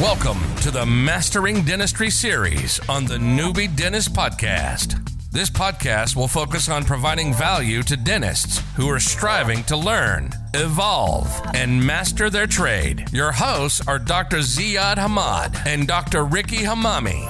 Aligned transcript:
Welcome 0.00 0.40
to 0.62 0.70
the 0.70 0.86
Mastering 0.86 1.62
Dentistry 1.62 2.08
series 2.08 2.80
on 2.88 3.04
the 3.04 3.18
Newbie 3.18 3.76
Dentist 3.76 4.14
Podcast. 4.14 4.98
This 5.30 5.50
podcast 5.50 6.16
will 6.16 6.26
focus 6.26 6.70
on 6.70 6.84
providing 6.86 7.34
value 7.34 7.82
to 7.82 7.98
dentists 7.98 8.62
who 8.76 8.88
are 8.88 8.98
striving 8.98 9.62
to 9.64 9.76
learn, 9.76 10.30
evolve, 10.54 11.28
and 11.52 11.86
master 11.86 12.30
their 12.30 12.46
trade. 12.46 13.12
Your 13.12 13.30
hosts 13.30 13.86
are 13.86 13.98
Dr. 13.98 14.38
Ziad 14.38 14.96
Hamad 14.96 15.66
and 15.66 15.86
Dr. 15.86 16.24
Ricky 16.24 16.60
Hamami. 16.60 17.28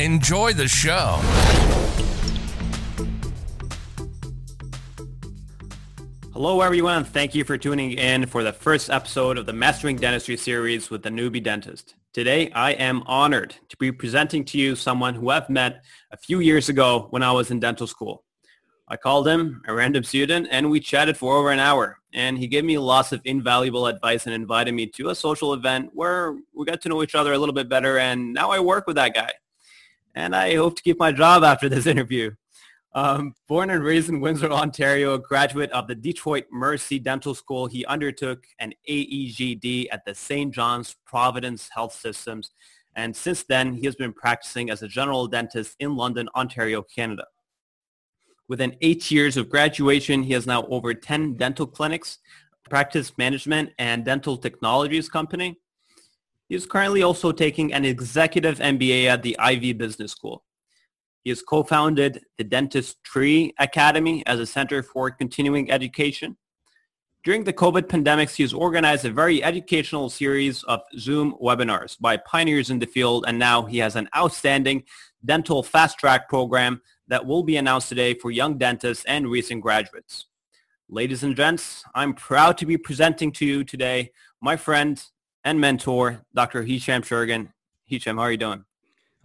Enjoy 0.00 0.54
the 0.54 0.68
show. 0.68 1.20
Hello, 6.32 6.62
everyone. 6.62 7.04
Thank 7.04 7.34
you 7.34 7.44
for 7.44 7.58
tuning 7.58 7.92
in 7.92 8.24
for 8.24 8.42
the 8.42 8.54
first 8.54 8.88
episode 8.88 9.36
of 9.36 9.44
the 9.44 9.52
Mastering 9.52 9.96
Dentistry 9.96 10.38
series 10.38 10.88
with 10.88 11.02
the 11.02 11.10
Newbie 11.10 11.42
Dentist. 11.42 11.94
Today, 12.16 12.50
I 12.52 12.70
am 12.70 13.02
honored 13.04 13.54
to 13.68 13.76
be 13.76 13.92
presenting 13.92 14.42
to 14.46 14.56
you 14.56 14.74
someone 14.74 15.14
who 15.14 15.28
I've 15.28 15.50
met 15.50 15.84
a 16.10 16.16
few 16.16 16.40
years 16.40 16.70
ago 16.70 17.08
when 17.10 17.22
I 17.22 17.30
was 17.30 17.50
in 17.50 17.60
dental 17.60 17.86
school. 17.86 18.24
I 18.88 18.96
called 18.96 19.28
him 19.28 19.60
a 19.68 19.74
random 19.74 20.02
student 20.02 20.48
and 20.50 20.70
we 20.70 20.80
chatted 20.80 21.18
for 21.18 21.36
over 21.36 21.50
an 21.50 21.58
hour 21.58 21.98
and 22.14 22.38
he 22.38 22.46
gave 22.46 22.64
me 22.64 22.78
lots 22.78 23.12
of 23.12 23.20
invaluable 23.26 23.86
advice 23.86 24.24
and 24.24 24.34
invited 24.34 24.72
me 24.72 24.86
to 24.96 25.10
a 25.10 25.14
social 25.14 25.52
event 25.52 25.90
where 25.92 26.38
we 26.54 26.64
got 26.64 26.80
to 26.80 26.88
know 26.88 27.02
each 27.02 27.14
other 27.14 27.34
a 27.34 27.38
little 27.38 27.54
bit 27.54 27.68
better 27.68 27.98
and 27.98 28.32
now 28.32 28.50
I 28.50 28.60
work 28.60 28.86
with 28.86 28.96
that 28.96 29.12
guy. 29.14 29.32
And 30.14 30.34
I 30.34 30.54
hope 30.54 30.76
to 30.76 30.82
keep 30.82 30.98
my 30.98 31.12
job 31.12 31.44
after 31.44 31.68
this 31.68 31.86
interview. 31.94 32.30
Um, 32.96 33.34
born 33.46 33.68
and 33.68 33.84
raised 33.84 34.08
in 34.08 34.20
Windsor, 34.20 34.50
Ontario, 34.50 35.12
a 35.12 35.18
graduate 35.18 35.70
of 35.72 35.86
the 35.86 35.94
Detroit 35.94 36.46
Mercy 36.50 36.98
Dental 36.98 37.34
School, 37.34 37.66
he 37.66 37.84
undertook 37.84 38.46
an 38.58 38.72
AEGD 38.88 39.88
at 39.92 40.02
the 40.06 40.14
St. 40.14 40.50
John's 40.50 40.96
Providence 41.04 41.68
Health 41.68 41.92
Systems. 41.92 42.52
And 42.96 43.14
since 43.14 43.44
then, 43.44 43.74
he 43.74 43.84
has 43.84 43.96
been 43.96 44.14
practicing 44.14 44.70
as 44.70 44.82
a 44.82 44.88
general 44.88 45.26
dentist 45.26 45.76
in 45.78 45.94
London, 45.94 46.30
Ontario, 46.34 46.80
Canada. 46.80 47.26
Within 48.48 48.74
eight 48.80 49.10
years 49.10 49.36
of 49.36 49.50
graduation, 49.50 50.22
he 50.22 50.32
has 50.32 50.46
now 50.46 50.64
over 50.68 50.94
10 50.94 51.34
dental 51.34 51.66
clinics, 51.66 52.20
practice 52.70 53.12
management, 53.18 53.72
and 53.78 54.06
dental 54.06 54.38
technologies 54.38 55.10
company. 55.10 55.60
He 56.48 56.54
is 56.54 56.64
currently 56.64 57.02
also 57.02 57.30
taking 57.30 57.74
an 57.74 57.84
executive 57.84 58.58
MBA 58.58 59.04
at 59.04 59.22
the 59.22 59.38
Ivey 59.38 59.74
Business 59.74 60.12
School. 60.12 60.45
He 61.26 61.30
has 61.30 61.42
co-founded 61.42 62.22
the 62.38 62.44
Dentistry 62.44 63.52
Academy 63.58 64.24
as 64.26 64.38
a 64.38 64.46
center 64.46 64.80
for 64.80 65.10
continuing 65.10 65.72
education. 65.72 66.36
During 67.24 67.42
the 67.42 67.52
COVID 67.52 67.88
pandemic, 67.88 68.30
he 68.30 68.44
has 68.44 68.54
organized 68.54 69.04
a 69.04 69.10
very 69.10 69.42
educational 69.42 70.08
series 70.08 70.62
of 70.62 70.82
Zoom 70.96 71.34
webinars 71.42 71.98
by 71.98 72.18
pioneers 72.18 72.70
in 72.70 72.78
the 72.78 72.86
field, 72.86 73.24
and 73.26 73.40
now 73.40 73.64
he 73.64 73.78
has 73.78 73.96
an 73.96 74.08
outstanding 74.16 74.84
dental 75.24 75.64
fast 75.64 75.98
track 75.98 76.28
program 76.28 76.80
that 77.08 77.26
will 77.26 77.42
be 77.42 77.56
announced 77.56 77.88
today 77.88 78.14
for 78.14 78.30
young 78.30 78.56
dentists 78.56 79.04
and 79.06 79.28
recent 79.28 79.62
graduates. 79.62 80.26
Ladies 80.88 81.24
and 81.24 81.34
gents, 81.34 81.82
I'm 81.92 82.14
proud 82.14 82.56
to 82.58 82.66
be 82.66 82.78
presenting 82.78 83.32
to 83.32 83.44
you 83.44 83.64
today 83.64 84.12
my 84.40 84.54
friend 84.56 85.04
and 85.42 85.60
mentor, 85.60 86.22
Dr. 86.36 86.62
Hisham 86.62 87.02
Shergan. 87.02 87.48
Hisham, 87.84 88.16
how 88.16 88.22
are 88.22 88.30
you 88.30 88.36
doing? 88.36 88.64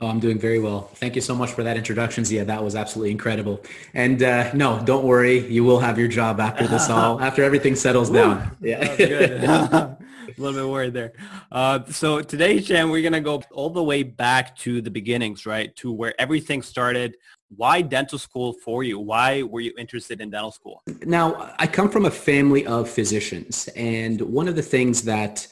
Oh, 0.01 0.07
I'm 0.07 0.19
doing 0.19 0.39
very 0.39 0.57
well. 0.57 0.89
Thank 0.95 1.15
you 1.15 1.21
so 1.21 1.35
much 1.35 1.51
for 1.51 1.61
that 1.61 1.77
introduction, 1.77 2.25
Zia. 2.25 2.43
That 2.43 2.63
was 2.63 2.75
absolutely 2.75 3.11
incredible. 3.11 3.63
And 3.93 4.23
uh, 4.23 4.51
no, 4.55 4.81
don't 4.83 5.05
worry. 5.05 5.47
You 5.47 5.63
will 5.63 5.79
have 5.79 5.99
your 5.99 6.07
job 6.07 6.39
after 6.39 6.67
this 6.67 6.89
all, 6.89 7.21
after 7.21 7.43
everything 7.43 7.75
settles 7.75 8.09
down. 8.09 8.57
Yeah. 8.59 8.95
good. 8.95 9.43
a 9.43 9.97
little 10.37 10.59
bit 10.59 10.71
worried 10.71 10.93
there. 10.93 11.13
Uh, 11.51 11.85
so 11.85 12.21
today, 12.21 12.59
Shan, 12.61 12.89
we're 12.89 13.03
going 13.03 13.13
to 13.13 13.21
go 13.21 13.43
all 13.51 13.69
the 13.69 13.83
way 13.83 14.01
back 14.01 14.55
to 14.57 14.81
the 14.81 14.89
beginnings, 14.89 15.45
right? 15.45 15.75
To 15.77 15.91
where 15.91 16.19
everything 16.19 16.63
started. 16.63 17.15
Why 17.55 17.81
dental 17.81 18.17
school 18.17 18.53
for 18.53 18.83
you? 18.83 18.99
Why 18.99 19.43
were 19.43 19.59
you 19.59 19.73
interested 19.77 20.19
in 20.19 20.31
dental 20.31 20.51
school? 20.51 20.81
Now, 21.05 21.53
I 21.59 21.67
come 21.67 21.89
from 21.89 22.05
a 22.05 22.11
family 22.11 22.65
of 22.65 22.89
physicians. 22.89 23.69
And 23.75 24.19
one 24.21 24.47
of 24.47 24.55
the 24.55 24.63
things 24.63 25.03
that 25.03 25.47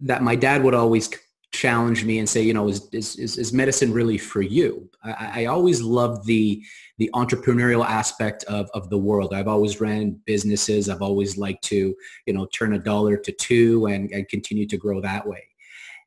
that 0.00 0.22
my 0.22 0.34
dad 0.34 0.62
would 0.62 0.74
always 0.74 1.08
challenge 1.52 2.04
me 2.04 2.18
and 2.18 2.28
say, 2.28 2.42
you 2.42 2.54
know, 2.54 2.68
is, 2.68 2.88
is, 2.92 3.16
is 3.16 3.52
medicine 3.52 3.92
really 3.92 4.18
for 4.18 4.42
you? 4.42 4.88
I, 5.04 5.42
I, 5.42 5.44
always 5.46 5.82
loved 5.82 6.26
the, 6.26 6.62
the 6.96 7.10
entrepreneurial 7.14 7.84
aspect 7.84 8.42
of, 8.44 8.70
of 8.72 8.88
the 8.88 8.98
world. 8.98 9.34
I've 9.34 9.48
always 9.48 9.80
ran 9.80 10.18
businesses. 10.24 10.88
I've 10.88 11.02
always 11.02 11.36
liked 11.36 11.62
to, 11.64 11.94
you 12.26 12.32
know, 12.32 12.46
turn 12.46 12.72
a 12.72 12.78
dollar 12.78 13.18
to 13.18 13.32
two 13.32 13.86
and, 13.86 14.10
and 14.12 14.26
continue 14.28 14.66
to 14.66 14.76
grow 14.78 15.00
that 15.02 15.26
way. 15.26 15.46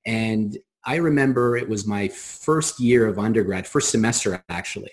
And 0.06 0.58
I 0.84 0.96
remember 0.96 1.58
it 1.58 1.70
was 1.70 1.86
my 1.86 2.08
first 2.08 2.80
year 2.80 3.08
of 3.08 3.20
undergrad, 3.20 3.68
first 3.68 3.90
semester 3.90 4.44
actually. 4.50 4.92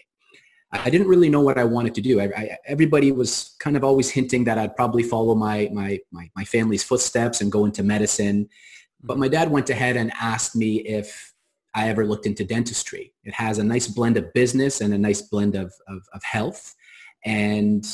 I 0.72 0.88
didn't 0.88 1.08
really 1.08 1.28
know 1.28 1.42
what 1.42 1.58
I 1.58 1.64
wanted 1.64 1.94
to 1.96 2.00
do. 2.00 2.18
I, 2.18 2.24
I, 2.34 2.56
everybody 2.66 3.12
was 3.12 3.56
kind 3.60 3.76
of 3.76 3.84
always 3.84 4.08
hinting 4.08 4.44
that 4.44 4.56
I'd 4.56 4.74
probably 4.74 5.02
follow 5.02 5.34
my, 5.34 5.68
my, 5.70 5.98
my, 6.10 6.30
my 6.34 6.44
family's 6.44 6.82
footsteps 6.82 7.42
and 7.42 7.52
go 7.52 7.66
into 7.66 7.82
medicine. 7.82 8.48
But 9.02 9.18
my 9.18 9.28
dad 9.28 9.50
went 9.50 9.70
ahead 9.70 9.96
and 9.96 10.12
asked 10.20 10.54
me 10.56 10.76
if 10.76 11.32
I 11.74 11.88
ever 11.88 12.06
looked 12.06 12.26
into 12.26 12.44
dentistry. 12.44 13.14
It 13.24 13.34
has 13.34 13.58
a 13.58 13.64
nice 13.64 13.88
blend 13.88 14.16
of 14.16 14.32
business 14.32 14.80
and 14.80 14.92
a 14.92 14.98
nice 14.98 15.22
blend 15.22 15.56
of, 15.56 15.72
of, 15.88 16.02
of 16.12 16.22
health. 16.22 16.74
And 17.24 17.84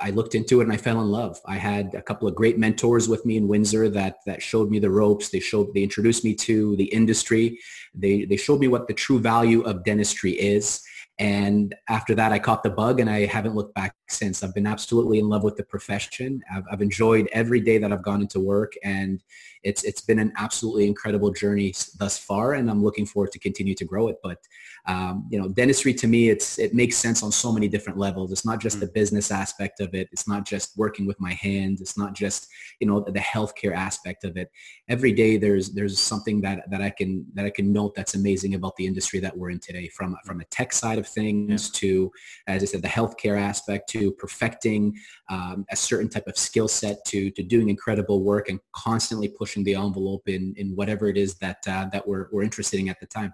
I 0.00 0.10
looked 0.10 0.34
into 0.34 0.60
it 0.60 0.64
and 0.64 0.72
I 0.72 0.76
fell 0.76 1.00
in 1.00 1.08
love. 1.08 1.40
I 1.46 1.56
had 1.56 1.94
a 1.94 2.02
couple 2.02 2.26
of 2.26 2.34
great 2.34 2.58
mentors 2.58 3.08
with 3.08 3.24
me 3.24 3.36
in 3.36 3.48
Windsor 3.48 3.88
that 3.90 4.16
that 4.26 4.42
showed 4.42 4.70
me 4.70 4.78
the 4.78 4.90
ropes. 4.90 5.28
They 5.28 5.40
showed 5.40 5.72
they 5.72 5.82
introduced 5.82 6.24
me 6.24 6.34
to 6.34 6.76
the 6.76 6.86
industry. 6.86 7.58
They 7.94 8.24
they 8.24 8.36
showed 8.36 8.60
me 8.60 8.68
what 8.68 8.88
the 8.88 8.94
true 8.94 9.20
value 9.20 9.62
of 9.62 9.84
dentistry 9.84 10.32
is. 10.32 10.82
And 11.18 11.74
after 11.88 12.14
that, 12.16 12.32
I 12.32 12.40
caught 12.40 12.64
the 12.64 12.70
bug 12.70 12.98
and 12.98 13.08
I 13.08 13.26
haven't 13.26 13.54
looked 13.54 13.74
back 13.74 13.94
since. 14.08 14.42
I've 14.42 14.54
been 14.54 14.66
absolutely 14.66 15.18
in 15.18 15.28
love 15.28 15.42
with 15.42 15.56
the 15.56 15.64
profession. 15.64 16.42
I've, 16.52 16.64
I've 16.70 16.82
enjoyed 16.82 17.28
every 17.32 17.60
day 17.60 17.78
that 17.78 17.92
I've 17.92 18.02
gone 18.02 18.20
into 18.20 18.40
work 18.40 18.72
and 18.82 19.22
it's, 19.62 19.82
it's 19.84 20.00
been 20.00 20.18
an 20.18 20.32
absolutely 20.36 20.86
incredible 20.86 21.30
journey 21.30 21.74
thus 21.98 22.18
far 22.18 22.54
and 22.54 22.70
I'm 22.70 22.82
looking 22.82 23.06
forward 23.06 23.32
to 23.32 23.38
continue 23.38 23.74
to 23.74 23.84
grow 23.84 24.08
it. 24.08 24.16
But 24.22 24.38
um, 24.86 25.26
you 25.30 25.40
know, 25.40 25.48
dentistry 25.48 25.94
to 25.94 26.06
me, 26.06 26.28
it's 26.28 26.58
it 26.58 26.74
makes 26.74 26.96
sense 26.96 27.22
on 27.22 27.32
so 27.32 27.50
many 27.50 27.68
different 27.68 27.98
levels. 27.98 28.30
It's 28.30 28.44
not 28.44 28.60
just 28.60 28.76
mm-hmm. 28.76 28.86
the 28.86 28.92
business 28.92 29.30
aspect 29.30 29.80
of 29.80 29.94
it. 29.94 30.08
It's 30.12 30.28
not 30.28 30.44
just 30.44 30.76
working 30.76 31.06
with 31.06 31.18
my 31.18 31.32
hands. 31.32 31.80
It's 31.80 31.96
not 31.96 32.12
just 32.12 32.48
you 32.80 32.86
know 32.86 33.00
the 33.00 33.18
healthcare 33.18 33.74
aspect 33.74 34.24
of 34.24 34.36
it. 34.36 34.50
Every 34.88 35.12
day 35.12 35.38
there's 35.38 35.70
there's 35.70 35.98
something 35.98 36.42
that 36.42 36.70
that 36.70 36.82
I 36.82 36.90
can 36.90 37.24
that 37.32 37.46
I 37.46 37.50
can 37.50 37.72
note 37.72 37.94
that's 37.94 38.14
amazing 38.14 38.54
about 38.54 38.76
the 38.76 38.86
industry 38.86 39.20
that 39.20 39.36
we're 39.36 39.50
in 39.50 39.58
today. 39.58 39.88
From 39.88 40.16
from 40.26 40.40
a 40.40 40.44
tech 40.46 40.74
side 40.74 40.98
of 40.98 41.08
things 41.08 41.70
yeah. 41.72 41.80
to, 41.80 42.12
as 42.46 42.62
I 42.62 42.66
said, 42.66 42.82
the 42.82 42.88
healthcare 42.88 43.40
aspect 43.40 43.88
to 43.94 44.12
perfecting 44.12 44.96
um, 45.28 45.64
a 45.70 45.76
certain 45.76 46.08
type 46.08 46.26
of 46.26 46.36
skill 46.36 46.68
set 46.68 47.04
to 47.06 47.30
to 47.30 47.42
doing 47.42 47.68
incredible 47.68 48.22
work 48.22 48.48
and 48.48 48.60
constantly 48.72 49.28
pushing 49.28 49.64
the 49.64 49.74
envelope 49.74 50.28
in 50.28 50.54
in 50.56 50.74
whatever 50.76 51.08
it 51.08 51.16
is 51.16 51.34
that 51.36 51.58
uh, 51.68 51.86
that 51.92 52.06
we're 52.06 52.28
we're 52.32 52.42
interested 52.42 52.80
in 52.80 52.88
at 52.88 53.00
the 53.00 53.06
time. 53.06 53.32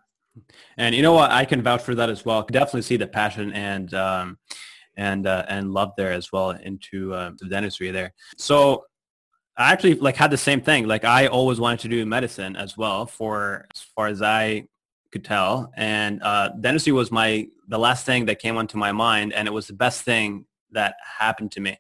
And 0.77 0.95
you 0.95 1.03
know 1.03 1.13
what? 1.13 1.31
I 1.31 1.45
can 1.45 1.63
vouch 1.63 1.83
for 1.83 1.95
that 1.95 2.09
as 2.09 2.25
well. 2.25 2.43
Definitely 2.43 2.83
see 2.83 2.97
the 2.97 3.07
passion 3.07 3.53
and 3.53 3.93
um, 3.95 4.39
and 4.97 5.27
uh, 5.27 5.45
and 5.49 5.73
love 5.73 5.93
there 5.97 6.13
as 6.13 6.31
well 6.33 6.51
into 6.51 7.13
uh, 7.15 7.33
the 7.39 7.49
dentistry 7.49 7.91
there. 7.91 8.13
So 8.37 8.85
I 9.57 9.73
actually 9.73 9.95
like 9.95 10.17
had 10.17 10.31
the 10.31 10.39
same 10.39 10.61
thing. 10.61 10.87
Like 10.87 11.05
I 11.05 11.27
always 11.27 11.61
wanted 11.61 11.81
to 11.81 11.89
do 11.89 12.07
medicine 12.07 12.57
as 12.57 12.77
well 12.77 13.07
for 13.07 13.67
as 13.75 13.83
far 13.95 14.07
as 14.07 14.23
I 14.23 14.69
could 15.13 15.25
tell. 15.25 15.73
And 15.77 16.23
uh, 16.23 16.51
dentistry 16.61 16.93
was 16.93 17.11
my 17.11 17.49
the 17.69 17.79
last 17.79 18.07
thing 18.07 18.27
that 18.27 18.39
came 18.39 18.57
onto 18.57 18.79
my 18.79 18.93
mind, 18.93 19.33
and 19.33 19.49
it 19.49 19.53
was 19.53 19.67
the 19.67 19.73
best 19.75 20.03
thing 20.03 20.47
that 20.73 20.97
happened 21.19 21.53
to 21.53 21.61
me. 21.61 21.79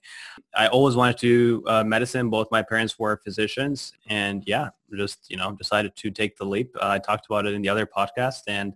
I 0.54 0.68
always 0.68 0.96
wanted 0.96 1.18
to 1.18 1.26
do 1.62 1.68
uh, 1.68 1.84
medicine. 1.84 2.30
Both 2.30 2.48
my 2.50 2.62
parents 2.62 2.98
were 2.98 3.20
physicians, 3.22 3.92
and 4.08 4.42
yeah, 4.46 4.70
just 4.96 5.30
you 5.30 5.36
know 5.36 5.52
decided 5.52 5.96
to 5.96 6.10
take 6.10 6.36
the 6.36 6.44
leap. 6.44 6.76
Uh, 6.80 6.88
I 6.88 6.98
talked 6.98 7.26
about 7.26 7.46
it 7.46 7.54
in 7.54 7.62
the 7.62 7.68
other 7.68 7.86
podcast, 7.86 8.42
and 8.48 8.74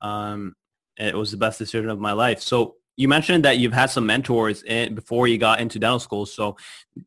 um, 0.00 0.54
it 0.96 1.14
was 1.14 1.30
the 1.30 1.36
best 1.36 1.58
decision 1.58 1.88
of 1.88 1.98
my 1.98 2.12
life. 2.12 2.40
So 2.40 2.76
you 2.96 3.08
mentioned 3.08 3.44
that 3.44 3.58
you've 3.58 3.72
had 3.72 3.90
some 3.90 4.06
mentors 4.06 4.62
in, 4.62 4.94
before 4.94 5.26
you 5.26 5.38
got 5.38 5.60
into 5.60 5.78
dental 5.78 5.98
school. 5.98 6.26
So 6.26 6.56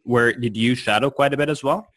where 0.04 0.34
did 0.34 0.58
you 0.58 0.76
shadow 0.76 1.10
quite 1.10 1.34
a 1.34 1.38
bit 1.38 1.50
as 1.50 1.64
well? 1.64 1.88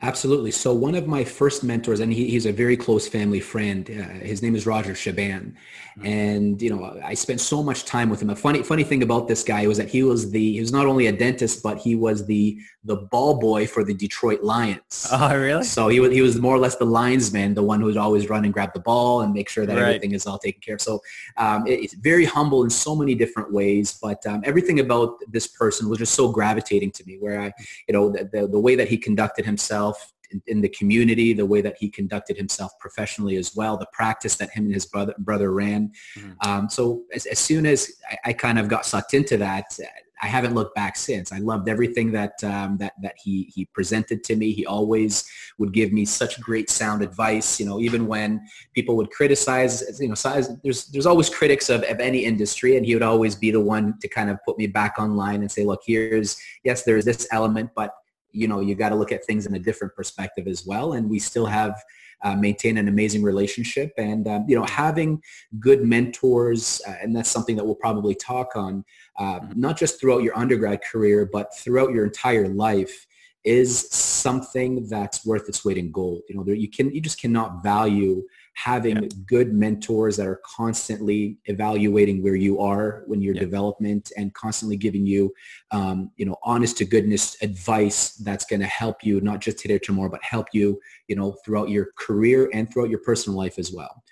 Absolutely. 0.00 0.52
So 0.52 0.72
one 0.72 0.94
of 0.94 1.08
my 1.08 1.24
first 1.24 1.64
mentors, 1.64 1.98
and 1.98 2.12
he, 2.12 2.30
he's 2.30 2.46
a 2.46 2.52
very 2.52 2.76
close 2.76 3.08
family 3.08 3.40
friend. 3.40 3.90
Uh, 3.90 4.24
his 4.24 4.42
name 4.42 4.54
is 4.54 4.64
Roger 4.64 4.94
Shaban. 4.94 5.56
And 6.04 6.60
you 6.60 6.70
know 6.70 6.98
I 7.04 7.14
spent 7.14 7.40
so 7.40 7.62
much 7.62 7.84
time 7.84 8.08
with 8.10 8.22
him. 8.22 8.30
A 8.30 8.36
funny 8.36 8.62
funny 8.62 8.84
thing 8.84 9.02
about 9.02 9.28
this 9.28 9.44
guy 9.44 9.66
was 9.66 9.78
that 9.78 9.88
he 9.88 10.02
was 10.02 10.30
the 10.30 10.52
he 10.54 10.60
was 10.60 10.72
not 10.72 10.86
only 10.86 11.06
a 11.06 11.12
dentist, 11.12 11.62
but 11.62 11.78
he 11.78 11.94
was 11.94 12.26
the 12.26 12.58
the 12.84 12.96
ball 12.96 13.38
boy 13.38 13.66
for 13.66 13.84
the 13.84 13.94
Detroit 13.94 14.42
Lions. 14.42 15.08
Oh, 15.20 15.36
really? 15.36 15.64
So 15.64 15.88
he 15.88 16.00
was 16.00 16.12
he 16.12 16.22
was 16.22 16.38
more 16.40 16.54
or 16.54 16.58
less 16.58 16.76
the 16.76 16.84
linesman, 16.84 17.54
the 17.54 17.62
one 17.62 17.80
who 17.80 17.86
would 17.86 17.96
always 17.96 18.28
run 18.28 18.44
and 18.44 18.52
grab 18.52 18.72
the 18.72 18.80
ball 18.80 19.22
and 19.22 19.32
make 19.32 19.48
sure 19.48 19.66
that 19.66 19.74
right. 19.74 19.82
everything 19.82 20.12
is 20.12 20.26
all 20.26 20.38
taken 20.38 20.60
care 20.60 20.76
of. 20.76 20.80
So 20.80 21.00
um, 21.36 21.66
it, 21.66 21.80
it's 21.80 21.94
very 21.94 22.24
humble 22.24 22.62
in 22.62 22.70
so 22.70 22.94
many 22.94 23.14
different 23.14 23.52
ways, 23.52 23.98
but 24.00 24.24
um, 24.26 24.42
everything 24.44 24.80
about 24.80 25.18
this 25.28 25.46
person 25.46 25.88
was 25.88 25.98
just 25.98 26.14
so 26.14 26.30
gravitating 26.30 26.92
to 26.92 27.04
me. 27.04 27.16
Where 27.18 27.40
I, 27.40 27.52
you 27.88 27.92
know, 27.92 28.10
the, 28.10 28.28
the, 28.32 28.46
the 28.46 28.60
way 28.60 28.76
that 28.76 28.88
he 28.88 28.96
conducted 28.96 29.44
himself 29.44 29.58
himself 29.58 30.12
in, 30.30 30.42
in, 30.46 30.60
the 30.60 30.68
community, 30.68 31.32
the 31.32 31.46
way 31.46 31.60
that 31.60 31.76
he 31.78 31.88
conducted 31.88 32.36
himself 32.36 32.72
professionally 32.78 33.36
as 33.36 33.54
well, 33.54 33.76
the 33.76 33.86
practice 33.92 34.36
that 34.36 34.50
him 34.50 34.64
and 34.64 34.74
his 34.74 34.86
brother 34.86 35.14
brother 35.18 35.52
ran. 35.52 35.92
Mm-hmm. 36.16 36.48
Um, 36.48 36.68
so 36.68 37.04
as, 37.14 37.26
as, 37.26 37.38
soon 37.38 37.66
as 37.66 37.92
I, 38.10 38.30
I, 38.30 38.32
kind 38.32 38.58
of 38.58 38.68
got 38.68 38.86
sucked 38.86 39.14
into 39.14 39.36
that, 39.38 39.78
I 40.20 40.26
haven't 40.26 40.54
looked 40.54 40.74
back 40.74 40.96
since. 40.96 41.32
I 41.32 41.38
loved 41.38 41.68
everything 41.68 42.10
that 42.12 42.42
um, 42.42 42.76
that 42.78 42.94
that 43.02 43.14
he 43.22 43.50
he 43.54 43.66
presented 43.66 44.24
to 44.24 44.36
me. 44.36 44.52
He 44.52 44.66
always 44.66 45.28
would 45.58 45.72
give 45.72 45.92
me 45.92 46.04
such 46.04 46.40
great 46.40 46.70
sound 46.70 47.02
advice. 47.02 47.60
You 47.60 47.66
know, 47.66 47.80
even 47.80 48.06
when 48.06 48.40
people 48.74 48.96
would 48.96 49.10
criticize, 49.10 50.00
you 50.00 50.08
know, 50.08 50.14
size, 50.14 50.50
there's 50.62 50.86
there's 50.86 51.06
always 51.06 51.30
critics 51.30 51.68
of, 51.68 51.82
of 51.84 52.00
any 52.00 52.24
industry, 52.24 52.76
and 52.76 52.84
he 52.84 52.94
would 52.94 53.02
always 53.02 53.34
be 53.34 53.50
the 53.50 53.60
one 53.60 53.94
to 54.00 54.08
kind 54.08 54.30
of 54.30 54.38
put 54.44 54.58
me 54.58 54.66
back 54.66 54.96
online 54.98 55.42
and 55.42 55.50
say, 55.50 55.64
look, 55.64 55.80
here's 55.86 56.36
yes, 56.64 56.82
there's 56.82 57.04
this 57.04 57.28
element, 57.30 57.70
but 57.76 57.92
you 58.38 58.48
know, 58.48 58.60
you 58.60 58.74
got 58.74 58.90
to 58.90 58.94
look 58.94 59.12
at 59.12 59.24
things 59.24 59.46
in 59.46 59.54
a 59.54 59.58
different 59.58 59.94
perspective 59.94 60.46
as 60.46 60.64
well. 60.66 60.92
And 60.92 61.10
we 61.10 61.18
still 61.18 61.46
have 61.46 61.74
uh, 62.22 62.34
maintain 62.34 62.78
an 62.78 62.88
amazing 62.88 63.22
relationship 63.22 63.92
and 63.96 64.26
um, 64.26 64.44
you 64.48 64.56
know 64.56 64.64
having 64.64 65.22
good 65.60 65.82
mentors 65.84 66.82
uh, 66.88 66.94
and 67.00 67.14
that's 67.14 67.30
something 67.30 67.54
that 67.54 67.64
we'll 67.64 67.76
probably 67.76 68.14
talk 68.14 68.56
on 68.56 68.84
uh, 69.18 69.38
mm-hmm. 69.38 69.60
not 69.60 69.76
just 69.76 70.00
throughout 70.00 70.22
your 70.24 70.36
undergrad 70.36 70.80
career 70.82 71.28
but 71.32 71.56
throughout 71.56 71.90
your 71.90 72.04
entire 72.04 72.48
life 72.48 73.06
is 73.48 73.90
something 73.90 74.86
that's 74.88 75.24
worth 75.24 75.48
its 75.48 75.64
weight 75.64 75.78
in 75.78 75.90
gold 75.90 76.22
you 76.28 76.36
know 76.36 76.44
there, 76.44 76.54
you 76.54 76.68
can 76.68 76.92
you 76.94 77.00
just 77.00 77.20
cannot 77.20 77.62
value 77.62 78.22
having 78.58 79.00
yeah. 79.00 79.08
good 79.26 79.52
mentors 79.52 80.16
that 80.16 80.26
are 80.26 80.40
constantly 80.44 81.38
evaluating 81.44 82.20
where 82.24 82.34
you 82.34 82.60
are 82.60 83.04
when 83.06 83.22
your 83.22 83.32
yeah. 83.32 83.40
development 83.40 84.10
and 84.16 84.34
constantly 84.34 84.76
giving 84.76 85.06
you, 85.06 85.32
um, 85.70 86.10
you 86.16 86.26
know, 86.26 86.34
honest 86.42 86.76
to 86.76 86.84
goodness 86.84 87.36
advice 87.40 88.14
that's 88.16 88.44
going 88.44 88.58
to 88.58 88.66
help 88.66 89.04
you 89.04 89.20
not 89.20 89.38
just 89.38 89.60
today 89.60 89.74
or 89.74 89.78
tomorrow, 89.78 90.10
but 90.10 90.22
help 90.24 90.48
you, 90.52 90.80
you 91.06 91.14
know, 91.14 91.36
throughout 91.44 91.68
your 91.68 91.90
career 91.96 92.50
and 92.52 92.68
throughout 92.68 92.90
your 92.90 92.98
personal 92.98 93.38
life 93.38 93.60
as 93.60 93.72
well. 93.72 94.02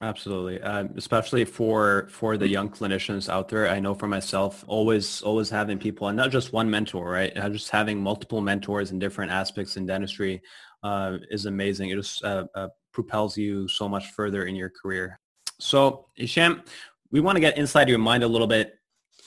Absolutely, 0.00 0.60
um, 0.62 0.90
especially 0.96 1.44
for 1.44 2.06
for 2.08 2.36
the 2.36 2.46
young 2.46 2.68
clinicians 2.70 3.28
out 3.28 3.48
there. 3.48 3.68
I 3.68 3.80
know 3.80 3.94
for 3.94 4.06
myself, 4.06 4.64
always 4.68 5.22
always 5.22 5.50
having 5.50 5.76
people, 5.76 6.06
and 6.06 6.16
not 6.16 6.30
just 6.30 6.52
one 6.52 6.70
mentor, 6.70 7.10
right? 7.10 7.34
Just 7.34 7.70
having 7.70 8.00
multiple 8.00 8.40
mentors 8.40 8.92
in 8.92 9.00
different 9.00 9.32
aspects 9.32 9.76
in 9.76 9.86
dentistry 9.86 10.40
uh, 10.84 11.18
is 11.30 11.46
amazing. 11.46 11.90
It 11.90 11.96
just 11.96 12.24
uh, 12.24 12.46
uh, 12.54 12.68
propels 12.92 13.36
you 13.36 13.66
so 13.66 13.88
much 13.88 14.12
further 14.12 14.44
in 14.44 14.54
your 14.54 14.70
career. 14.70 15.18
So 15.58 16.06
Hisham, 16.14 16.62
we 17.10 17.18
want 17.18 17.34
to 17.34 17.40
get 17.40 17.58
inside 17.58 17.88
your 17.88 17.98
mind 17.98 18.22
a 18.22 18.28
little 18.28 18.46
bit 18.46 18.74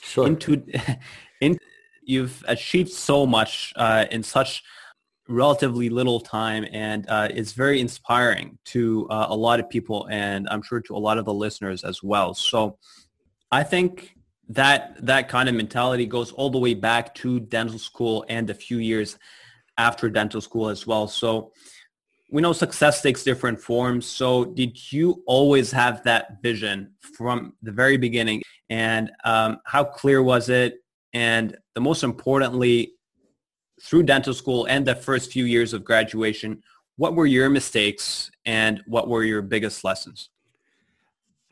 sure. 0.00 0.26
into, 0.26 0.64
in, 1.42 1.58
you've 2.02 2.42
achieved 2.48 2.90
so 2.90 3.26
much 3.26 3.74
uh, 3.76 4.06
in 4.10 4.22
such 4.22 4.62
relatively 5.32 5.88
little 5.88 6.20
time 6.20 6.66
and 6.72 7.08
uh, 7.08 7.28
it's 7.30 7.52
very 7.52 7.80
inspiring 7.80 8.58
to 8.66 9.08
uh, 9.10 9.26
a 9.30 9.36
lot 9.36 9.58
of 9.58 9.68
people 9.68 10.06
and 10.10 10.48
I'm 10.50 10.62
sure 10.62 10.80
to 10.82 10.96
a 10.96 10.98
lot 10.98 11.18
of 11.18 11.24
the 11.24 11.34
listeners 11.34 11.84
as 11.84 12.02
well. 12.02 12.34
So 12.34 12.78
I 13.50 13.62
think 13.62 14.14
that 14.48 15.04
that 15.04 15.28
kind 15.28 15.48
of 15.48 15.54
mentality 15.54 16.06
goes 16.06 16.32
all 16.32 16.50
the 16.50 16.58
way 16.58 16.74
back 16.74 17.14
to 17.16 17.40
dental 17.40 17.78
school 17.78 18.24
and 18.28 18.50
a 18.50 18.54
few 18.54 18.78
years 18.78 19.18
after 19.78 20.10
dental 20.10 20.40
school 20.40 20.68
as 20.68 20.86
well. 20.86 21.08
So 21.08 21.52
we 22.30 22.42
know 22.42 22.52
success 22.52 23.02
takes 23.02 23.22
different 23.22 23.60
forms. 23.60 24.06
So 24.06 24.44
did 24.44 24.92
you 24.92 25.22
always 25.26 25.70
have 25.72 26.02
that 26.04 26.42
vision 26.42 26.92
from 27.16 27.54
the 27.62 27.72
very 27.72 27.96
beginning? 27.96 28.42
And 28.70 29.10
um, 29.24 29.58
how 29.66 29.84
clear 29.84 30.22
was 30.22 30.48
it? 30.48 30.76
And 31.12 31.56
the 31.74 31.80
most 31.80 32.02
importantly, 32.02 32.94
through 33.82 34.04
dental 34.04 34.34
school 34.34 34.66
and 34.66 34.86
the 34.86 34.94
first 34.94 35.32
few 35.32 35.44
years 35.44 35.72
of 35.72 35.84
graduation, 35.84 36.62
what 36.96 37.14
were 37.14 37.26
your 37.26 37.48
mistakes 37.48 38.30
and 38.46 38.82
what 38.86 39.08
were 39.08 39.24
your 39.24 39.42
biggest 39.42 39.84
lessons? 39.84 40.30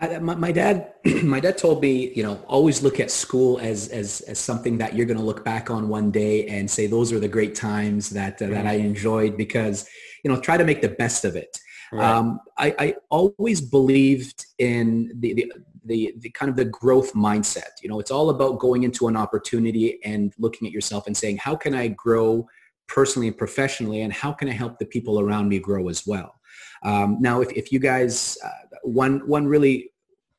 I, 0.00 0.18
my, 0.18 0.34
my, 0.34 0.52
dad, 0.52 0.94
my 1.22 1.40
dad 1.40 1.58
told 1.58 1.82
me, 1.82 2.12
you 2.14 2.22
know, 2.22 2.42
always 2.46 2.82
look 2.82 3.00
at 3.00 3.10
school 3.10 3.58
as 3.58 3.88
as 3.88 4.22
as 4.22 4.38
something 4.38 4.78
that 4.78 4.94
you're 4.94 5.06
going 5.06 5.18
to 5.18 5.24
look 5.24 5.44
back 5.44 5.70
on 5.70 5.88
one 5.88 6.10
day 6.10 6.46
and 6.46 6.70
say 6.70 6.86
those 6.86 7.12
are 7.12 7.20
the 7.20 7.28
great 7.28 7.54
times 7.54 8.08
that 8.10 8.40
uh, 8.40 8.46
that 8.46 8.66
I 8.66 8.76
mm-hmm. 8.76 8.86
enjoyed 8.86 9.36
because 9.36 9.86
you 10.24 10.30
know, 10.30 10.40
try 10.40 10.56
to 10.56 10.64
make 10.64 10.82
the 10.82 10.88
best 10.88 11.24
of 11.24 11.36
it. 11.36 11.58
Right. 11.92 12.04
Um, 12.04 12.40
I, 12.56 12.74
I, 12.78 12.94
always 13.10 13.60
believed 13.60 14.46
in 14.58 15.10
the, 15.18 15.34
the, 15.34 15.52
the, 15.84 16.14
the, 16.18 16.30
kind 16.30 16.50
of 16.50 16.56
the 16.56 16.64
growth 16.64 17.12
mindset. 17.14 17.70
You 17.82 17.88
know, 17.88 18.00
it's 18.00 18.10
all 18.10 18.30
about 18.30 18.58
going 18.58 18.82
into 18.82 19.08
an 19.08 19.16
opportunity 19.16 19.98
and 20.04 20.32
looking 20.38 20.66
at 20.66 20.72
yourself 20.72 21.06
and 21.06 21.16
saying, 21.16 21.38
how 21.38 21.56
can 21.56 21.74
I 21.74 21.88
grow 21.88 22.46
personally 22.86 23.28
and 23.28 23.36
professionally 23.36 24.02
and 24.02 24.12
how 24.12 24.32
can 24.32 24.48
I 24.48 24.52
help 24.52 24.78
the 24.78 24.86
people 24.86 25.20
around 25.20 25.48
me 25.48 25.58
grow 25.58 25.88
as 25.88 26.06
well? 26.06 26.34
Um, 26.82 27.18
now, 27.20 27.40
if, 27.40 27.50
if 27.52 27.72
you 27.72 27.78
guys, 27.78 28.36
uh, 28.44 28.76
one, 28.82 29.26
one 29.26 29.46
really 29.46 29.90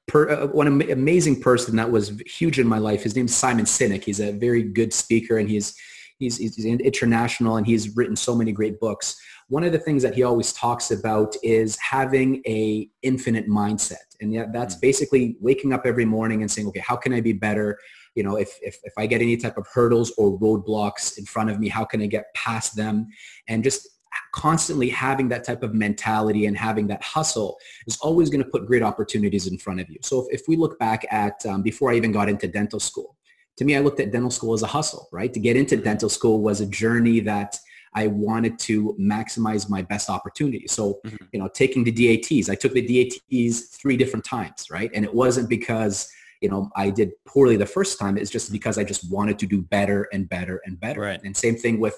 Per, 0.08 0.30
uh, 0.30 0.48
one 0.48 0.68
am- 0.68 0.90
amazing 0.90 1.40
person 1.40 1.78
that 1.78 1.90
was 1.90 2.22
huge 2.26 2.60
in 2.60 2.68
my 2.68 2.80
life. 2.80 3.04
His 3.04 3.16
name's 3.16 3.34
Simon 3.34 3.64
Sinek. 3.64 4.04
He's 4.04 4.20
a 4.20 4.34
very 4.34 4.62
good 4.62 4.92
speaker 4.92 5.38
and 5.38 5.50
he's, 5.50 5.74
he's, 6.22 6.38
he's 6.38 6.66
international 6.66 7.58
and 7.58 7.68
he's 7.68 7.96
written 7.96 8.16
so 8.16 8.36
many 8.36 8.52
great 8.52 8.80
books 8.80 9.22
one 9.52 9.66
of 9.66 9.74
the 9.74 9.80
things 9.80 10.02
that 10.02 10.16
he 10.16 10.24
always 10.24 10.54
talks 10.54 10.92
about 10.92 11.36
is 11.44 11.78
having 11.80 12.42
a 12.48 12.90
infinite 13.02 13.50
mindset. 13.50 14.16
And 14.22 14.34
yeah, 14.34 14.46
that's 14.50 14.78
mm. 14.78 14.82
basically 14.82 15.36
waking 15.42 15.74
up 15.74 15.86
every 15.86 16.06
morning 16.06 16.42
and 16.42 16.50
saying, 16.50 16.70
okay, 16.70 16.80
how 16.80 16.96
can 16.96 17.12
I 17.12 17.20
be 17.20 17.34
better? 17.34 17.78
You 18.16 18.24
know, 18.24 18.38
if, 18.38 18.58
if, 18.62 18.78
if 18.86 18.94
I 18.98 19.08
get 19.08 19.22
any 19.22 19.36
type 19.36 19.58
of 19.58 19.68
hurdles 19.74 20.14
or 20.18 20.40
roadblocks 20.40 21.18
in 21.18 21.26
front 21.26 21.50
of 21.50 21.60
me, 21.60 21.68
how 21.68 21.84
can 21.84 22.02
I 22.02 22.06
get 22.06 22.34
past 22.34 22.78
them? 22.78 23.10
And 23.50 23.62
just 23.62 23.90
constantly 24.34 24.88
having 24.88 25.28
that 25.30 25.44
type 25.44 25.64
of 25.64 25.74
mentality 25.74 26.46
and 26.46 26.56
having 26.56 26.88
that 26.88 27.04
hustle 27.04 27.58
is 27.88 27.98
always 28.00 28.30
going 28.30 28.42
to 28.42 28.50
put 28.50 28.66
great 28.66 28.84
opportunities 28.84 29.48
in 29.48 29.58
front 29.58 29.82
of 29.82 29.90
you. 29.90 29.98
So 30.02 30.22
if, 30.22 30.40
if 30.40 30.48
we 30.48 30.56
look 30.56 30.80
back 30.80 31.06
at 31.12 31.46
um, 31.46 31.62
before 31.62 31.92
I 31.92 31.96
even 31.96 32.14
got 32.14 32.30
into 32.30 32.48
dental 32.48 32.80
school, 32.80 33.18
to 33.58 33.66
me, 33.66 33.76
I 33.76 33.80
looked 33.80 34.00
at 34.00 34.12
dental 34.12 34.32
school 34.32 34.54
as 34.54 34.64
a 34.64 34.68
hustle, 34.68 35.08
right? 35.12 35.34
To 35.34 35.40
get 35.40 35.56
into 35.56 35.78
dental 35.78 36.10
school 36.10 36.42
was 36.42 36.62
a 36.62 36.66
journey 36.66 37.20
that 37.22 37.60
I 37.94 38.08
wanted 38.08 38.58
to 38.60 38.96
maximize 39.00 39.70
my 39.70 39.82
best 39.82 40.10
opportunity. 40.10 40.68
So, 40.68 41.00
mm-hmm. 41.06 41.26
you 41.34 41.40
know, 41.40 41.50
taking 41.54 41.84
the 41.84 41.92
DATs, 41.92 42.50
I 42.50 42.56
took 42.56 42.74
the 42.74 42.82
DATs 42.82 43.78
three 43.78 43.98
different 43.98 44.26
times, 44.26 44.70
right? 44.72 44.90
And 44.94 45.04
it 45.04 45.14
wasn't 45.14 45.50
because, 45.50 46.10
you 46.42 46.50
know, 46.50 46.70
I 46.76 46.90
did 46.90 47.12
poorly 47.26 47.58
the 47.58 47.66
first 47.66 48.00
time. 48.00 48.18
It's 48.18 48.32
just 48.32 48.52
because 48.52 48.78
I 48.78 48.84
just 48.84 49.12
wanted 49.12 49.38
to 49.40 49.46
do 49.46 49.62
better 49.62 50.08
and 50.14 50.28
better 50.30 50.62
and 50.66 50.80
better. 50.80 51.02
Right. 51.02 51.22
And 51.24 51.36
same 51.36 51.56
thing 51.56 51.80
with 51.80 51.96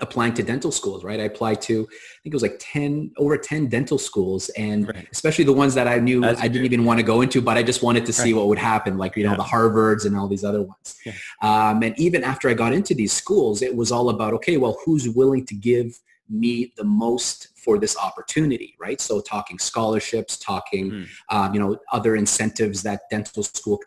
applying 0.00 0.34
to 0.34 0.42
dental 0.42 0.72
schools, 0.72 1.04
right? 1.04 1.20
I 1.20 1.24
applied 1.24 1.62
to, 1.62 1.82
I 1.82 2.18
think 2.22 2.32
it 2.32 2.34
was 2.34 2.42
like 2.42 2.56
10, 2.58 3.12
over 3.16 3.38
10 3.38 3.68
dental 3.68 3.96
schools 3.96 4.48
and 4.50 4.88
right. 4.88 5.06
especially 5.12 5.44
the 5.44 5.52
ones 5.52 5.74
that 5.74 5.86
I 5.86 5.98
knew 5.98 6.20
That's 6.20 6.40
I 6.40 6.48
didn't 6.48 6.64
even 6.64 6.84
want 6.84 6.98
to 6.98 7.04
go 7.04 7.20
into, 7.20 7.40
but 7.40 7.56
I 7.56 7.62
just 7.62 7.82
wanted 7.82 8.04
to 8.06 8.12
see 8.12 8.32
right. 8.32 8.38
what 8.38 8.48
would 8.48 8.58
happen, 8.58 8.98
like, 8.98 9.16
you 9.16 9.24
know, 9.24 9.36
the 9.36 9.44
Harvards 9.44 10.04
and 10.04 10.16
all 10.16 10.26
these 10.26 10.42
other 10.42 10.62
ones. 10.62 10.96
Yeah. 11.06 11.12
Um, 11.42 11.82
and 11.84 11.98
even 11.98 12.24
after 12.24 12.48
I 12.48 12.54
got 12.54 12.72
into 12.72 12.94
these 12.94 13.12
schools, 13.12 13.62
it 13.62 13.74
was 13.74 13.92
all 13.92 14.08
about, 14.08 14.32
okay, 14.34 14.56
well, 14.56 14.76
who's 14.84 15.08
willing 15.08 15.46
to 15.46 15.54
give 15.54 16.00
me 16.28 16.72
the 16.76 16.84
most 16.84 17.48
for 17.56 17.78
this 17.78 17.96
opportunity, 17.96 18.74
right? 18.78 19.00
So 19.00 19.20
talking 19.20 19.58
scholarships, 19.58 20.36
talking, 20.36 20.90
mm. 20.90 21.08
um, 21.30 21.54
you 21.54 21.60
know, 21.60 21.78
other 21.92 22.14
incentives 22.16 22.82
that 22.82 23.02
dental 23.10 23.42
school 23.42 23.80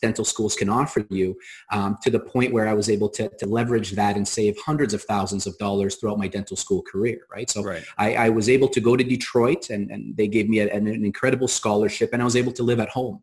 dental 0.00 0.24
schools 0.24 0.54
can 0.54 0.68
offer 0.68 1.04
you, 1.10 1.36
um, 1.72 1.98
to 2.02 2.10
the 2.10 2.20
point 2.20 2.52
where 2.52 2.68
I 2.68 2.74
was 2.74 2.88
able 2.88 3.08
to, 3.10 3.28
to 3.28 3.46
leverage 3.46 3.92
that 3.92 4.16
and 4.16 4.26
save 4.26 4.56
hundreds 4.64 4.94
of 4.94 5.02
thousands 5.02 5.46
of 5.46 5.58
dollars 5.58 5.96
throughout 5.96 6.18
my 6.18 6.28
dental 6.28 6.56
school 6.56 6.82
career, 6.82 7.26
right? 7.30 7.50
So 7.50 7.62
right. 7.62 7.84
I, 7.98 8.14
I, 8.14 8.28
was 8.28 8.48
able 8.48 8.68
to 8.68 8.80
go 8.80 8.96
to 8.96 9.02
Detroit, 9.04 9.70
and, 9.70 9.90
and 9.90 10.16
they 10.16 10.28
gave 10.28 10.48
me 10.48 10.60
a, 10.60 10.72
an, 10.72 10.86
an 10.86 11.04
incredible 11.04 11.48
scholarship, 11.48 12.10
and 12.12 12.22
I 12.22 12.24
was 12.24 12.36
able 12.36 12.52
to 12.52 12.62
live 12.62 12.80
at 12.80 12.88
home. 12.88 13.22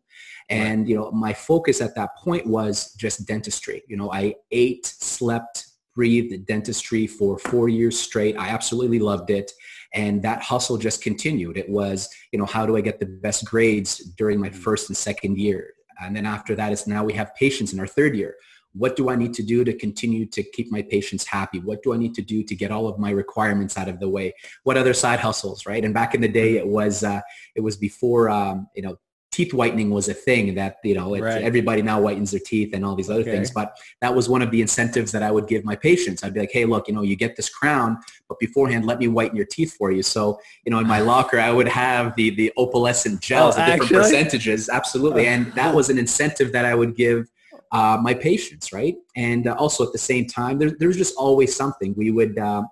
And 0.50 0.80
right. 0.80 0.88
you 0.88 0.96
know, 0.96 1.10
my 1.10 1.32
focus 1.32 1.80
at 1.80 1.94
that 1.94 2.16
point 2.16 2.46
was 2.46 2.94
just 2.94 3.26
dentistry. 3.26 3.82
You 3.88 3.96
know, 3.96 4.12
I 4.12 4.34
ate, 4.50 4.86
slept, 4.86 5.71
breathed 5.94 6.46
dentistry 6.46 7.06
for 7.06 7.38
four 7.38 7.68
years 7.68 7.98
straight. 7.98 8.36
I 8.38 8.48
absolutely 8.48 8.98
loved 8.98 9.30
it. 9.30 9.52
And 9.94 10.22
that 10.22 10.42
hustle 10.42 10.78
just 10.78 11.02
continued. 11.02 11.58
It 11.58 11.68
was, 11.68 12.08
you 12.32 12.38
know, 12.38 12.46
how 12.46 12.64
do 12.64 12.76
I 12.76 12.80
get 12.80 12.98
the 12.98 13.06
best 13.06 13.44
grades 13.44 13.98
during 14.16 14.40
my 14.40 14.48
mm-hmm. 14.48 14.58
first 14.58 14.88
and 14.88 14.96
second 14.96 15.38
year? 15.38 15.74
And 16.02 16.16
then 16.16 16.26
after 16.26 16.54
that 16.56 16.72
is 16.72 16.86
now 16.86 17.04
we 17.04 17.12
have 17.12 17.34
patients 17.34 17.72
in 17.72 17.80
our 17.80 17.86
third 17.86 18.16
year. 18.16 18.34
What 18.74 18.96
do 18.96 19.10
I 19.10 19.16
need 19.16 19.34
to 19.34 19.42
do 19.42 19.64
to 19.64 19.72
continue 19.74 20.24
to 20.26 20.42
keep 20.42 20.72
my 20.72 20.80
patients 20.80 21.26
happy? 21.26 21.58
What 21.58 21.82
do 21.82 21.92
I 21.92 21.98
need 21.98 22.14
to 22.14 22.22
do 22.22 22.42
to 22.42 22.54
get 22.54 22.70
all 22.70 22.88
of 22.88 22.98
my 22.98 23.10
requirements 23.10 23.76
out 23.76 23.88
of 23.88 24.00
the 24.00 24.08
way? 24.08 24.32
What 24.62 24.78
other 24.78 24.94
side 24.94 25.20
hustles, 25.20 25.66
right? 25.66 25.84
And 25.84 25.92
back 25.92 26.14
in 26.14 26.22
the 26.22 26.28
day, 26.28 26.54
mm-hmm. 26.54 26.66
it 26.66 26.68
was 26.68 27.04
uh, 27.04 27.20
it 27.54 27.60
was 27.60 27.76
before 27.76 28.30
um, 28.30 28.68
you 28.74 28.82
know 28.82 28.96
teeth 29.32 29.54
whitening 29.54 29.90
was 29.90 30.08
a 30.08 30.14
thing 30.14 30.54
that 30.54 30.76
you 30.84 30.94
know 30.94 31.16
right. 31.18 31.42
everybody 31.42 31.82
now 31.82 31.98
whitens 32.00 32.30
their 32.30 32.40
teeth 32.40 32.74
and 32.74 32.84
all 32.84 32.94
these 32.94 33.10
other 33.10 33.22
okay. 33.22 33.32
things 33.32 33.50
but 33.50 33.76
that 34.00 34.14
was 34.14 34.28
one 34.28 34.42
of 34.42 34.50
the 34.50 34.60
incentives 34.60 35.10
that 35.10 35.22
i 35.22 35.30
would 35.30 35.48
give 35.48 35.64
my 35.64 35.74
patients 35.74 36.22
i'd 36.22 36.34
be 36.34 36.40
like 36.40 36.52
hey 36.52 36.64
look 36.64 36.86
you 36.86 36.94
know 36.94 37.02
you 37.02 37.16
get 37.16 37.34
this 37.34 37.48
crown 37.48 37.98
but 38.28 38.38
beforehand 38.38 38.84
let 38.84 38.98
me 38.98 39.08
whiten 39.08 39.34
your 39.34 39.46
teeth 39.46 39.74
for 39.74 39.90
you 39.90 40.02
so 40.02 40.38
you 40.64 40.70
know 40.70 40.78
in 40.78 40.86
my 40.86 41.00
locker 41.12 41.40
i 41.40 41.50
would 41.50 41.68
have 41.68 42.14
the 42.16 42.30
the 42.30 42.52
Opalescence 42.58 43.20
gels 43.20 43.56
oh, 43.58 43.66
different 43.66 43.90
percentages 43.90 44.68
absolutely 44.68 45.26
and 45.26 45.52
that 45.54 45.74
was 45.78 45.88
an 45.88 45.98
incentive 45.98 46.52
that 46.52 46.64
i 46.64 46.74
would 46.74 46.94
give 46.94 47.28
uh, 47.72 47.98
my 48.02 48.12
patients 48.12 48.70
right 48.70 48.96
and 49.16 49.46
uh, 49.46 49.54
also 49.54 49.82
at 49.82 49.92
the 49.92 49.98
same 49.98 50.26
time 50.26 50.58
there, 50.58 50.72
there's 50.78 50.98
just 50.98 51.16
always 51.16 51.56
something 51.56 51.94
we 51.96 52.10
would 52.10 52.38
uh, 52.38 52.62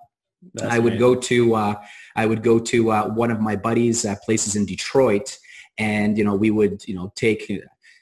I 0.63 0.79
would 0.79 0.93
amazing. 0.93 0.99
go 0.99 1.15
to 1.15 1.55
uh, 1.55 1.75
I 2.15 2.25
would 2.25 2.43
go 2.43 2.59
to 2.59 2.91
uh, 2.91 3.07
one 3.09 3.31
of 3.31 3.39
my 3.39 3.55
buddies' 3.55 4.05
uh, 4.05 4.15
places 4.23 4.55
in 4.55 4.65
Detroit, 4.65 5.37
and 5.77 6.17
you 6.17 6.23
know 6.23 6.35
we 6.35 6.51
would 6.51 6.87
you 6.87 6.95
know 6.95 7.11
take 7.15 7.49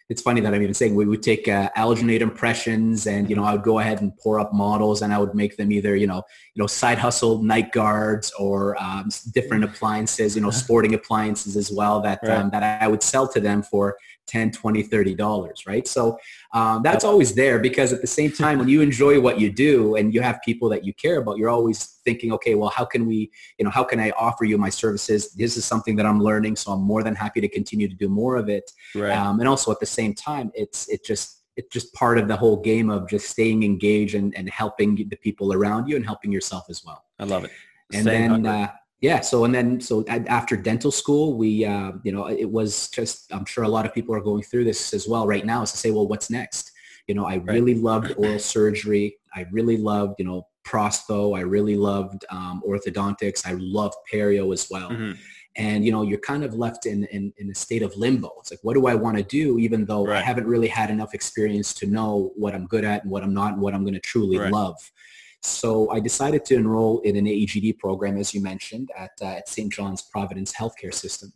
it's 0.09 0.23
funny 0.23 0.41
that 0.41 0.55
I'm 0.55 0.61
even 0.63 0.73
saying 0.73 0.95
we 0.95 1.05
would 1.05 1.21
take 1.21 1.47
uh, 1.47 1.69
alginate 1.77 2.21
impressions 2.21 3.05
and, 3.05 3.29
you 3.29 3.35
know, 3.35 3.43
I 3.43 3.53
would 3.53 3.61
go 3.61 3.77
ahead 3.77 4.01
and 4.01 4.15
pour 4.17 4.39
up 4.39 4.51
models 4.51 5.03
and 5.03 5.13
I 5.13 5.19
would 5.19 5.35
make 5.35 5.55
them 5.55 5.71
either, 5.71 5.95
you 5.95 6.07
know, 6.07 6.23
you 6.55 6.63
know, 6.63 6.65
side 6.65 6.97
hustle 6.97 7.43
night 7.43 7.71
guards 7.71 8.33
or 8.39 8.75
um, 8.81 9.09
different 9.35 9.63
appliances, 9.63 10.35
you 10.35 10.41
know, 10.41 10.49
sporting 10.63 10.95
appliances 10.95 11.55
as 11.55 11.71
well 11.71 12.01
that, 12.01 12.19
right. 12.23 12.39
um, 12.39 12.49
that 12.49 12.81
I 12.81 12.87
would 12.87 13.03
sell 13.03 13.27
to 13.27 13.39
them 13.39 13.61
for 13.61 13.97
10, 14.29 14.51
20, 14.51 14.83
30 14.83 15.15
dollars, 15.15 15.65
right? 15.65 15.87
So 15.87 16.17
um, 16.53 16.83
that's 16.83 17.03
always 17.03 17.33
there 17.33 17.59
because 17.59 17.91
at 17.91 18.01
the 18.01 18.07
same 18.07 18.31
time, 18.31 18.59
when 18.59 18.69
you 18.69 18.81
enjoy 18.81 19.19
what 19.19 19.39
you 19.39 19.51
do 19.51 19.95
and 19.95 20.13
you 20.13 20.21
have 20.21 20.39
people 20.45 20.69
that 20.69 20.85
you 20.85 20.93
care 20.93 21.17
about, 21.17 21.37
you're 21.37 21.49
always 21.49 21.99
thinking, 22.05 22.31
okay, 22.33 22.55
well, 22.55 22.69
how 22.69 22.85
can 22.85 23.07
we, 23.07 23.31
you 23.57 23.65
know, 23.65 23.71
how 23.71 23.83
can 23.83 23.99
I 23.99 24.11
offer 24.11 24.45
you 24.45 24.57
my 24.57 24.69
services? 24.69 25.33
This 25.33 25.57
is 25.57 25.65
something 25.65 25.95
that 25.95 26.05
I'm 26.05 26.21
learning, 26.21 26.55
so 26.55 26.71
I'm 26.71 26.81
more 26.81 27.03
than 27.03 27.15
happy 27.15 27.41
to 27.41 27.49
continue 27.49 27.87
to 27.87 27.95
do 27.95 28.07
more 28.07 28.35
of 28.35 28.49
it. 28.49 28.71
Right. 28.93 29.11
Um, 29.11 29.39
and 29.39 29.49
also 29.49 29.71
at 29.71 29.79
the 29.79 29.85
same 29.85 30.13
time, 30.13 30.51
it's 30.53 30.87
it 30.89 31.03
just 31.03 31.37
it's 31.57 31.69
just 31.73 31.93
part 31.93 32.17
of 32.17 32.27
the 32.27 32.37
whole 32.37 32.61
game 32.61 32.89
of 32.89 33.09
just 33.09 33.27
staying 33.29 33.63
engaged 33.63 34.15
and, 34.15 34.33
and 34.37 34.49
helping 34.49 34.95
the 34.95 35.17
people 35.17 35.51
around 35.51 35.89
you 35.89 35.95
and 35.97 36.05
helping 36.05 36.31
yourself 36.31 36.65
as 36.69 36.85
well. 36.85 37.03
I 37.19 37.25
love 37.25 37.43
it. 37.43 37.51
And 37.91 38.05
then, 38.05 38.45
uh, 38.45 38.71
yeah 39.01 39.21
so 39.21 39.45
and 39.45 39.53
then 39.53 39.79
so 39.79 40.03
after 40.07 40.55
dental 40.55 40.91
school 40.91 41.37
we 41.37 41.65
uh, 41.65 41.91
you 42.03 42.11
know 42.11 42.27
it 42.27 42.49
was 42.49 42.89
just 42.89 43.31
i'm 43.33 43.45
sure 43.45 43.63
a 43.63 43.69
lot 43.69 43.85
of 43.85 43.93
people 43.93 44.13
are 44.13 44.21
going 44.21 44.43
through 44.43 44.63
this 44.63 44.93
as 44.93 45.07
well 45.07 45.25
right 45.27 45.45
now 45.45 45.61
is 45.61 45.71
to 45.71 45.77
say 45.77 45.91
well 45.91 46.07
what's 46.07 46.29
next 46.29 46.71
you 47.07 47.15
know 47.15 47.25
i 47.25 47.37
right. 47.37 47.47
really 47.47 47.75
loved 47.75 48.13
oral 48.17 48.39
surgery 48.39 49.17
i 49.35 49.45
really 49.51 49.77
loved 49.77 50.15
you 50.19 50.25
know 50.25 50.45
prostho 50.65 51.37
i 51.37 51.41
really 51.41 51.75
loved 51.75 52.25
um, 52.29 52.61
orthodontics 52.67 53.45
i 53.47 53.53
loved 53.53 53.95
perio 54.11 54.53
as 54.53 54.67
well 54.69 54.89
mm-hmm. 54.89 55.13
and 55.55 55.85
you 55.85 55.91
know 55.91 56.03
you're 56.03 56.19
kind 56.19 56.43
of 56.43 56.53
left 56.53 56.85
in, 56.85 57.05
in 57.05 57.33
in 57.37 57.49
a 57.49 57.55
state 57.55 57.81
of 57.81 57.95
limbo 57.95 58.31
it's 58.39 58.51
like 58.51 58.59
what 58.63 58.73
do 58.73 58.85
i 58.85 58.93
want 58.93 59.17
to 59.17 59.23
do 59.23 59.57
even 59.57 59.85
though 59.85 60.05
right. 60.05 60.17
i 60.17 60.21
haven't 60.21 60.45
really 60.45 60.67
had 60.67 60.91
enough 60.91 61.13
experience 61.13 61.73
to 61.73 61.87
know 61.87 62.31
what 62.35 62.53
i'm 62.53 62.67
good 62.67 62.83
at 62.83 63.03
and 63.03 63.11
what 63.11 63.23
i'm 63.23 63.33
not 63.33 63.53
and 63.53 63.61
what 63.61 63.73
i'm 63.73 63.83
going 63.83 63.93
to 63.93 63.99
truly 63.99 64.37
right. 64.37 64.51
love 64.51 64.77
so 65.41 65.89
I 65.89 65.99
decided 65.99 66.43
to 66.45 66.55
enroll 66.55 66.99
in 66.99 67.15
an 67.15 67.25
AEGD 67.25 67.77
program, 67.79 68.17
as 68.17 68.33
you 68.33 68.41
mentioned, 68.41 68.89
at, 68.97 69.11
uh, 69.21 69.25
at 69.25 69.49
St. 69.49 69.71
John's 69.71 70.01
Providence 70.01 70.53
Healthcare 70.53 70.93
System. 70.93 71.31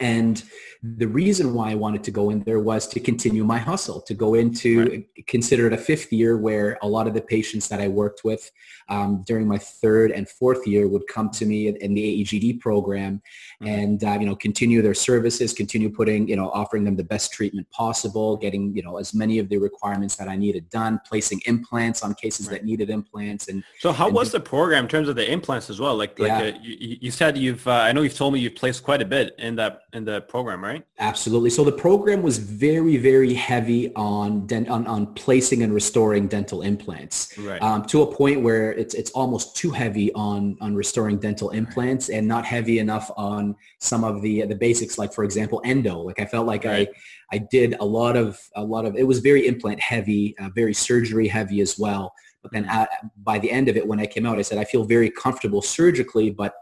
And 0.00 0.42
the 0.82 1.08
reason 1.08 1.54
why 1.54 1.70
I 1.70 1.74
wanted 1.74 2.04
to 2.04 2.10
go 2.10 2.30
in 2.30 2.40
there 2.44 2.60
was 2.60 2.86
to 2.88 3.00
continue 3.00 3.42
my 3.42 3.58
hustle, 3.58 4.00
to 4.02 4.14
go 4.14 4.34
into, 4.34 4.84
right. 4.84 5.26
consider 5.26 5.66
it 5.66 5.72
a 5.72 5.78
fifth 5.78 6.12
year 6.12 6.36
where 6.36 6.78
a 6.82 6.88
lot 6.88 7.06
of 7.06 7.14
the 7.14 7.22
patients 7.22 7.68
that 7.68 7.80
I 7.80 7.88
worked 7.88 8.22
with 8.22 8.50
um, 8.90 9.24
during 9.26 9.48
my 9.48 9.58
third 9.58 10.12
and 10.12 10.28
fourth 10.28 10.66
year 10.66 10.88
would 10.88 11.06
come 11.08 11.30
to 11.30 11.46
me 11.46 11.68
in, 11.68 11.76
in 11.76 11.94
the 11.94 12.22
AEGD 12.22 12.60
program 12.60 13.22
mm-hmm. 13.62 13.66
and, 13.66 14.04
uh, 14.04 14.18
you 14.20 14.26
know, 14.26 14.36
continue 14.36 14.80
their 14.80 14.94
services, 14.94 15.52
continue 15.52 15.90
putting, 15.90 16.28
you 16.28 16.36
know, 16.36 16.50
offering 16.50 16.84
them 16.84 16.96
the 16.96 17.04
best 17.04 17.32
treatment 17.32 17.68
possible, 17.70 18.36
getting, 18.36 18.74
you 18.76 18.82
know, 18.82 18.98
as 18.98 19.14
many 19.14 19.38
of 19.38 19.48
the 19.48 19.58
requirements 19.58 20.16
that 20.16 20.28
I 20.28 20.36
needed 20.36 20.70
done, 20.70 21.00
placing 21.06 21.40
implants 21.46 22.02
on 22.02 22.14
cases 22.14 22.46
right. 22.46 22.60
that 22.60 22.64
needed 22.64 22.88
implants. 22.88 23.48
And 23.48 23.64
so 23.78 23.92
how 23.92 24.06
and 24.06 24.14
was 24.14 24.32
the 24.32 24.40
program 24.40 24.84
in 24.84 24.88
terms 24.88 25.08
of 25.08 25.16
the 25.16 25.30
implants 25.30 25.70
as 25.70 25.80
well? 25.80 25.96
Like, 25.96 26.18
like 26.18 26.28
yeah. 26.28 26.38
uh, 26.38 26.58
you, 26.62 26.96
you, 27.00 27.10
said 27.10 27.36
you've, 27.36 27.66
uh, 27.66 27.72
I 27.72 27.92
know 27.92 28.02
you've 28.02 28.16
told 28.16 28.34
me 28.34 28.40
you've 28.40 28.54
placed 28.54 28.82
quite 28.82 29.02
a 29.02 29.06
bit 29.06 29.34
in 29.38 29.56
that 29.56 29.77
in 29.92 30.04
the 30.04 30.20
program, 30.22 30.62
right? 30.62 30.84
Absolutely. 30.98 31.50
So 31.50 31.64
the 31.64 31.72
program 31.72 32.22
was 32.22 32.38
very, 32.38 32.96
very 32.96 33.34
heavy 33.34 33.94
on 33.94 34.46
dent 34.46 34.68
on, 34.68 34.86
on 34.86 35.14
placing 35.14 35.62
and 35.62 35.72
restoring 35.72 36.28
dental 36.28 36.62
implants, 36.62 37.36
right. 37.38 37.60
um, 37.62 37.84
to 37.86 38.02
a 38.02 38.14
point 38.14 38.42
where 38.42 38.72
it's 38.72 38.94
it's 38.94 39.10
almost 39.12 39.56
too 39.56 39.70
heavy 39.70 40.12
on 40.12 40.56
on 40.60 40.74
restoring 40.74 41.18
dental 41.18 41.50
implants 41.50 42.08
and 42.08 42.26
not 42.26 42.44
heavy 42.44 42.78
enough 42.78 43.10
on 43.16 43.56
some 43.78 44.04
of 44.04 44.22
the 44.22 44.44
the 44.46 44.54
basics, 44.54 44.98
like 44.98 45.12
for 45.12 45.24
example, 45.24 45.60
endo. 45.64 45.98
Like 46.00 46.20
I 46.20 46.24
felt 46.24 46.46
like 46.46 46.64
right. 46.64 46.88
I 47.32 47.36
I 47.36 47.38
did 47.50 47.76
a 47.80 47.84
lot 47.84 48.16
of 48.16 48.40
a 48.56 48.62
lot 48.62 48.84
of 48.84 48.96
it 48.96 49.06
was 49.06 49.20
very 49.20 49.46
implant 49.46 49.80
heavy, 49.80 50.36
uh, 50.38 50.50
very 50.54 50.74
surgery 50.74 51.28
heavy 51.28 51.60
as 51.60 51.78
well. 51.78 52.12
But 52.42 52.52
then 52.52 52.66
at, 52.66 52.88
by 53.24 53.38
the 53.38 53.50
end 53.50 53.68
of 53.68 53.76
it, 53.76 53.86
when 53.86 54.00
I 54.00 54.06
came 54.06 54.24
out, 54.24 54.38
I 54.38 54.42
said 54.42 54.58
I 54.58 54.64
feel 54.64 54.84
very 54.84 55.10
comfortable 55.10 55.60
surgically, 55.60 56.30
but 56.30 56.54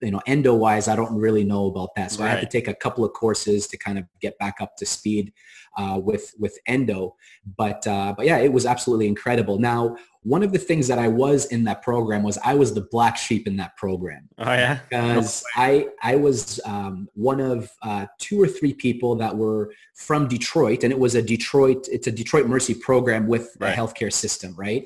you 0.00 0.10
know, 0.10 0.20
endo 0.26 0.54
wise, 0.54 0.88
I 0.88 0.96
don't 0.96 1.14
really 1.14 1.44
know 1.44 1.66
about 1.66 1.94
that. 1.96 2.12
So 2.12 2.22
right. 2.22 2.28
I 2.28 2.34
had 2.34 2.40
to 2.40 2.46
take 2.46 2.68
a 2.68 2.74
couple 2.74 3.04
of 3.04 3.12
courses 3.12 3.66
to 3.68 3.78
kind 3.78 3.98
of 3.98 4.04
get 4.20 4.38
back 4.38 4.56
up 4.60 4.76
to 4.76 4.86
speed 4.86 5.32
uh, 5.76 6.00
with 6.02 6.34
with 6.38 6.58
endo. 6.66 7.16
But 7.56 7.86
uh, 7.86 8.14
but 8.16 8.26
yeah, 8.26 8.38
it 8.38 8.52
was 8.52 8.66
absolutely 8.66 9.08
incredible. 9.08 9.58
Now, 9.58 9.96
one 10.22 10.42
of 10.42 10.52
the 10.52 10.58
things 10.58 10.88
that 10.88 10.98
I 10.98 11.08
was 11.08 11.46
in 11.46 11.64
that 11.64 11.82
program 11.82 12.22
was 12.22 12.38
I 12.44 12.54
was 12.54 12.74
the 12.74 12.86
black 12.90 13.16
sheep 13.16 13.46
in 13.46 13.56
that 13.56 13.76
program. 13.76 14.28
Oh 14.38 14.52
yeah, 14.52 14.80
because 14.88 15.44
no 15.56 15.62
I 15.62 15.86
I 16.02 16.16
was 16.16 16.60
um, 16.64 17.08
one 17.14 17.40
of 17.40 17.70
uh, 17.82 18.06
two 18.18 18.40
or 18.40 18.48
three 18.48 18.74
people 18.74 19.14
that 19.16 19.36
were 19.36 19.72
from 19.94 20.28
Detroit, 20.28 20.82
and 20.82 20.92
it 20.92 20.98
was 20.98 21.14
a 21.14 21.22
Detroit. 21.22 21.86
It's 21.90 22.06
a 22.06 22.12
Detroit 22.12 22.46
Mercy 22.46 22.74
program 22.74 23.26
with 23.26 23.56
right. 23.60 23.72
a 23.72 23.76
healthcare 23.76 24.12
system, 24.12 24.54
right? 24.56 24.84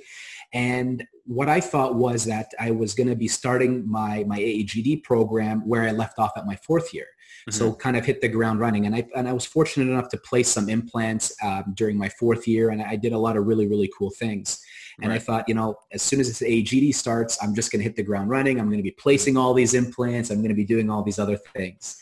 And 0.52 1.06
what 1.30 1.48
I 1.48 1.60
thought 1.60 1.94
was 1.94 2.24
that 2.24 2.50
I 2.58 2.72
was 2.72 2.92
going 2.92 3.08
to 3.08 3.14
be 3.14 3.28
starting 3.28 3.88
my, 3.88 4.24
my 4.26 4.40
AEGD 4.40 5.04
program 5.04 5.60
where 5.60 5.82
I 5.82 5.92
left 5.92 6.18
off 6.18 6.32
at 6.36 6.44
my 6.44 6.56
fourth 6.56 6.92
year. 6.92 7.06
Mm-hmm. 7.48 7.52
So 7.52 7.72
kind 7.72 7.96
of 7.96 8.04
hit 8.04 8.20
the 8.20 8.26
ground 8.26 8.58
running. 8.58 8.84
And 8.84 8.96
I, 8.96 9.06
and 9.14 9.28
I 9.28 9.32
was 9.32 9.46
fortunate 9.46 9.92
enough 9.92 10.08
to 10.08 10.16
place 10.16 10.48
some 10.48 10.68
implants 10.68 11.32
um, 11.40 11.72
during 11.74 11.96
my 11.96 12.08
fourth 12.08 12.48
year. 12.48 12.70
And 12.70 12.82
I 12.82 12.96
did 12.96 13.12
a 13.12 13.18
lot 13.18 13.36
of 13.36 13.46
really, 13.46 13.68
really 13.68 13.88
cool 13.96 14.10
things. 14.10 14.60
And 15.02 15.10
right. 15.10 15.16
I 15.16 15.18
thought, 15.20 15.44
you 15.46 15.54
know, 15.54 15.76
as 15.92 16.02
soon 16.02 16.18
as 16.18 16.26
this 16.26 16.40
AEGD 16.42 16.92
starts, 16.96 17.38
I'm 17.40 17.54
just 17.54 17.70
going 17.70 17.78
to 17.78 17.84
hit 17.84 17.94
the 17.94 18.02
ground 18.02 18.28
running. 18.28 18.58
I'm 18.58 18.66
going 18.66 18.80
to 18.80 18.82
be 18.82 18.90
placing 18.90 19.36
all 19.36 19.54
these 19.54 19.72
implants. 19.72 20.30
I'm 20.30 20.38
going 20.38 20.48
to 20.48 20.54
be 20.56 20.64
doing 20.64 20.90
all 20.90 21.04
these 21.04 21.20
other 21.20 21.36
things. 21.54 21.96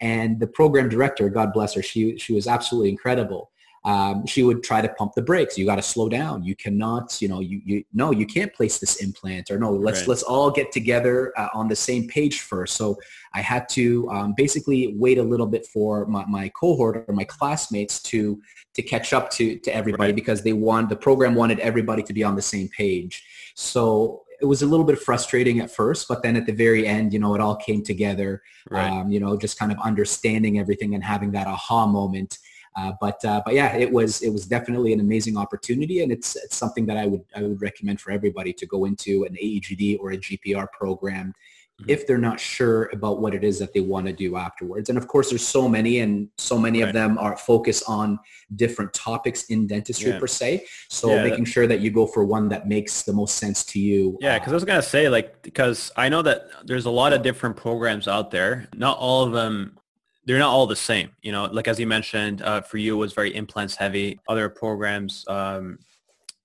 And 0.00 0.40
the 0.40 0.46
program 0.46 0.88
director, 0.88 1.28
God 1.28 1.52
bless 1.52 1.74
her, 1.74 1.82
she, 1.82 2.16
she 2.16 2.32
was 2.32 2.46
absolutely 2.46 2.88
incredible 2.88 3.50
um, 3.84 4.26
she 4.26 4.42
would 4.42 4.62
try 4.62 4.82
to 4.82 4.88
pump 4.90 5.12
the 5.14 5.22
brakes. 5.22 5.56
You 5.56 5.64
got 5.64 5.76
to 5.76 5.82
slow 5.82 6.08
down. 6.08 6.44
You 6.44 6.54
cannot, 6.54 7.20
you 7.22 7.28
know, 7.28 7.40
you, 7.40 7.62
you 7.64 7.84
no, 7.94 8.10
you 8.10 8.26
can't 8.26 8.52
place 8.52 8.78
this 8.78 8.96
implant 8.96 9.50
or 9.50 9.58
no, 9.58 9.72
let's, 9.72 10.00
right. 10.00 10.08
let's 10.08 10.22
all 10.22 10.50
get 10.50 10.70
together 10.70 11.32
uh, 11.38 11.48
on 11.54 11.68
the 11.68 11.76
same 11.76 12.06
page 12.06 12.40
first. 12.40 12.76
So 12.76 12.98
I 13.32 13.40
had 13.40 13.68
to 13.70 14.10
um, 14.10 14.34
basically 14.36 14.94
wait 14.98 15.16
a 15.16 15.22
little 15.22 15.46
bit 15.46 15.66
for 15.66 16.04
my, 16.06 16.26
my, 16.26 16.50
cohort 16.50 17.04
or 17.08 17.14
my 17.14 17.24
classmates 17.24 18.02
to, 18.02 18.40
to 18.74 18.82
catch 18.82 19.14
up 19.14 19.30
to, 19.30 19.58
to 19.58 19.74
everybody 19.74 20.08
right. 20.08 20.14
because 20.14 20.42
they 20.42 20.52
want, 20.52 20.90
the 20.90 20.96
program 20.96 21.34
wanted 21.34 21.58
everybody 21.60 22.02
to 22.02 22.12
be 22.12 22.22
on 22.22 22.36
the 22.36 22.42
same 22.42 22.68
page. 22.68 23.24
So 23.54 24.24
it 24.42 24.44
was 24.44 24.62
a 24.62 24.66
little 24.66 24.84
bit 24.84 24.98
frustrating 24.98 25.60
at 25.60 25.70
first, 25.70 26.06
but 26.06 26.22
then 26.22 26.36
at 26.36 26.44
the 26.44 26.52
very 26.52 26.86
end, 26.86 27.12
you 27.12 27.18
know, 27.18 27.34
it 27.34 27.40
all 27.40 27.56
came 27.56 27.82
together, 27.82 28.42
right. 28.70 28.90
um, 28.90 29.10
you 29.10 29.20
know, 29.20 29.38
just 29.38 29.58
kind 29.58 29.72
of 29.72 29.78
understanding 29.78 30.58
everything 30.58 30.94
and 30.94 31.04
having 31.04 31.30
that 31.32 31.46
aha 31.46 31.86
moment 31.86 32.38
uh, 32.76 32.92
but 33.00 33.22
uh, 33.24 33.42
but 33.44 33.54
yeah, 33.54 33.76
it 33.76 33.90
was 33.90 34.22
it 34.22 34.30
was 34.30 34.46
definitely 34.46 34.92
an 34.92 35.00
amazing 35.00 35.36
opportunity, 35.36 36.02
and 36.02 36.12
it's, 36.12 36.36
it's 36.36 36.56
something 36.56 36.86
that 36.86 36.96
I 36.96 37.06
would 37.06 37.24
I 37.34 37.42
would 37.42 37.60
recommend 37.60 38.00
for 38.00 38.12
everybody 38.12 38.52
to 38.52 38.66
go 38.66 38.84
into 38.84 39.24
an 39.24 39.34
AEGD 39.34 39.98
or 40.00 40.12
a 40.12 40.16
GPR 40.16 40.70
program 40.70 41.34
mm-hmm. 41.80 41.90
if 41.90 42.06
they're 42.06 42.16
not 42.16 42.38
sure 42.38 42.88
about 42.92 43.20
what 43.20 43.34
it 43.34 43.42
is 43.42 43.58
that 43.58 43.74
they 43.74 43.80
want 43.80 44.06
to 44.06 44.12
do 44.12 44.36
afterwards. 44.36 44.88
And 44.88 44.96
of 44.96 45.08
course, 45.08 45.30
there's 45.30 45.46
so 45.46 45.68
many, 45.68 45.98
and 45.98 46.28
so 46.38 46.56
many 46.56 46.80
right. 46.80 46.88
of 46.88 46.94
them 46.94 47.18
are 47.18 47.36
focused 47.36 47.82
on 47.88 48.20
different 48.54 48.92
topics 48.92 49.44
in 49.44 49.66
dentistry 49.66 50.12
yeah. 50.12 50.20
per 50.20 50.28
se. 50.28 50.64
So 50.88 51.10
yeah, 51.10 51.24
making 51.24 51.44
that, 51.44 51.50
sure 51.50 51.66
that 51.66 51.80
you 51.80 51.90
go 51.90 52.06
for 52.06 52.24
one 52.24 52.48
that 52.50 52.68
makes 52.68 53.02
the 53.02 53.12
most 53.12 53.36
sense 53.36 53.64
to 53.64 53.80
you. 53.80 54.16
Yeah, 54.20 54.38
because 54.38 54.52
uh, 54.52 54.54
I 54.54 54.56
was 54.56 54.64
gonna 54.64 54.82
say 54.82 55.08
like 55.08 55.42
because 55.42 55.90
I 55.96 56.08
know 56.08 56.22
that 56.22 56.46
there's 56.66 56.86
a 56.86 56.90
lot 56.90 57.12
of 57.12 57.22
different 57.22 57.56
programs 57.56 58.06
out 58.06 58.30
there. 58.30 58.68
Not 58.76 58.96
all 58.98 59.24
of 59.24 59.32
them 59.32 59.76
they're 60.24 60.38
not 60.38 60.50
all 60.50 60.66
the 60.66 60.76
same. 60.76 61.10
You 61.22 61.32
know, 61.32 61.44
like 61.44 61.68
as 61.68 61.78
you 61.80 61.86
mentioned, 61.86 62.42
uh, 62.42 62.60
for 62.60 62.78
you 62.78 62.94
it 62.94 62.98
was 62.98 63.12
very 63.12 63.34
implants 63.34 63.74
heavy. 63.76 64.20
Other 64.28 64.48
programs 64.48 65.24
um, 65.28 65.78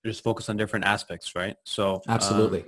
just 0.06 0.24
focus 0.24 0.50
on 0.50 0.58
different 0.58 0.86
aspects, 0.86 1.36
right? 1.36 1.56
So 1.64 2.02
absolutely, 2.08 2.62
um, 2.62 2.68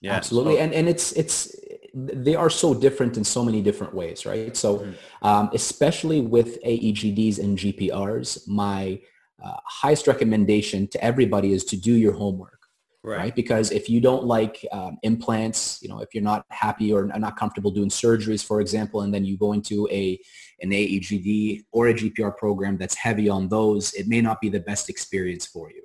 yeah, 0.00 0.14
absolutely, 0.14 0.56
so. 0.56 0.60
and 0.62 0.74
and 0.74 0.88
it's 0.88 1.12
it's 1.12 1.54
they 1.94 2.34
are 2.34 2.50
so 2.50 2.74
different 2.74 3.16
in 3.16 3.24
so 3.24 3.44
many 3.44 3.62
different 3.62 3.94
ways, 3.94 4.26
right? 4.26 4.56
So 4.56 4.78
mm-hmm. 4.78 5.26
um, 5.26 5.50
especially 5.54 6.20
with 6.20 6.62
AEGDs 6.62 7.38
and 7.38 7.58
GPRs, 7.58 8.46
my 8.46 9.00
uh, 9.42 9.56
highest 9.64 10.06
recommendation 10.06 10.86
to 10.88 11.02
everybody 11.02 11.52
is 11.52 11.64
to 11.64 11.76
do 11.76 11.92
your 11.92 12.12
homework 12.12 12.57
right. 13.02 13.18
right? 13.18 13.34
Because 13.34 13.70
if 13.70 13.88
you 13.88 14.00
don't 14.00 14.24
like 14.24 14.64
um, 14.72 14.98
implants, 15.02 15.80
you 15.82 15.88
know, 15.88 16.00
if 16.00 16.14
you're 16.14 16.22
not 16.22 16.44
happy 16.50 16.92
or 16.92 17.06
not 17.06 17.36
comfortable 17.36 17.70
doing 17.70 17.88
surgeries, 17.88 18.44
for 18.44 18.60
example, 18.60 19.02
and 19.02 19.12
then 19.12 19.24
you 19.24 19.36
go 19.36 19.52
into 19.52 19.88
a 19.90 20.18
an 20.60 20.70
AEGD 20.70 21.64
or 21.72 21.88
a 21.88 21.94
GPR 21.94 22.36
program 22.36 22.76
that's 22.76 22.94
heavy 22.94 23.28
on 23.28 23.48
those, 23.48 23.94
it 23.94 24.08
may 24.08 24.20
not 24.20 24.40
be 24.40 24.48
the 24.48 24.60
best 24.60 24.88
experience 24.88 25.46
for 25.46 25.70
you. 25.70 25.82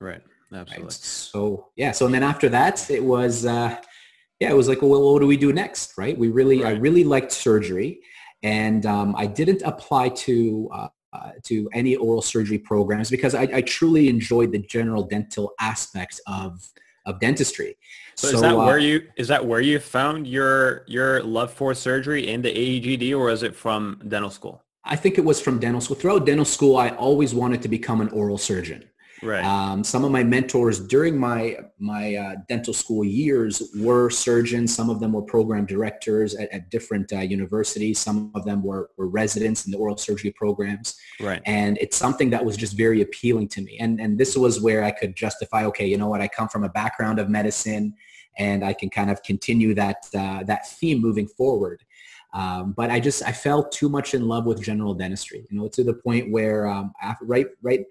Right. 0.00 0.22
Absolutely. 0.52 0.84
Right? 0.84 0.92
So 0.92 1.68
yeah. 1.76 1.92
So 1.92 2.06
and 2.06 2.14
then 2.14 2.22
after 2.22 2.48
that, 2.48 2.90
it 2.90 3.04
was 3.04 3.46
uh, 3.46 3.76
yeah, 4.40 4.50
it 4.50 4.56
was 4.56 4.68
like, 4.68 4.80
well, 4.80 5.12
what 5.12 5.20
do 5.20 5.26
we 5.26 5.36
do 5.36 5.52
next? 5.52 5.96
Right. 5.98 6.18
We 6.18 6.28
really, 6.28 6.62
right. 6.62 6.76
I 6.76 6.78
really 6.78 7.04
liked 7.04 7.30
surgery, 7.30 8.00
and 8.42 8.86
um, 8.86 9.14
I 9.16 9.26
didn't 9.26 9.62
apply 9.62 10.08
to 10.08 10.68
uh, 10.72 10.88
uh, 11.12 11.32
to 11.44 11.68
any 11.72 11.96
oral 11.96 12.22
surgery 12.22 12.58
programs 12.58 13.10
because 13.10 13.34
I, 13.34 13.42
I, 13.42 13.62
truly 13.62 14.08
enjoyed 14.08 14.52
the 14.52 14.60
general 14.60 15.02
dental 15.02 15.54
aspect 15.58 16.20
of 16.26 16.64
of 17.06 17.18
dentistry. 17.18 17.76
So, 18.14 18.28
so 18.28 18.34
is 18.34 18.40
that 18.42 18.54
uh, 18.54 18.64
where 18.64 18.78
you 18.78 19.08
is 19.16 19.28
that 19.28 19.44
where 19.44 19.60
you 19.60 19.80
found 19.80 20.26
your 20.26 20.84
your 20.86 21.22
love 21.22 21.52
for 21.52 21.74
surgery 21.74 22.28
in 22.28 22.42
the 22.42 22.50
AEGD, 22.50 23.16
or 23.16 23.30
is 23.30 23.42
it 23.42 23.56
from 23.56 24.00
dental 24.06 24.30
school? 24.30 24.62
I 24.84 24.96
think 24.96 25.18
it 25.18 25.24
was 25.24 25.40
from 25.40 25.58
dental 25.58 25.80
school. 25.80 25.96
Throughout 25.96 26.26
dental 26.26 26.44
school, 26.44 26.76
I 26.76 26.90
always 26.90 27.34
wanted 27.34 27.62
to 27.62 27.68
become 27.68 28.00
an 28.00 28.08
oral 28.10 28.38
surgeon. 28.38 28.84
Right. 29.22 29.44
Um, 29.44 29.84
some 29.84 30.04
of 30.04 30.10
my 30.10 30.24
mentors 30.24 30.80
during 30.80 31.18
my 31.18 31.58
my 31.78 32.14
uh, 32.14 32.34
dental 32.48 32.72
school 32.72 33.04
years 33.04 33.62
were 33.76 34.08
surgeons. 34.10 34.74
Some 34.74 34.88
of 34.88 35.00
them 35.00 35.12
were 35.12 35.22
program 35.22 35.66
directors 35.66 36.34
at, 36.34 36.50
at 36.52 36.70
different 36.70 37.12
uh, 37.12 37.18
universities. 37.18 37.98
Some 37.98 38.30
of 38.34 38.44
them 38.44 38.62
were, 38.62 38.90
were 38.96 39.08
residents 39.08 39.66
in 39.66 39.72
the 39.72 39.78
oral 39.78 39.96
surgery 39.96 40.32
programs. 40.32 40.96
Right. 41.20 41.42
And 41.46 41.76
it's 41.78 41.96
something 41.96 42.30
that 42.30 42.44
was 42.44 42.56
just 42.56 42.76
very 42.76 43.02
appealing 43.02 43.48
to 43.48 43.60
me. 43.62 43.78
And 43.78 44.00
and 44.00 44.18
this 44.18 44.36
was 44.36 44.60
where 44.60 44.84
I 44.84 44.90
could 44.90 45.16
justify, 45.16 45.64
okay, 45.66 45.86
you 45.86 45.98
know 45.98 46.08
what? 46.08 46.20
I 46.20 46.28
come 46.28 46.48
from 46.48 46.64
a 46.64 46.70
background 46.70 47.18
of 47.18 47.28
medicine, 47.28 47.94
and 48.38 48.64
I 48.64 48.72
can 48.72 48.88
kind 48.88 49.10
of 49.10 49.22
continue 49.22 49.74
that 49.74 50.06
uh, 50.16 50.44
that 50.44 50.68
theme 50.68 51.00
moving 51.00 51.28
forward. 51.28 51.82
Um, 52.32 52.72
but 52.76 52.90
I 52.90 53.00
just 53.00 53.22
I 53.24 53.32
fell 53.32 53.68
too 53.68 53.88
much 53.88 54.14
in 54.14 54.28
love 54.28 54.46
with 54.46 54.62
general 54.62 54.94
dentistry, 54.94 55.46
you 55.50 55.58
know, 55.58 55.68
to 55.68 55.82
the 55.82 55.94
point 55.94 56.30
where 56.30 56.66
um, 56.66 56.92
after, 57.02 57.24
right 57.24 57.46
right 57.62 57.84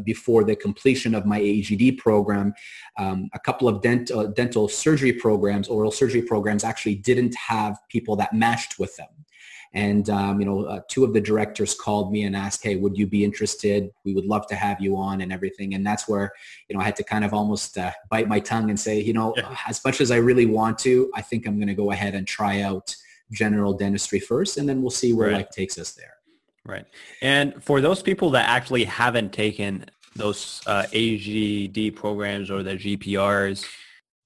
before 0.00 0.44
the 0.44 0.56
completion 0.56 1.14
of 1.14 1.26
my 1.26 1.40
AEGD 1.40 1.98
program, 1.98 2.54
um, 2.98 3.28
a 3.32 3.38
couple 3.38 3.68
of 3.68 3.82
dent, 3.82 4.10
uh, 4.10 4.26
dental 4.26 4.68
surgery 4.68 5.12
programs, 5.12 5.68
oral 5.68 5.90
surgery 5.90 6.22
programs 6.22 6.64
actually 6.64 6.94
didn't 6.94 7.34
have 7.34 7.78
people 7.88 8.16
that 8.16 8.32
matched 8.32 8.78
with 8.78 8.96
them. 8.96 9.08
And, 9.74 10.08
um, 10.08 10.38
you 10.38 10.46
know, 10.46 10.64
uh, 10.66 10.80
two 10.88 11.02
of 11.02 11.12
the 11.12 11.20
directors 11.20 11.74
called 11.74 12.12
me 12.12 12.22
and 12.22 12.36
asked, 12.36 12.62
hey, 12.62 12.76
would 12.76 12.96
you 12.96 13.08
be 13.08 13.24
interested? 13.24 13.90
We 14.04 14.14
would 14.14 14.24
love 14.24 14.46
to 14.46 14.54
have 14.54 14.80
you 14.80 14.96
on 14.96 15.20
and 15.20 15.32
everything. 15.32 15.74
And 15.74 15.84
that's 15.84 16.08
where, 16.08 16.32
you 16.68 16.76
know, 16.76 16.80
I 16.80 16.84
had 16.84 16.94
to 16.96 17.02
kind 17.02 17.24
of 17.24 17.34
almost 17.34 17.76
uh, 17.76 17.90
bite 18.08 18.28
my 18.28 18.38
tongue 18.38 18.70
and 18.70 18.78
say, 18.78 19.00
you 19.00 19.12
know, 19.12 19.34
yeah. 19.36 19.56
as 19.66 19.84
much 19.84 20.00
as 20.00 20.12
I 20.12 20.16
really 20.16 20.46
want 20.46 20.78
to, 20.80 21.10
I 21.16 21.22
think 21.22 21.44
I'm 21.44 21.56
going 21.56 21.66
to 21.66 21.74
go 21.74 21.90
ahead 21.90 22.14
and 22.14 22.24
try 22.24 22.60
out 22.60 22.94
general 23.32 23.72
dentistry 23.72 24.20
first, 24.20 24.58
and 24.58 24.68
then 24.68 24.80
we'll 24.80 24.90
see 24.90 25.12
where 25.12 25.28
right. 25.28 25.38
life 25.38 25.50
takes 25.50 25.76
us 25.76 25.92
there. 25.92 26.14
Right. 26.66 26.86
And 27.20 27.62
for 27.62 27.80
those 27.80 28.02
people 28.02 28.30
that 28.30 28.48
actually 28.48 28.84
haven't 28.84 29.32
taken 29.32 29.84
those 30.16 30.62
uh, 30.66 30.84
AGD 30.92 31.94
programs 31.94 32.50
or 32.50 32.62
the 32.62 32.74
GPRs, 32.74 33.66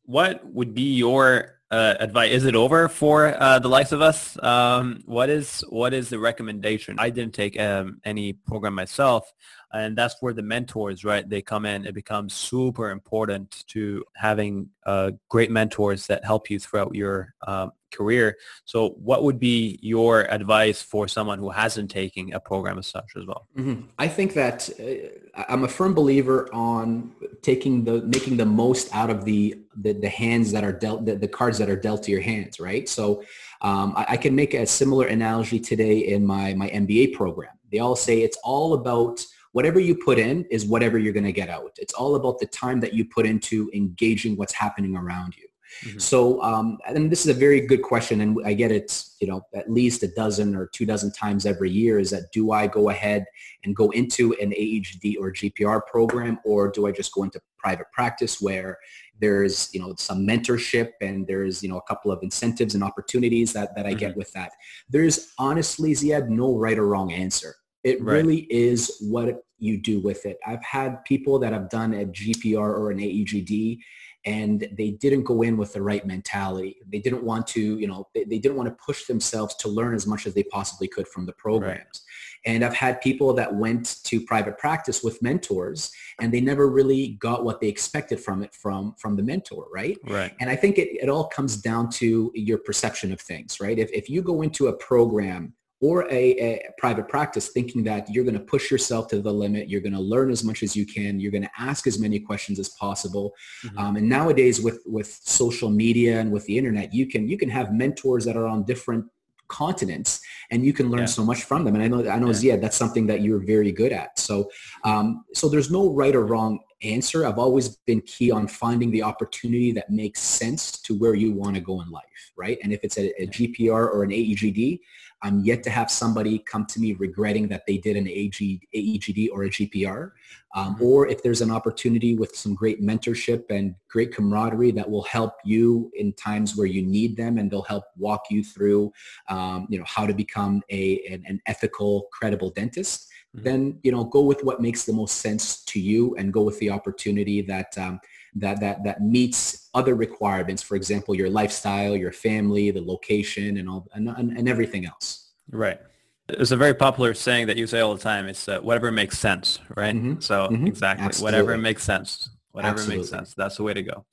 what 0.05 0.45
would 0.47 0.75
be 0.75 0.95
your 0.95 1.59
uh, 1.71 1.95
advice? 2.01 2.31
Is 2.33 2.45
it 2.45 2.55
over 2.55 2.89
for 2.89 3.41
uh, 3.43 3.59
the 3.59 3.69
likes 3.69 3.93
of 3.93 4.01
us? 4.01 4.43
Um, 4.43 5.03
what 5.05 5.29
is 5.29 5.65
what 5.69 5.93
is 5.93 6.09
the 6.09 6.19
recommendation? 6.19 6.97
I 6.99 7.11
didn't 7.11 7.35
take 7.35 7.59
um, 7.61 8.01
any 8.05 8.33
program 8.33 8.75
myself, 8.75 9.31
and 9.73 9.97
that's 9.97 10.17
where 10.21 10.33
the 10.33 10.43
mentors, 10.43 11.05
right? 11.05 11.29
They 11.29 11.43
come 11.43 11.67
in. 11.67 11.87
It 11.87 11.95
becomes 11.95 12.35
super 12.35 12.91
important 12.91 13.65
to 13.69 14.05
having 14.17 14.71
uh, 14.87 15.13
great 15.29 15.51
mentors 15.51 16.07
that 16.07 16.25
help 16.25 16.51
you 16.51 16.59
throughout 16.59 16.95
your 16.95 17.35
um, 17.47 17.73
career. 17.93 18.37
So 18.65 18.91
what 18.91 19.25
would 19.25 19.39
be 19.39 19.79
your 19.83 20.23
advice 20.33 20.81
for 20.83 21.09
someone 21.09 21.39
who 21.39 21.51
hasn't 21.51 21.91
taken 21.91 22.33
a 22.33 22.41
program 22.41 22.79
as 22.79 22.87
such 22.87 23.13
as 23.17 23.27
well? 23.27 23.47
Mm-hmm. 23.57 23.83
I 23.99 24.09
think 24.09 24.35
that 24.35 24.69
uh, 24.81 25.45
I'm 25.49 25.65
a 25.65 25.69
firm 25.69 25.95
believer 25.95 26.49
on 26.53 27.13
taking 27.43 27.85
the 27.85 28.03
making 28.03 28.37
the 28.37 28.47
most 28.47 28.95
out 28.95 29.11
of 29.11 29.25
the 29.25 29.61
the, 29.77 29.93
the 29.93 30.09
hands 30.09 30.51
that 30.53 30.65
are 30.65 30.73
dealt 30.73 31.07
the, 31.07 31.15
the, 31.17 31.29
cards 31.29 31.59
that 31.59 31.71
are 31.71 31.77
dealt 31.77 32.03
to 32.05 32.11
your 32.11 32.21
hands, 32.21 32.59
right? 32.59 32.89
So 32.89 33.23
um, 33.61 33.93
I, 33.97 34.07
I 34.11 34.17
can 34.17 34.35
make 34.35 34.55
a 34.55 34.67
similar 34.67 35.07
analogy 35.07 35.61
today 35.61 35.99
in 35.99 36.25
my 36.27 36.55
my 36.55 36.69
MBA 36.71 37.15
program. 37.15 37.53
They 37.71 37.79
all 37.79 37.97
say 37.97 38.23
it's 38.23 38.39
all 38.43 38.75
about 38.75 39.25
whatever 39.53 39.81
you 39.81 39.95
put 39.95 40.19
in 40.19 40.45
is 40.51 40.65
whatever 40.65 40.99
you're 40.99 41.13
going 41.13 41.25
to 41.25 41.33
get 41.33 41.49
out. 41.49 41.77
It's 41.79 41.95
all 41.95 42.17
about 42.17 42.39
the 42.39 42.47
time 42.47 42.81
that 42.81 42.95
you 42.95 43.05
put 43.05 43.27
into 43.27 43.71
engaging 43.75 44.37
what's 44.37 44.53
happening 44.53 44.97
around 44.97 45.37
you. 45.37 45.49
Mm-hmm. 45.85 45.99
So, 45.99 46.43
um, 46.43 46.79
and 46.87 47.11
this 47.11 47.27
is 47.27 47.37
a 47.37 47.39
very 47.39 47.61
good 47.61 47.83
question, 47.83 48.21
and 48.21 48.39
I 48.45 48.55
get 48.55 48.73
it, 48.73 49.05
you 49.21 49.29
know, 49.29 49.43
at 49.55 49.71
least 49.71 50.03
a 50.03 50.09
dozen 50.09 50.57
or 50.57 50.67
two 50.67 50.87
dozen 50.87 51.13
times 51.13 51.47
every 51.47 51.71
year. 51.71 51.99
Is 51.99 52.11
that 52.11 52.33
do 52.33 52.53
I 52.53 52.67
go 52.67 52.89
ahead 52.89 53.27
and 53.65 53.77
go 53.77 53.91
into 53.91 54.33
an 54.41 54.51
AGD 54.51 55.17
or 55.21 55.33
GPR 55.33 55.87
program, 55.87 56.39
or 56.45 56.71
do 56.71 56.87
I 56.87 56.93
just 56.93 57.13
go 57.13 57.23
into 57.23 57.41
private 57.59 57.87
practice 57.93 58.41
where 58.41 58.79
there's 59.21 59.69
you 59.75 59.81
know 59.81 59.95
some 59.99 60.27
mentorship 60.27 60.93
and 61.01 61.27
there's 61.27 61.63
you 61.63 61.69
know 61.69 61.77
a 61.77 61.83
couple 61.83 62.11
of 62.11 62.23
incentives 62.23 62.75
and 62.75 62.83
opportunities 62.83 63.53
that 63.53 63.75
that 63.77 63.85
I 63.87 63.91
mm-hmm. 63.91 63.99
get 63.99 64.17
with 64.17 64.33
that. 64.33 64.53
There's 64.89 65.33
honestly, 65.39 65.93
Ziad, 65.93 66.29
no 66.29 66.57
right 66.57 66.79
or 66.79 66.87
wrong 66.87 67.13
answer. 67.13 67.55
It 67.89 68.03
right. 68.03 68.17
really 68.17 68.47
is 68.51 68.97
what 69.01 69.43
you 69.59 69.79
do 69.79 70.01
with 70.01 70.27
it. 70.27 70.39
I've 70.47 70.63
had 70.63 71.05
people 71.05 71.39
that 71.41 71.53
have 71.53 71.69
done 71.71 71.95
a 71.95 72.05
GPR 72.05 72.59
or 72.59 72.91
an 72.91 72.99
AEGD 72.99 73.79
and 74.25 74.69
they 74.77 74.91
didn't 74.91 75.25
go 75.25 75.43
in 75.43 75.57
with 75.57 75.73
the 75.73 75.81
right 75.81 76.05
mentality. 76.07 76.77
They 76.87 76.99
didn't 76.99 77.23
want 77.23 77.47
to, 77.49 77.61
you 77.61 77.87
know, 77.87 78.09
they, 78.15 78.25
they 78.25 78.39
didn't 78.39 78.57
want 78.57 78.69
to 78.69 78.77
push 78.85 79.07
themselves 79.07 79.55
to 79.57 79.69
learn 79.69 79.95
as 79.95 80.07
much 80.07 80.27
as 80.27 80.35
they 80.35 80.43
possibly 80.43 80.89
could 80.89 81.09
from 81.09 81.25
the 81.25 81.33
programs. 81.33 81.77
Right. 81.77 82.55
And 82.55 82.65
I've 82.65 82.75
had 82.75 83.01
people 83.01 83.33
that 83.35 83.55
went 83.55 84.03
to 84.05 84.21
private 84.21 84.59
practice 84.59 85.03
with 85.03 85.23
mentors 85.23 85.91
and 86.21 86.33
they 86.33 86.41
never 86.41 86.69
really 86.69 87.17
got 87.21 87.45
what 87.45 87.61
they 87.61 87.69
expected 87.69 88.21
from 88.21 88.43
it 88.43 88.55
from, 88.55 88.95
from 88.99 89.17
the 89.17 89.23
mentor, 89.23 89.67
right? 89.73 89.97
Right. 90.05 90.33
And 90.41 90.51
I 90.51 90.57
think 90.57 90.79
it, 90.79 90.89
it 91.03 91.09
all 91.09 91.29
comes 91.29 91.57
down 91.57 91.91
to 91.93 92.31
your 92.35 92.59
perception 92.59 93.13
of 93.13 93.21
things, 93.21 93.61
right? 93.61 93.79
If, 93.79 93.91
if 93.93 94.09
you 94.11 94.23
go 94.23 94.43
into 94.43 94.69
a 94.69 94.73
program 94.73 95.55
or 95.81 96.11
a, 96.11 96.33
a, 96.39 96.63
private 96.77 97.09
practice 97.09 97.49
thinking 97.49 97.85
that 97.85 98.09
you're 98.11 98.25
going 98.25 98.35
to 98.35 98.41
push 98.41 98.71
yourself 98.71 99.09
to 99.09 99.21
the 99.21 99.33
limit 99.33 99.69
you're 99.69 99.81
going 99.81 99.93
to 99.93 100.01
learn 100.01 100.31
as 100.31 100.45
much 100.45 100.63
as 100.63 100.77
you 100.77 100.87
can 100.87 101.19
you're 101.19 101.33
going 101.33 101.43
to 101.43 101.51
ask 101.59 101.87
as 101.87 101.99
many 101.99 102.19
questions 102.19 102.59
as 102.59 102.71
possible 102.71 103.33
mm-hmm. 103.65 103.79
um, 103.79 103.97
and 103.97 104.09
nowadays 104.09 104.61
with 104.61 104.81
with 104.87 105.19
social 105.23 105.71
media 105.71 106.21
and 106.21 106.31
with 106.31 106.45
the 106.47 106.57
internet 106.57 106.93
you 106.93 107.07
can 107.07 107.29
you 107.29 107.39
can 107.39 107.49
have 107.49 107.73
mentors 107.73 108.25
that 108.25 108.37
are 108.37 108.47
on 108.47 108.65
different 108.65 109.05
continents 109.49 110.21
and 110.51 110.65
you 110.65 110.73
can 110.73 110.91
learn 110.91 111.01
yeah. 111.01 111.07
so 111.07 111.25
much 111.25 111.45
from 111.45 111.65
them 111.65 111.75
and 111.75 111.83
i 111.83 111.89
know 111.89 112.09
i 112.11 112.19
know 112.19 112.29
yeah. 112.29 112.33
Zia, 112.33 112.59
that's 112.59 112.77
something 112.77 113.07
that 113.07 113.23
you're 113.23 113.45
very 113.45 113.73
good 113.73 113.93
at 113.93 114.19
so 114.19 114.51
um, 114.85 115.25
so 115.33 115.49
there's 115.49 115.71
no 115.71 115.91
right 115.93 116.15
or 116.15 116.27
wrong 116.27 116.61
answer 116.83 117.27
i've 117.27 117.39
always 117.39 117.77
been 117.87 118.01
key 118.03 118.31
on 118.31 118.47
finding 118.47 118.91
the 118.91 119.03
opportunity 119.03 119.73
that 119.73 119.91
makes 119.91 120.21
sense 120.21 120.79
to 120.83 120.97
where 120.97 121.15
you 121.15 121.33
want 121.33 121.55
to 121.55 121.61
go 121.61 121.81
in 121.81 121.91
life 121.91 122.05
right 122.37 122.59
and 122.63 122.73
if 122.73 122.81
it's 122.85 122.99
a, 122.99 123.23
a 123.23 123.27
gpr 123.29 123.71
or 123.71 124.05
an 124.05 124.11
aegd 124.11 124.79
I'm 125.23 125.41
yet 125.41 125.63
to 125.65 125.71
have 125.71 125.91
somebody 125.91 126.39
come 126.39 126.65
to 126.67 126.81
me 126.81 126.95
regretting 126.95 127.49
that 127.49 127.65
they 127.67 127.79
did 127.79 127.97
an 127.97 128.07
AG, 128.09 128.61
AEGD 128.75 129.31
or 129.33 129.45
a 129.45 129.51
GPR. 129.51 130.13
Um, 130.55 130.75
mm-hmm. 130.75 130.85
Or 130.85 131.09
if 131.09 131.23
there's 131.23 131.41
an 131.41 131.51
opportunity 131.51 132.17
with 132.17 132.37
some 132.37 132.55
great 132.55 132.81
mentorship 132.81 133.51
and 133.51 133.75
great 133.89 134.15
camaraderie 134.15 134.71
that 134.73 134.89
will 134.89 135.03
help 135.03 135.35
you 135.45 135.91
in 135.95 136.13
times 136.15 136.57
where 136.57 136.67
you 136.67 136.83
need 136.83 137.17
them 137.17 137.39
and 137.39 137.51
they'll 137.51 137.63
help 137.63 137.85
walk 137.97 138.25
you 138.31 138.45
through, 138.45 138.93
um, 139.29 139.67
you 139.69 139.79
know, 139.79 139.85
how 139.87 140.07
to 140.07 140.15
become 140.15 140.63
a, 140.71 141.05
an, 141.11 141.25
an 141.27 141.41
ethical, 141.47 142.09
credible 142.13 142.51
dentist, 142.51 143.09
mm-hmm. 143.37 143.45
then, 143.45 143.79
you 143.83 143.91
know, 143.91 144.05
go 144.05 144.23
with 144.23 144.45
what 144.45 144.61
makes 144.61 144.85
the 144.85 144.93
most 144.93 145.17
sense 145.17 145.65
to 145.65 145.81
you 145.81 146.15
and 146.17 146.33
go 146.33 146.43
with 146.43 146.59
the 146.61 146.71
opportunity 146.71 147.43
that, 147.43 147.77
um, 147.77 148.01
that, 148.37 148.61
that, 148.61 148.85
that 148.85 149.03
meets 149.03 149.69
other 149.75 149.95
requirements, 149.95 150.63
for 150.63 150.77
example, 150.77 151.15
your 151.15 151.31
lifestyle, 151.31 151.97
your 151.97 152.13
family, 152.13 152.71
the 152.71 152.81
location, 152.81 153.57
and 153.57 153.69
all, 153.69 153.87
and, 153.95 154.09
and 154.09 154.49
everything 154.49 154.87
else. 154.87 155.31
Right. 155.51 155.81
It's 156.29 156.51
a 156.51 156.57
very 156.57 156.75
popular 156.75 157.15
saying 157.15 157.47
that 157.47 157.57
you 157.57 157.67
say 157.67 157.81
all 157.81 157.95
the 157.95 158.03
time. 158.03 158.27
It's 158.27 158.49
uh, 158.49 158.61
whatever 158.61 158.93
makes 158.93 159.19
sense, 159.19 159.61
right? 159.77 159.95
Mm-hmm. 159.95 160.21
So 160.21 160.49
mm-hmm. 160.49 160.67
exactly, 160.67 161.07
Absolutely. 161.07 161.39
whatever 161.39 161.59
makes 161.59 161.83
sense. 161.83 162.31
Whatever 162.53 162.75
Absolutely. 162.75 162.99
makes 162.99 163.11
sense. 163.11 163.35
That's 163.35 163.57
the 163.57 163.63
way 163.63 163.75
to 163.75 163.83
go. 163.83 164.05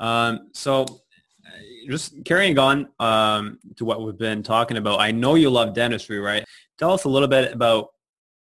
Um, 0.00 0.48
so 0.52 0.82
uh, 0.82 0.86
just 1.88 2.24
carrying 2.24 2.58
on 2.58 2.88
um, 2.98 3.58
to 3.76 3.84
what 3.84 4.02
we've 4.02 4.18
been 4.18 4.42
talking 4.42 4.76
about, 4.76 5.00
I 5.00 5.12
know 5.12 5.34
you 5.34 5.50
love 5.50 5.74
dentistry, 5.74 6.18
right? 6.18 6.44
Tell 6.78 6.92
us 6.92 7.04
a 7.04 7.08
little 7.08 7.28
bit 7.28 7.52
about 7.52 7.90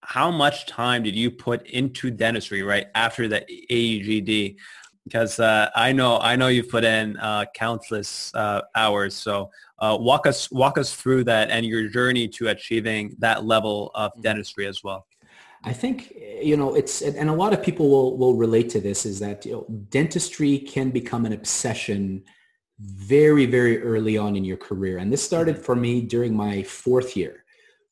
how 0.02 0.30
much 0.30 0.66
time 0.66 1.02
did 1.02 1.14
you 1.14 1.30
put 1.30 1.66
into 1.68 2.10
dentistry, 2.10 2.62
right, 2.62 2.86
after 2.94 3.28
the 3.28 3.44
AEGD? 3.70 4.56
Because 5.04 5.40
uh, 5.40 5.68
I 5.74 5.92
know 5.92 6.18
I 6.18 6.36
know 6.36 6.48
you've 6.48 6.68
put 6.68 6.84
in 6.84 7.16
uh, 7.16 7.46
countless 7.54 8.34
uh, 8.34 8.62
hours. 8.74 9.14
So 9.14 9.50
uh, 9.78 9.96
walk 10.00 10.26
us 10.26 10.50
walk 10.50 10.78
us 10.78 10.94
through 10.94 11.24
that 11.24 11.50
and 11.50 11.66
your 11.66 11.88
journey 11.88 12.28
to 12.28 12.48
achieving 12.48 13.16
that 13.18 13.44
level 13.44 13.90
of 13.94 14.12
mm-hmm. 14.12 14.22
dentistry 14.22 14.66
as 14.66 14.82
well. 14.84 15.06
I 15.64 15.72
think 15.72 16.12
you 16.42 16.56
know 16.56 16.74
it's 16.74 17.02
and 17.02 17.28
a 17.28 17.34
lot 17.34 17.52
of 17.52 17.62
people 17.62 17.88
will 17.88 18.16
will 18.16 18.34
relate 18.34 18.68
to 18.70 18.80
this 18.80 19.06
is 19.06 19.18
that 19.20 19.46
you 19.46 19.52
know 19.52 19.66
dentistry 19.90 20.58
can 20.58 20.90
become 20.90 21.24
an 21.24 21.32
obsession 21.32 22.22
very 22.80 23.46
very 23.46 23.80
early 23.80 24.18
on 24.18 24.34
in 24.34 24.44
your 24.44 24.56
career 24.56 24.98
and 24.98 25.12
this 25.12 25.22
started 25.22 25.54
mm-hmm. 25.54 25.64
for 25.64 25.76
me 25.76 26.00
during 26.00 26.34
my 26.34 26.64
fourth 26.64 27.16
year 27.16 27.42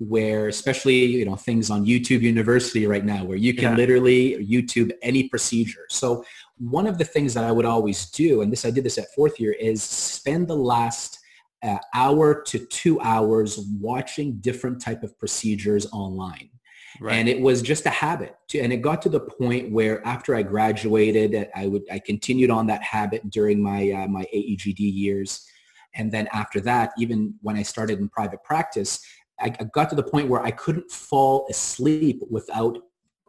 where 0.00 0.48
especially 0.48 1.04
you 1.04 1.24
know 1.24 1.36
things 1.36 1.70
on 1.70 1.84
YouTube 1.84 2.22
University 2.22 2.86
right 2.86 3.04
now 3.04 3.22
where 3.22 3.36
you 3.36 3.54
can 3.54 3.72
yeah. 3.72 3.76
literally 3.76 4.44
YouTube 4.44 4.90
any 5.02 5.28
procedure. 5.28 5.84
So 5.90 6.24
one 6.60 6.86
of 6.86 6.98
the 6.98 7.04
things 7.04 7.32
that 7.34 7.44
I 7.44 7.52
would 7.52 7.64
always 7.64 8.06
do, 8.10 8.42
and 8.42 8.52
this 8.52 8.64
I 8.64 8.70
did 8.70 8.84
this 8.84 8.98
at 8.98 9.12
fourth 9.14 9.40
year, 9.40 9.52
is 9.52 9.82
spend 9.82 10.46
the 10.46 10.56
last 10.56 11.18
uh, 11.62 11.78
hour 11.94 12.42
to 12.42 12.58
two 12.66 13.00
hours 13.00 13.58
watching 13.80 14.34
different 14.40 14.80
type 14.80 15.02
of 15.02 15.18
procedures 15.18 15.86
online. 15.92 16.50
Right. 17.00 17.14
And 17.14 17.28
it 17.28 17.40
was 17.40 17.62
just 17.62 17.86
a 17.86 17.90
habit. 17.90 18.36
To, 18.48 18.60
And 18.60 18.72
it 18.72 18.82
got 18.82 19.00
to 19.02 19.08
the 19.08 19.20
point 19.20 19.70
where 19.72 20.06
after 20.06 20.34
I 20.34 20.42
graduated, 20.42 21.48
I 21.54 21.66
would 21.66 21.82
I 21.90 21.98
continued 21.98 22.50
on 22.50 22.66
that 22.66 22.82
habit 22.82 23.30
during 23.30 23.62
my 23.62 23.90
uh, 23.90 24.06
my 24.06 24.24
AEGD 24.34 24.80
years. 24.80 25.46
And 25.94 26.12
then 26.12 26.28
after 26.32 26.60
that, 26.60 26.92
even 26.98 27.34
when 27.42 27.56
I 27.56 27.62
started 27.62 28.00
in 28.00 28.08
private 28.08 28.42
practice, 28.44 29.00
I 29.40 29.48
got 29.48 29.88
to 29.90 29.96
the 29.96 30.02
point 30.02 30.28
where 30.28 30.42
I 30.42 30.50
couldn't 30.50 30.90
fall 30.90 31.46
asleep 31.48 32.22
without 32.30 32.78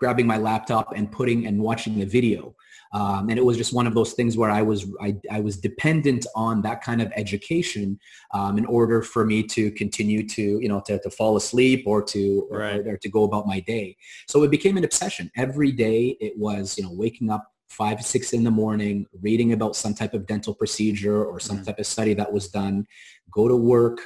grabbing 0.01 0.25
my 0.25 0.37
laptop 0.37 0.93
and 0.95 1.11
putting 1.11 1.45
and 1.45 1.61
watching 1.61 2.01
a 2.01 2.05
video. 2.07 2.55
Um, 2.91 3.29
and 3.29 3.37
it 3.37 3.45
was 3.45 3.55
just 3.55 3.71
one 3.71 3.85
of 3.85 3.93
those 3.93 4.13
things 4.13 4.35
where 4.35 4.49
I 4.49 4.63
was 4.63 4.87
I, 4.99 5.15
I 5.31 5.39
was 5.41 5.57
dependent 5.57 6.25
on 6.35 6.63
that 6.63 6.81
kind 6.81 7.03
of 7.03 7.13
education 7.15 7.99
um, 8.33 8.57
in 8.57 8.65
order 8.65 9.03
for 9.03 9.27
me 9.27 9.43
to 9.43 9.69
continue 9.71 10.27
to 10.27 10.41
you 10.59 10.67
know 10.67 10.81
to, 10.87 10.97
to 10.99 11.09
fall 11.11 11.37
asleep 11.37 11.83
or 11.85 12.01
to 12.13 12.47
or, 12.49 12.57
right. 12.57 12.79
or, 12.79 12.93
or 12.93 12.97
to 12.97 13.09
go 13.09 13.23
about 13.25 13.45
my 13.45 13.59
day. 13.59 13.95
So 14.27 14.41
it 14.41 14.49
became 14.49 14.75
an 14.75 14.83
obsession. 14.83 15.29
Every 15.37 15.71
day 15.71 16.17
it 16.19 16.33
was 16.35 16.75
you 16.79 16.83
know 16.83 16.91
waking 16.91 17.29
up 17.29 17.45
five 17.69 18.03
six 18.03 18.33
in 18.33 18.43
the 18.43 18.51
morning, 18.51 19.05
reading 19.21 19.53
about 19.53 19.75
some 19.75 19.93
type 19.93 20.15
of 20.15 20.25
dental 20.25 20.55
procedure 20.55 21.23
or 21.23 21.39
some 21.39 21.57
mm-hmm. 21.57 21.65
type 21.65 21.79
of 21.79 21.85
study 21.85 22.15
that 22.15 22.33
was 22.33 22.47
done, 22.47 22.87
go 23.31 23.47
to 23.47 23.55
work 23.55 24.01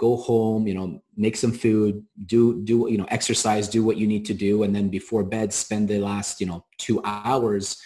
go 0.00 0.16
home, 0.16 0.66
you 0.66 0.72
know, 0.72 1.02
make 1.14 1.36
some 1.36 1.52
food, 1.52 2.02
do, 2.24 2.64
do, 2.64 2.86
you 2.88 2.96
know, 2.96 3.06
exercise, 3.10 3.68
do 3.68 3.84
what 3.84 3.98
you 3.98 4.06
need 4.06 4.24
to 4.24 4.32
do. 4.32 4.62
And 4.62 4.74
then 4.74 4.88
before 4.88 5.22
bed, 5.22 5.52
spend 5.52 5.88
the 5.88 5.98
last, 5.98 6.40
you 6.40 6.46
know, 6.46 6.64
two 6.78 7.02
hours 7.04 7.76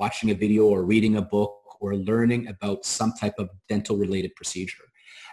watching 0.00 0.30
a 0.30 0.34
video 0.34 0.66
or 0.66 0.84
reading 0.84 1.16
a 1.16 1.22
book 1.22 1.54
or 1.80 1.96
learning 1.96 2.46
about 2.48 2.84
some 2.84 3.12
type 3.18 3.36
of 3.38 3.48
dental 3.70 3.96
related 3.96 4.36
procedure. 4.36 4.84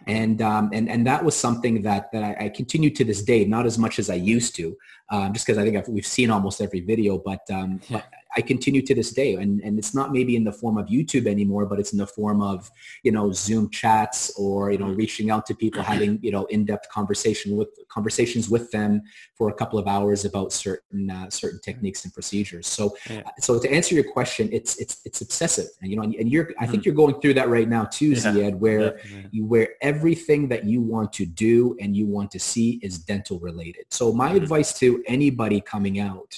And, 0.08 0.41
um, 0.41 0.69
and, 0.71 0.89
and 0.89 1.06
that 1.06 1.25
was 1.25 1.36
something 1.36 1.82
that, 1.82 2.10
that 2.13 2.23
I, 2.23 2.45
I 2.45 2.49
continue 2.49 2.89
to 2.91 3.04
this 3.04 3.21
day, 3.21 3.43
not 3.43 3.65
as 3.65 3.78
much 3.78 3.99
as 3.99 4.10
I 4.10 4.15
used 4.15 4.56
to, 4.56 4.78
um, 5.12 5.34
just 5.34 5.45
because 5.45 5.58
I 5.58 5.65
think 5.65 5.75
I've, 5.75 5.89
we've 5.89 6.08
seen 6.08 6.32
almost 6.32 6.62
every 6.62 6.80
video, 6.80 7.17
but, 7.17 7.41
um, 7.52 7.82
yeah. 7.89 7.97
but 7.97 8.06
I 8.39 8.41
continue 8.54 8.82
to 8.89 8.93
this 8.99 9.12
day. 9.21 9.32
And, 9.41 9.54
and 9.65 9.73
it's 9.82 9.93
not 9.99 10.08
maybe 10.17 10.34
in 10.39 10.45
the 10.49 10.56
form 10.62 10.78
of 10.82 10.86
YouTube 10.95 11.25
anymore, 11.36 11.65
but 11.69 11.78
it's 11.82 11.93
in 11.95 11.99
the 12.06 12.12
form 12.19 12.39
of, 12.54 12.71
you 13.04 13.12
know, 13.15 13.25
Zoom 13.45 13.65
chats 13.80 14.19
or, 14.43 14.71
you 14.71 14.80
know, 14.82 14.86
mm-hmm. 14.86 15.04
reaching 15.04 15.28
out 15.34 15.43
to 15.47 15.54
people, 15.63 15.82
having, 15.93 16.19
you 16.25 16.32
know, 16.36 16.45
in-depth 16.45 16.88
conversation 16.97 17.58
with 17.58 17.69
conversations 17.97 18.45
with 18.56 18.65
them 18.71 18.91
for 19.38 19.45
a 19.49 19.56
couple 19.62 19.78
of 19.78 19.88
hours 19.95 20.19
about 20.32 20.54
certain, 20.54 21.10
uh, 21.17 21.30
certain 21.41 21.60
techniques 21.69 22.06
and 22.06 22.13
procedures. 22.13 22.67
So, 22.78 22.84
yeah. 23.10 23.23
so 23.39 23.60
to 23.63 23.67
answer 23.78 23.93
your 23.99 24.10
question, 24.17 24.47
it's, 24.58 24.78
it's, 24.78 25.02
it's 25.08 25.19
obsessive 25.21 25.67
and, 25.82 25.91
you 25.91 25.97
know, 25.97 26.04
and, 26.04 26.15
and 26.15 26.32
you're, 26.32 26.47
I 26.58 26.65
think 26.65 26.84
mm-hmm. 26.84 26.86
you're 26.86 26.95
going 27.04 27.19
through 27.19 27.36
that 27.39 27.49
right 27.49 27.67
now 27.67 27.84
too, 27.86 28.12
yeah. 28.12 28.19
Ziad, 28.19 28.56
where 28.65 28.99
you, 29.32 29.45
where 29.45 29.69
everything 29.82 30.47
that 30.54 30.63
you 30.71 30.80
want 30.82 31.12
to 31.19 31.25
do 31.25 31.75
and 31.82 31.89
you 31.97 32.06
want 32.08 32.32
to 32.32 32.39
see 32.39 32.80
is 32.82 32.99
dental 32.99 33.38
related. 33.39 33.86
So 33.89 34.13
my 34.13 34.30
mm-hmm. 34.30 34.43
advice 34.43 34.71
to 34.80 35.04
anybody 35.08 35.60
coming 35.60 35.99
out 35.99 36.32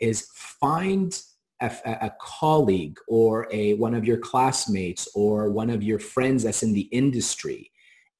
is 0.00 0.28
find 0.34 1.10
a, 1.64 2.06
a, 2.06 2.12
colleague 2.20 2.98
or 3.08 3.48
a 3.50 3.74
one 3.74 3.94
of 3.94 4.04
your 4.04 4.18
classmates 4.18 5.08
or 5.14 5.50
one 5.50 5.70
of 5.70 5.82
your 5.82 5.98
friends 5.98 6.44
that's 6.44 6.62
in 6.62 6.72
the 6.72 6.88
industry 6.92 7.70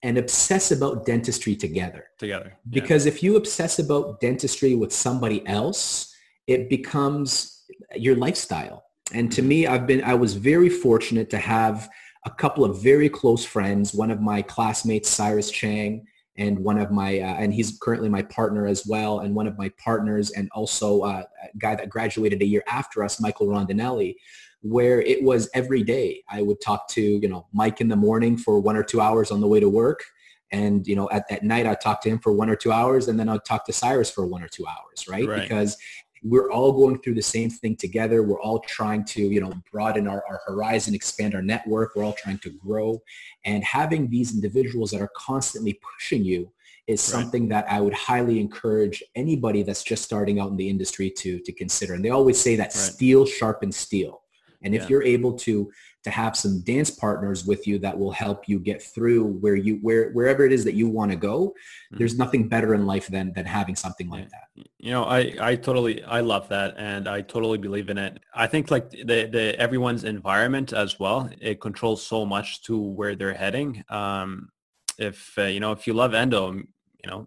and 0.03 0.19
obsess 0.19 0.71
about 0.71 1.07
dentistry 1.07 1.57
together. 1.57 2.09
Together. 2.19 2.57
Yeah. 2.71 2.81
Because 2.83 3.07
if 3.07 3.23
you 3.23 3.37
obsess 3.37 3.79
about 3.79 4.21
dentistry 4.21 4.75
with 4.75 4.93
somebody 4.93 5.47
else, 5.47 6.15
it 6.47 6.69
becomes 6.69 7.65
your 7.97 8.17
lifestyle. 8.17 8.85
And 9.13 9.33
to 9.33 9.41
mm-hmm. 9.41 9.49
me, 9.49 9.67
I've 9.67 9.87
been 9.87 10.05
I 10.05 10.15
was 10.15 10.35
very 10.35 10.69
fortunate 10.69 11.31
to 11.31 11.39
have 11.39 11.89
a 12.27 12.31
couple 12.31 12.65
of 12.65 12.83
very 12.83 13.09
close 13.09 13.45
friends. 13.45 13.95
One 13.95 14.11
of 14.11 14.21
my 14.21 14.43
classmates, 14.43 15.09
Cyrus 15.09 15.51
Chang, 15.51 16.07
and 16.37 16.59
one 16.59 16.79
of 16.79 16.91
my 16.91 17.21
uh, 17.21 17.35
and 17.35 17.55
he's 17.55 17.79
currently 17.81 18.09
my 18.09 18.23
partner 18.23 18.67
as 18.67 18.87
well 18.87 19.21
and 19.21 19.35
one 19.35 19.47
of 19.47 19.57
my 19.57 19.71
partners 19.83 20.31
and 20.33 20.49
also 20.53 21.03
uh, 21.03 21.23
a 21.43 21.59
guy 21.59 21.75
that 21.75 21.89
graduated 21.89 22.43
a 22.43 22.47
year 22.47 22.63
after 22.69 23.03
us 23.05 23.21
michael 23.21 23.47
rondinelli 23.47 24.15
where 24.63 25.01
it 25.03 25.23
was 25.23 25.49
every 25.55 25.83
day 25.83 26.23
i 26.29 26.43
would 26.43 26.61
talk 26.61 26.89
to 26.89 27.01
you 27.01 27.29
know 27.29 27.47
mike 27.53 27.81
in 27.81 27.89
the 27.89 27.97
morning 27.97 28.37
for 28.37 28.61
one 28.61 28.77
or 28.77 28.83
two 28.83 29.01
hours 29.01 29.31
on 29.31 29.41
the 29.41 29.47
way 29.47 29.61
to 29.61 29.69
work 29.69 30.03
and 30.51 30.87
you 30.87 30.97
know 30.97 31.09
at, 31.11 31.25
at 31.31 31.43
night 31.43 31.67
i'd 31.67 31.81
talk 31.81 32.01
to 32.01 32.09
him 32.09 32.19
for 32.19 32.33
one 32.33 32.51
or 32.51 32.57
two 32.57 32.73
hours 32.73 33.09
and 33.09 33.19
then 33.19 33.29
i'd 33.29 33.45
talk 33.45 33.65
to 33.65 33.73
cyrus 33.73 34.11
for 34.11 34.27
one 34.27 34.43
or 34.43 34.49
two 34.49 34.67
hours 34.67 35.07
right, 35.09 35.29
right. 35.29 35.43
because 35.43 35.77
we're 36.25 36.51
all 36.51 36.73
going 36.73 36.99
through 37.01 37.15
the 37.15 37.23
same 37.23 37.51
thing 37.51 37.77
together. 37.77 38.23
We're 38.23 38.41
all 38.41 38.61
trying 38.61 39.05
to, 39.07 39.21
you 39.21 39.43
know, 39.43 39.53
broaden 39.71 40.09
our, 40.09 40.25
our 40.27 40.41
horizon, 40.47 40.95
expand 40.95 41.35
our 41.35 41.43
network. 41.43 41.95
We're 41.95 42.05
all 42.05 42.15
trying 42.15 42.39
to 42.39 42.51
grow. 42.51 43.03
And 43.45 43.63
having 43.63 44.09
these 44.09 44.35
individuals 44.35 44.91
that 44.93 45.03
are 45.03 45.11
constantly 45.15 45.79
pushing 45.99 46.25
you 46.25 46.51
is 46.87 47.01
something 47.01 47.49
that 47.49 47.67
I 47.71 47.81
would 47.81 47.95
highly 47.95 48.41
encourage 48.41 49.03
anybody 49.15 49.63
that's 49.63 49.83
just 49.83 50.03
starting 50.03 50.41
out 50.41 50.51
in 50.51 50.57
the 50.57 50.69
industry 50.69 51.11
to, 51.11 51.39
to 51.41 51.53
consider. 51.53 51.95
And 51.95 52.05
they 52.05 52.11
always 52.11 52.41
say 52.41 52.57
that 52.57 52.65
right. 52.65 52.73
steel 52.73 53.27
sharpens 53.27 53.77
steel. 53.77 54.23
And 54.63 54.75
if 54.75 54.83
yeah. 54.83 54.89
you're 54.89 55.03
able 55.03 55.35
to 55.35 55.71
to 56.05 56.11
have 56.11 56.37
some 56.37 56.61
dance 56.61 56.91
partners 56.91 57.47
with 57.47 57.67
you 57.67 57.79
that 57.79 57.99
will 57.99 58.13
help 58.13 58.49
you 58.49 58.59
get 58.59 58.83
through 58.83 59.25
where 59.25 59.57
you 59.57 59.77
where 59.77 60.11
wherever 60.11 60.45
it 60.45 60.53
is 60.53 60.63
that 60.65 60.75
you 60.75 60.87
want 60.87 61.11
to 61.11 61.17
go 61.17 61.49
mm-hmm. 61.49 61.97
there's 61.97 62.17
nothing 62.19 62.47
better 62.47 62.75
in 62.75 62.87
life 62.87 63.09
than 63.09 63.33
than 63.33 63.47
having 63.47 63.75
something 63.75 64.09
like 64.09 64.29
that. 64.31 64.49
You 64.79 64.91
know 64.91 65.05
i 65.05 65.35
i 65.41 65.57
totally 65.57 66.05
i 66.05 66.21
love 66.21 66.49
that 66.51 66.75
and 66.77 67.09
i 67.09 67.21
totally 67.23 67.59
believe 67.59 67.89
in 67.89 67.99
it. 67.99 68.21
I 68.35 68.47
think 68.47 68.71
like 68.71 68.91
the 68.91 69.27
the 69.27 69.57
everyone's 69.59 70.05
environment 70.05 70.73
as 70.73 71.01
well 71.01 71.31
it 71.41 71.61
controls 71.61 72.03
so 72.07 72.25
much 72.25 72.63
to 72.65 72.79
where 72.79 73.17
they're 73.17 73.35
heading. 73.35 73.83
Um 73.89 74.51
if 74.99 75.37
uh, 75.39 75.43
you 75.45 75.61
know 75.61 75.73
if 75.73 75.87
you 75.87 75.95
love 75.95 76.15
endo 76.15 76.53
you 76.53 77.11
know 77.11 77.27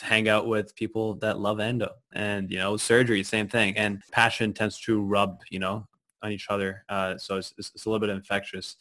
hang 0.00 0.28
out 0.28 0.46
with 0.46 0.74
people 0.74 1.14
that 1.16 1.38
love 1.38 1.60
endo 1.60 1.90
and 2.14 2.50
you 2.50 2.56
know 2.56 2.76
surgery 2.76 3.22
same 3.22 3.46
thing 3.46 3.76
and 3.76 4.02
passion 4.10 4.52
tends 4.54 4.80
to 4.80 5.02
rub 5.02 5.40
you 5.50 5.58
know 5.58 5.86
on 6.22 6.32
each 6.32 6.46
other. 6.50 6.84
Uh, 6.88 7.16
so 7.18 7.36
it's, 7.36 7.54
it's, 7.58 7.72
it's, 7.74 7.86
a 7.86 7.90
little 7.90 8.06
bit 8.06 8.14
infectious. 8.14 8.76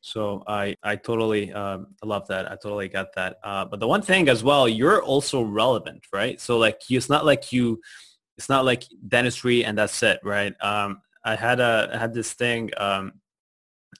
So 0.00 0.42
I, 0.46 0.76
I 0.82 0.96
totally 0.96 1.52
um, 1.52 1.88
love 2.02 2.28
that. 2.28 2.46
I 2.50 2.56
totally 2.56 2.88
get 2.88 3.14
that. 3.14 3.38
Uh, 3.42 3.64
but 3.64 3.80
the 3.80 3.88
one 3.88 4.02
thing 4.02 4.28
as 4.28 4.44
well, 4.44 4.68
you're 4.68 5.02
also 5.02 5.42
relevant, 5.42 6.06
right? 6.12 6.40
So 6.40 6.58
like 6.58 6.90
you, 6.90 6.98
it's 6.98 7.08
not 7.08 7.24
like 7.24 7.52
you, 7.52 7.80
it's 8.36 8.48
not 8.48 8.64
like 8.64 8.84
dentistry 9.08 9.64
and 9.64 9.78
that's 9.78 10.02
it, 10.02 10.20
right? 10.22 10.54
Um, 10.62 11.00
I 11.24 11.36
had 11.36 11.60
a 11.60 11.90
I 11.92 11.96
had 11.96 12.12
this 12.12 12.34
thing. 12.34 12.70
Um, 12.76 13.14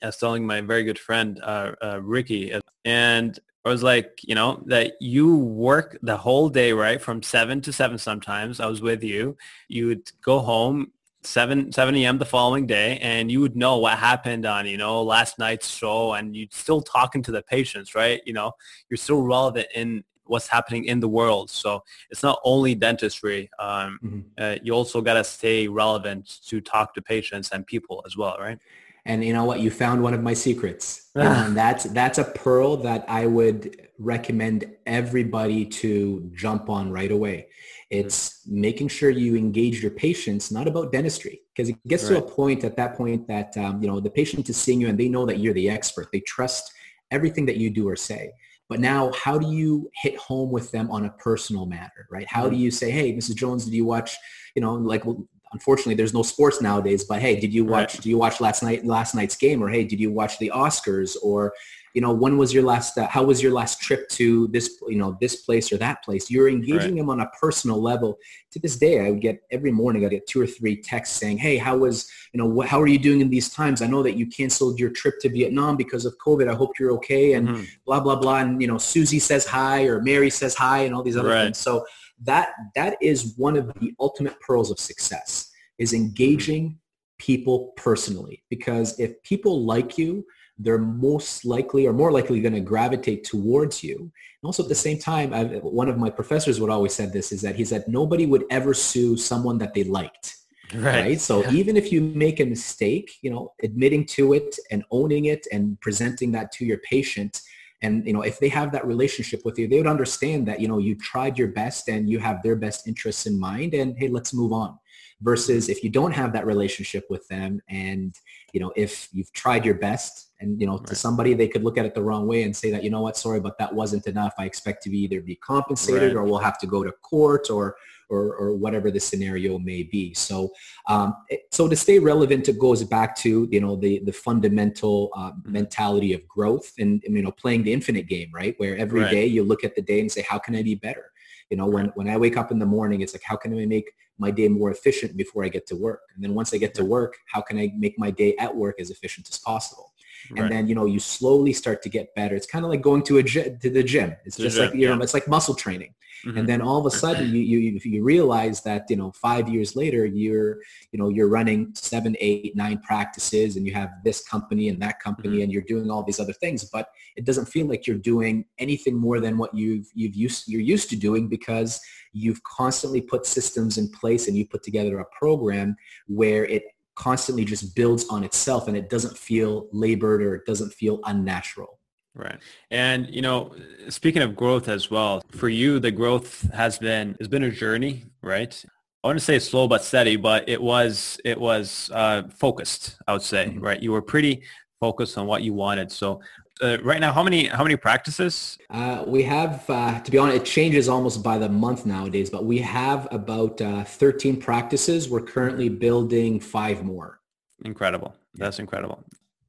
I 0.02 0.07
was 0.07 0.18
telling 0.18 0.46
my 0.46 0.61
very 0.61 0.85
good 0.85 0.98
friend 0.98 1.40
uh, 1.42 1.72
uh, 1.83 2.00
Ricky, 2.02 2.52
and 2.85 3.38
I 3.64 3.68
was 3.70 3.83
like, 3.83 4.20
you 4.22 4.35
know, 4.35 4.62
that 4.66 4.94
you 5.00 5.37
work 5.37 5.96
the 6.02 6.16
whole 6.16 6.50
day, 6.50 6.72
right, 6.72 7.00
from 7.00 7.22
seven 7.22 7.62
to 7.62 7.72
seven. 7.72 7.96
Sometimes 7.96 8.61
I 8.61 8.66
was 8.66 8.83
with 8.83 9.02
you. 9.02 9.38
You 9.68 9.87
would 9.87 10.11
go 10.22 10.40
home, 10.40 10.92
7 11.24 11.72
7 11.72 11.94
a.m. 11.96 12.18
the 12.18 12.24
following 12.24 12.66
day, 12.66 12.98
and 13.00 13.30
you 13.30 13.40
would 13.40 13.56
know 13.56 13.78
what 13.78 13.98
happened 13.98 14.46
on 14.46 14.66
you 14.66 14.76
know 14.76 15.02
last 15.02 15.38
night's 15.38 15.68
show, 15.68 16.12
and 16.14 16.37
you'd 16.37 16.52
still 16.52 16.80
talking 16.80 17.22
to 17.22 17.32
the 17.32 17.42
patients, 17.42 17.94
right? 17.94 18.20
You 18.26 18.32
know, 18.32 18.52
you're 18.88 18.98
still 18.98 19.22
relevant 19.22 19.68
in 19.74 20.04
what's 20.26 20.48
happening 20.48 20.84
in 20.84 21.00
the 21.00 21.08
world. 21.08 21.50
So 21.50 21.82
it's 22.10 22.22
not 22.22 22.40
only 22.44 22.74
dentistry. 22.74 23.50
Um, 23.58 23.98
mm-hmm. 24.02 24.20
uh, 24.38 24.56
you 24.62 24.72
also 24.72 25.00
got 25.00 25.14
to 25.14 25.24
stay 25.24 25.68
relevant 25.68 26.40
to 26.46 26.60
talk 26.60 26.94
to 26.94 27.02
patients 27.02 27.50
and 27.50 27.66
people 27.66 28.02
as 28.06 28.16
well, 28.16 28.37
right? 28.38 28.58
And 29.06 29.22
you 29.22 29.34
know 29.34 29.44
what? 29.44 29.60
You 29.60 29.70
found 29.70 30.02
one 30.02 30.14
of 30.14 30.22
my 30.22 30.32
secrets. 30.32 31.10
and 31.14 31.56
that's 31.56 31.84
that's 31.84 32.18
a 32.18 32.24
pearl 32.24 32.76
that 32.78 33.04
I 33.08 33.26
would 33.26 33.88
recommend 33.98 34.70
everybody 34.87 35.64
to 35.66 36.30
jump 36.34 36.68
on 36.68 36.90
right 36.90 37.12
away. 37.12 37.48
It's 37.94 38.46
making 38.46 38.88
sure 38.88 39.11
you 39.11 39.37
engage 39.37 39.83
your 39.83 39.92
patients, 39.92 40.50
not 40.50 40.66
about 40.66 40.92
dentistry, 40.92 41.42
because 41.54 41.68
it 41.68 41.76
gets 41.87 42.04
right. 42.04 42.18
to 42.18 42.24
a 42.24 42.28
point 42.28 42.64
at 42.64 42.76
that 42.76 42.96
point 42.96 43.26
that 43.28 43.57
um, 43.57 43.80
you 43.80 43.88
know 43.88 44.00
the 44.00 44.11
patient 44.11 44.48
is 44.48 44.57
seeing 44.57 44.80
you 44.80 44.88
and 44.88 44.98
they 44.98 45.09
know 45.09 45.24
that 45.26 45.38
you're 45.38 45.54
the 45.54 45.70
expert. 45.70 46.09
They 46.12 46.20
trust 46.20 46.72
everything 47.11 47.46
that 47.46 47.57
you 47.57 47.70
do 47.70 47.88
or 47.88 47.96
say. 47.96 48.33
But 48.68 48.80
now, 48.80 49.12
how 49.12 49.38
do 49.38 49.52
you 49.52 49.90
hit 49.94 50.16
home 50.16 50.50
with 50.50 50.70
them 50.70 50.90
on 50.90 51.04
a 51.04 51.11
personal 51.11 51.66
matter, 51.66 52.09
right? 52.11 52.26
How 52.28 52.44
do 52.44 52.57
mm-hmm. 52.57 52.64
you 52.64 52.70
say, 52.70 52.90
"Hey, 52.90 53.12
Mrs. 53.12 53.37
Jones, 53.37 53.64
did 53.64 53.74
you 53.74 53.85
watch?" 53.85 54.16
You 54.54 54.62
know, 54.62 54.74
like 54.74 55.04
unfortunately, 55.52 55.94
there's 55.94 56.14
no 56.14 56.22
sports 56.22 56.61
nowadays. 56.61 57.04
But 57.04 57.20
hey, 57.20 57.38
did 57.38 57.54
you 57.54 57.64
watch? 57.64 57.94
Right. 57.94 58.02
Do 58.02 58.11
you 58.11 58.18
watch 58.18 58.40
last 58.40 58.62
night 58.62 58.85
last 58.85 59.14
night's 59.14 59.37
game? 59.37 59.62
Or 59.62 59.68
hey, 59.68 59.85
did 59.85 60.00
you 60.00 60.11
watch 60.11 60.38
the 60.38 60.52
Oscars? 60.54 61.16
Or 61.22 61.52
you 61.94 62.00
know, 62.00 62.12
when 62.12 62.37
was 62.37 62.52
your 62.52 62.64
last, 62.64 62.98
uh, 62.98 63.07
how 63.07 63.22
was 63.22 63.40
your 63.40 63.52
last 63.52 63.80
trip 63.80 64.09
to 64.09 64.48
this, 64.48 64.83
you 64.88 64.96
know, 64.96 65.16
this 65.20 65.37
place 65.37 65.72
or 65.72 65.76
that 65.78 66.02
place? 66.02 66.28
You're 66.28 66.48
engaging 66.48 66.90
right. 66.90 66.96
them 66.96 67.09
on 67.09 67.20
a 67.20 67.30
personal 67.40 67.80
level. 67.80 68.18
To 68.50 68.59
this 68.59 68.76
day, 68.76 69.07
I 69.07 69.11
would 69.11 69.20
get 69.20 69.42
every 69.52 69.70
morning, 69.70 70.04
I 70.04 70.09
get 70.09 70.26
two 70.26 70.40
or 70.40 70.46
three 70.46 70.83
texts 70.83 71.16
saying, 71.16 71.38
hey, 71.38 71.57
how 71.57 71.76
was, 71.76 72.11
you 72.33 72.38
know, 72.38 72.61
how 72.62 72.80
are 72.80 72.88
you 72.88 72.98
doing 72.98 73.20
in 73.20 73.30
these 73.30 73.48
times? 73.48 73.80
I 73.80 73.87
know 73.87 74.02
that 74.02 74.16
you 74.16 74.26
canceled 74.26 74.80
your 74.80 74.90
trip 74.90 75.20
to 75.20 75.28
Vietnam 75.28 75.76
because 75.76 76.04
of 76.04 76.16
COVID. 76.18 76.50
I 76.50 76.54
hope 76.54 76.72
you're 76.80 76.92
okay. 76.92 77.35
And 77.35 77.48
mm-hmm. 77.48 77.62
blah, 77.87 78.00
blah, 78.00 78.16
blah. 78.16 78.38
And, 78.38 78.61
you 78.61 78.66
know, 78.66 78.78
Susie 78.78 79.20
says 79.20 79.46
hi 79.46 79.85
or 79.85 80.02
Mary 80.02 80.30
says 80.30 80.57
hi 80.57 80.80
and 80.80 80.94
all 80.96 81.04
these 81.04 81.16
other 81.16 81.28
right. 81.28 81.44
things. 81.44 81.59
So 81.59 81.87
that, 82.24 82.48
that 82.74 82.96
is 83.00 83.35
one 83.37 83.57
of 83.57 83.72
the 83.74 83.94
ultimate 84.00 84.38
pearls 84.40 84.72
of 84.72 84.80
success 84.80 85.48
is 85.78 85.92
engaging 85.92 86.76
people 87.18 87.72
personally 87.76 88.42
because 88.50 88.98
if 88.98 89.22
people 89.22 89.64
like 89.64 89.96
you 89.96 90.24
they're 90.58 90.78
most 90.78 91.44
likely 91.44 91.86
or 91.86 91.92
more 91.92 92.12
likely 92.12 92.40
going 92.40 92.54
to 92.54 92.60
gravitate 92.60 93.24
towards 93.24 93.82
you. 93.82 93.98
And 93.98 94.44
also 94.44 94.62
at 94.62 94.68
the 94.68 94.74
same 94.74 94.98
time, 94.98 95.34
I've, 95.34 95.62
one 95.62 95.88
of 95.88 95.98
my 95.98 96.10
professors 96.10 96.60
would 96.60 96.70
always 96.70 96.94
said 96.94 97.12
this 97.12 97.32
is 97.32 97.42
that 97.42 97.56
he 97.56 97.64
said 97.64 97.84
nobody 97.88 98.26
would 98.26 98.44
ever 98.50 98.72
sue 98.74 99.16
someone 99.16 99.58
that 99.58 99.74
they 99.74 99.84
liked. 99.84 100.36
Right. 100.72 101.00
right? 101.00 101.20
So 101.20 101.42
yeah. 101.42 101.52
even 101.52 101.76
if 101.76 101.92
you 101.92 102.00
make 102.00 102.40
a 102.40 102.44
mistake, 102.44 103.12
you 103.20 103.30
know, 103.30 103.52
admitting 103.62 104.06
to 104.06 104.32
it 104.32 104.56
and 104.70 104.84
owning 104.90 105.26
it 105.26 105.46
and 105.52 105.80
presenting 105.80 106.32
that 106.32 106.52
to 106.52 106.64
your 106.64 106.78
patient, 106.78 107.40
and 107.82 108.06
you 108.06 108.12
know, 108.12 108.22
if 108.22 108.38
they 108.38 108.48
have 108.48 108.72
that 108.72 108.86
relationship 108.86 109.42
with 109.44 109.58
you, 109.58 109.68
they 109.68 109.76
would 109.76 109.86
understand 109.86 110.48
that 110.48 110.60
you 110.60 110.68
know 110.68 110.78
you 110.78 110.94
tried 110.94 111.36
your 111.38 111.48
best 111.48 111.88
and 111.88 112.08
you 112.08 112.18
have 112.18 112.42
their 112.42 112.56
best 112.56 112.88
interests 112.88 113.26
in 113.26 113.38
mind, 113.38 113.74
and 113.74 113.94
hey, 113.98 114.08
let's 114.08 114.32
move 114.32 114.52
on 114.52 114.78
versus 115.22 115.68
if 115.68 115.83
you 115.83 115.90
don't 115.90 116.12
have 116.12 116.33
that 116.33 116.46
relationship 116.46 117.05
with 117.09 117.27
them 117.29 117.61
and 117.68 118.16
you 118.53 118.61
know 118.61 118.72
if 118.77 119.09
you've 119.12 119.33
tried 119.33 119.64
your 119.64 119.74
best 119.74 120.31
and 120.40 120.61
you 120.61 120.66
know 120.66 120.79
right. 120.79 120.87
to 120.87 120.94
somebody 120.94 121.35
they 121.35 121.48
could 121.48 121.64
look 121.64 121.79
at 121.79 121.87
it 121.87 121.94
the 121.94 122.03
wrong 122.03 122.27
way 122.27 122.42
and 122.42 122.55
say 122.55 122.70
that 122.70 122.85
you 122.85 122.90
know 122.90 123.00
what 123.00 123.16
sorry 123.16 123.40
but 123.40 123.57
that 123.59 123.72
wasn't 123.72 124.07
enough 124.07 124.35
i 124.38 124.44
expect 124.44 124.83
to 124.83 124.90
be 124.90 124.98
either 124.98 125.20
be 125.20 125.37
compensated 125.37 126.14
right. 126.14 126.16
or 126.16 126.24
we'll 126.24 126.38
have 126.38 126.59
to 126.59 126.66
go 126.66 126.83
to 126.83 126.92
court 127.03 127.50
or 127.50 127.77
or, 128.11 128.35
or 128.37 128.55
whatever 128.55 128.90
the 128.90 129.00
scenario 129.00 129.59
may 129.59 129.83
be 129.83 130.12
so 130.14 130.50
um, 130.88 131.14
so 131.50 131.66
to 131.68 131.74
stay 131.74 131.98
relevant 131.98 132.48
it 132.48 132.59
goes 132.59 132.85
back 132.85 133.16
to 133.16 133.48
you 133.50 133.61
know 133.61 133.77
the 133.77 134.00
the 134.00 134.12
fundamental 134.12 135.11
uh, 135.16 135.33
mm-hmm. 135.33 135.53
mentality 135.53 136.12
of 136.12 136.27
growth 136.29 136.72
and 136.79 137.03
you 137.05 137.22
know 137.22 137.31
playing 137.31 137.62
the 137.62 137.72
infinite 137.72 138.07
game 138.07 138.31
right 138.35 138.55
where 138.59 138.77
every 138.77 139.00
right. 139.00 139.11
day 139.11 139.27
you 139.27 139.42
look 139.42 139.64
at 139.64 139.74
the 139.74 139.83
day 139.83 140.00
and 140.00 140.12
say 140.12 140.24
how 140.29 140.38
can 140.38 140.55
i 140.55 140.62
be 140.62 140.74
better 140.74 141.12
you 141.50 141.57
know 141.57 141.66
when 141.66 141.87
when 141.94 142.09
i 142.09 142.16
wake 142.16 142.37
up 142.37 142.50
in 142.50 142.59
the 142.59 142.66
morning 142.66 143.00
it's 143.00 143.14
like 143.14 143.22
how 143.24 143.37
can 143.37 143.59
i 143.59 143.64
make 143.64 143.90
my 144.18 144.31
day 144.31 144.48
more 144.48 144.70
efficient 144.70 145.16
before 145.16 145.44
I 145.44 145.48
get 145.48 145.66
to 145.68 145.77
work. 145.77 146.00
And 146.14 146.22
then 146.22 146.35
once 146.35 146.55
I 146.55 146.59
get 146.59 146.74
to 146.74 146.85
work, 146.85 147.16
how 147.27 147.40
can 147.40 147.59
I 147.59 147.72
make 147.77 147.98
my 147.98 148.11
day 148.11 148.37
at 148.37 148.55
work 148.55 148.81
as 148.81 148.90
efficient 148.90 149.29
as 149.29 149.38
possible? 149.38 149.93
Right. 150.30 150.42
And 150.42 150.52
then, 150.52 150.68
you 150.68 150.74
know, 150.74 150.87
you 150.87 150.98
slowly 150.98 151.52
start 151.52 151.82
to 151.82 151.88
get 151.88 152.14
better. 152.14 152.34
It's 152.34 152.46
kind 152.46 152.64
of 152.64 152.70
like 152.70 152.80
going 152.80 153.02
to 153.04 153.18
a 153.18 153.22
to 153.22 153.70
the 153.70 153.82
gym. 153.82 154.16
It's 154.24 154.37
just 154.37 154.56
gym, 154.56 154.66
like, 154.66 154.74
you 154.74 154.88
know, 154.88 155.00
it's 155.02 155.14
like 155.14 155.28
muscle 155.28 155.54
training. 155.54 155.94
Mm-hmm. 156.24 156.38
And 156.38 156.48
then 156.48 156.62
all 156.62 156.78
of 156.78 156.87
a 156.87 156.90
sudden 156.90 157.34
you, 157.34 157.40
you, 157.40 157.80
you 157.84 158.02
realize 158.02 158.62
that, 158.62 158.87
you 158.88 158.96
know, 158.96 159.12
five 159.12 159.48
years 159.48 159.76
later, 159.76 160.06
you're, 160.06 160.58
you 160.90 160.98
know, 160.98 161.08
you're 161.08 161.28
running 161.28 161.72
seven, 161.74 162.16
eight, 162.18 162.56
nine 162.56 162.78
practices 162.78 163.56
and 163.56 163.66
you 163.66 163.74
have 163.74 163.90
this 164.04 164.26
company 164.26 164.68
and 164.68 164.80
that 164.80 165.00
company 165.00 165.28
mm-hmm. 165.28 165.42
and 165.42 165.52
you're 165.52 165.62
doing 165.62 165.90
all 165.90 166.02
these 166.02 166.20
other 166.20 166.32
things, 166.32 166.64
but 166.64 166.88
it 167.16 167.24
doesn't 167.24 167.46
feel 167.46 167.66
like 167.66 167.87
you're 167.87 167.98
doing 167.98 168.44
anything 168.58 168.96
more 168.96 169.20
than 169.20 169.37
what 169.37 169.54
you've, 169.54 169.87
you've 169.94 170.14
used, 170.14 170.48
you're 170.48 170.60
used 170.60 170.88
to 170.90 170.96
doing 170.96 171.28
because 171.28 171.80
you've 172.12 172.42
constantly 172.44 173.00
put 173.00 173.26
systems 173.26 173.76
in 173.76 173.90
place 173.90 174.28
and 174.28 174.37
you 174.37 174.46
put 174.46 174.62
together 174.62 175.00
a 175.00 175.04
program 175.18 175.76
where 176.06 176.46
it 176.46 176.64
constantly 176.94 177.44
just 177.44 177.74
builds 177.74 178.07
on 178.09 178.24
itself 178.24 178.68
and 178.68 178.76
it 178.76 178.88
doesn't 178.88 179.16
feel 179.16 179.68
labored 179.72 180.22
or 180.22 180.35
it 180.35 180.46
doesn't 180.46 180.72
feel 180.72 181.00
unnatural. 181.04 181.78
Right. 182.14 182.38
And 182.70 183.12
you 183.12 183.22
know, 183.22 183.54
speaking 183.88 184.22
of 184.22 184.37
growth 184.37 184.68
as 184.68 184.90
well, 184.90 185.22
for 185.33 185.48
you 185.48 185.80
the 185.80 185.90
growth 185.90 186.48
has 186.52 186.78
been 186.78 187.16
it's 187.18 187.28
been 187.28 187.42
a 187.42 187.50
journey, 187.50 188.04
right? 188.22 188.64
I 189.02 189.07
want 189.07 189.18
to 189.18 189.24
say 189.24 189.38
slow 189.38 189.68
but 189.68 189.85
steady, 189.85 190.16
but 190.16 190.48
it 190.48 190.62
was 190.62 191.20
it 191.24 191.38
was 191.38 191.90
uh, 191.92 192.22
focused. 192.28 192.96
I 193.07 193.12
would 193.12 193.22
say, 193.22 193.46
mm-hmm. 193.46 193.61
right? 193.61 193.83
You 193.83 193.92
were 193.92 194.00
pretty 194.00 194.44
focused 194.80 195.18
on 195.18 195.26
what 195.26 195.42
you 195.42 195.52
wanted. 195.52 195.92
So, 195.92 196.20
uh, 196.62 196.78
right 196.82 197.00
now, 197.00 197.12
how 197.12 197.22
many 197.22 197.46
how 197.46 197.62
many 197.62 197.76
practices? 197.76 198.58
Uh, 198.70 199.04
we 199.06 199.22
have, 199.24 199.68
uh, 199.68 200.00
to 200.00 200.10
be 200.10 200.18
honest, 200.18 200.38
it 200.38 200.44
changes 200.44 200.88
almost 200.88 201.22
by 201.22 201.38
the 201.38 201.48
month 201.48 201.86
nowadays. 201.86 202.30
But 202.30 202.44
we 202.44 202.58
have 202.58 203.08
about 203.10 203.60
uh, 203.60 203.84
13 203.84 204.40
practices. 204.40 205.08
We're 205.08 205.22
currently 205.22 205.68
building 205.68 206.40
five 206.40 206.84
more. 206.84 207.20
Incredible. 207.64 208.14
That's 208.34 208.58
incredible 208.58 209.04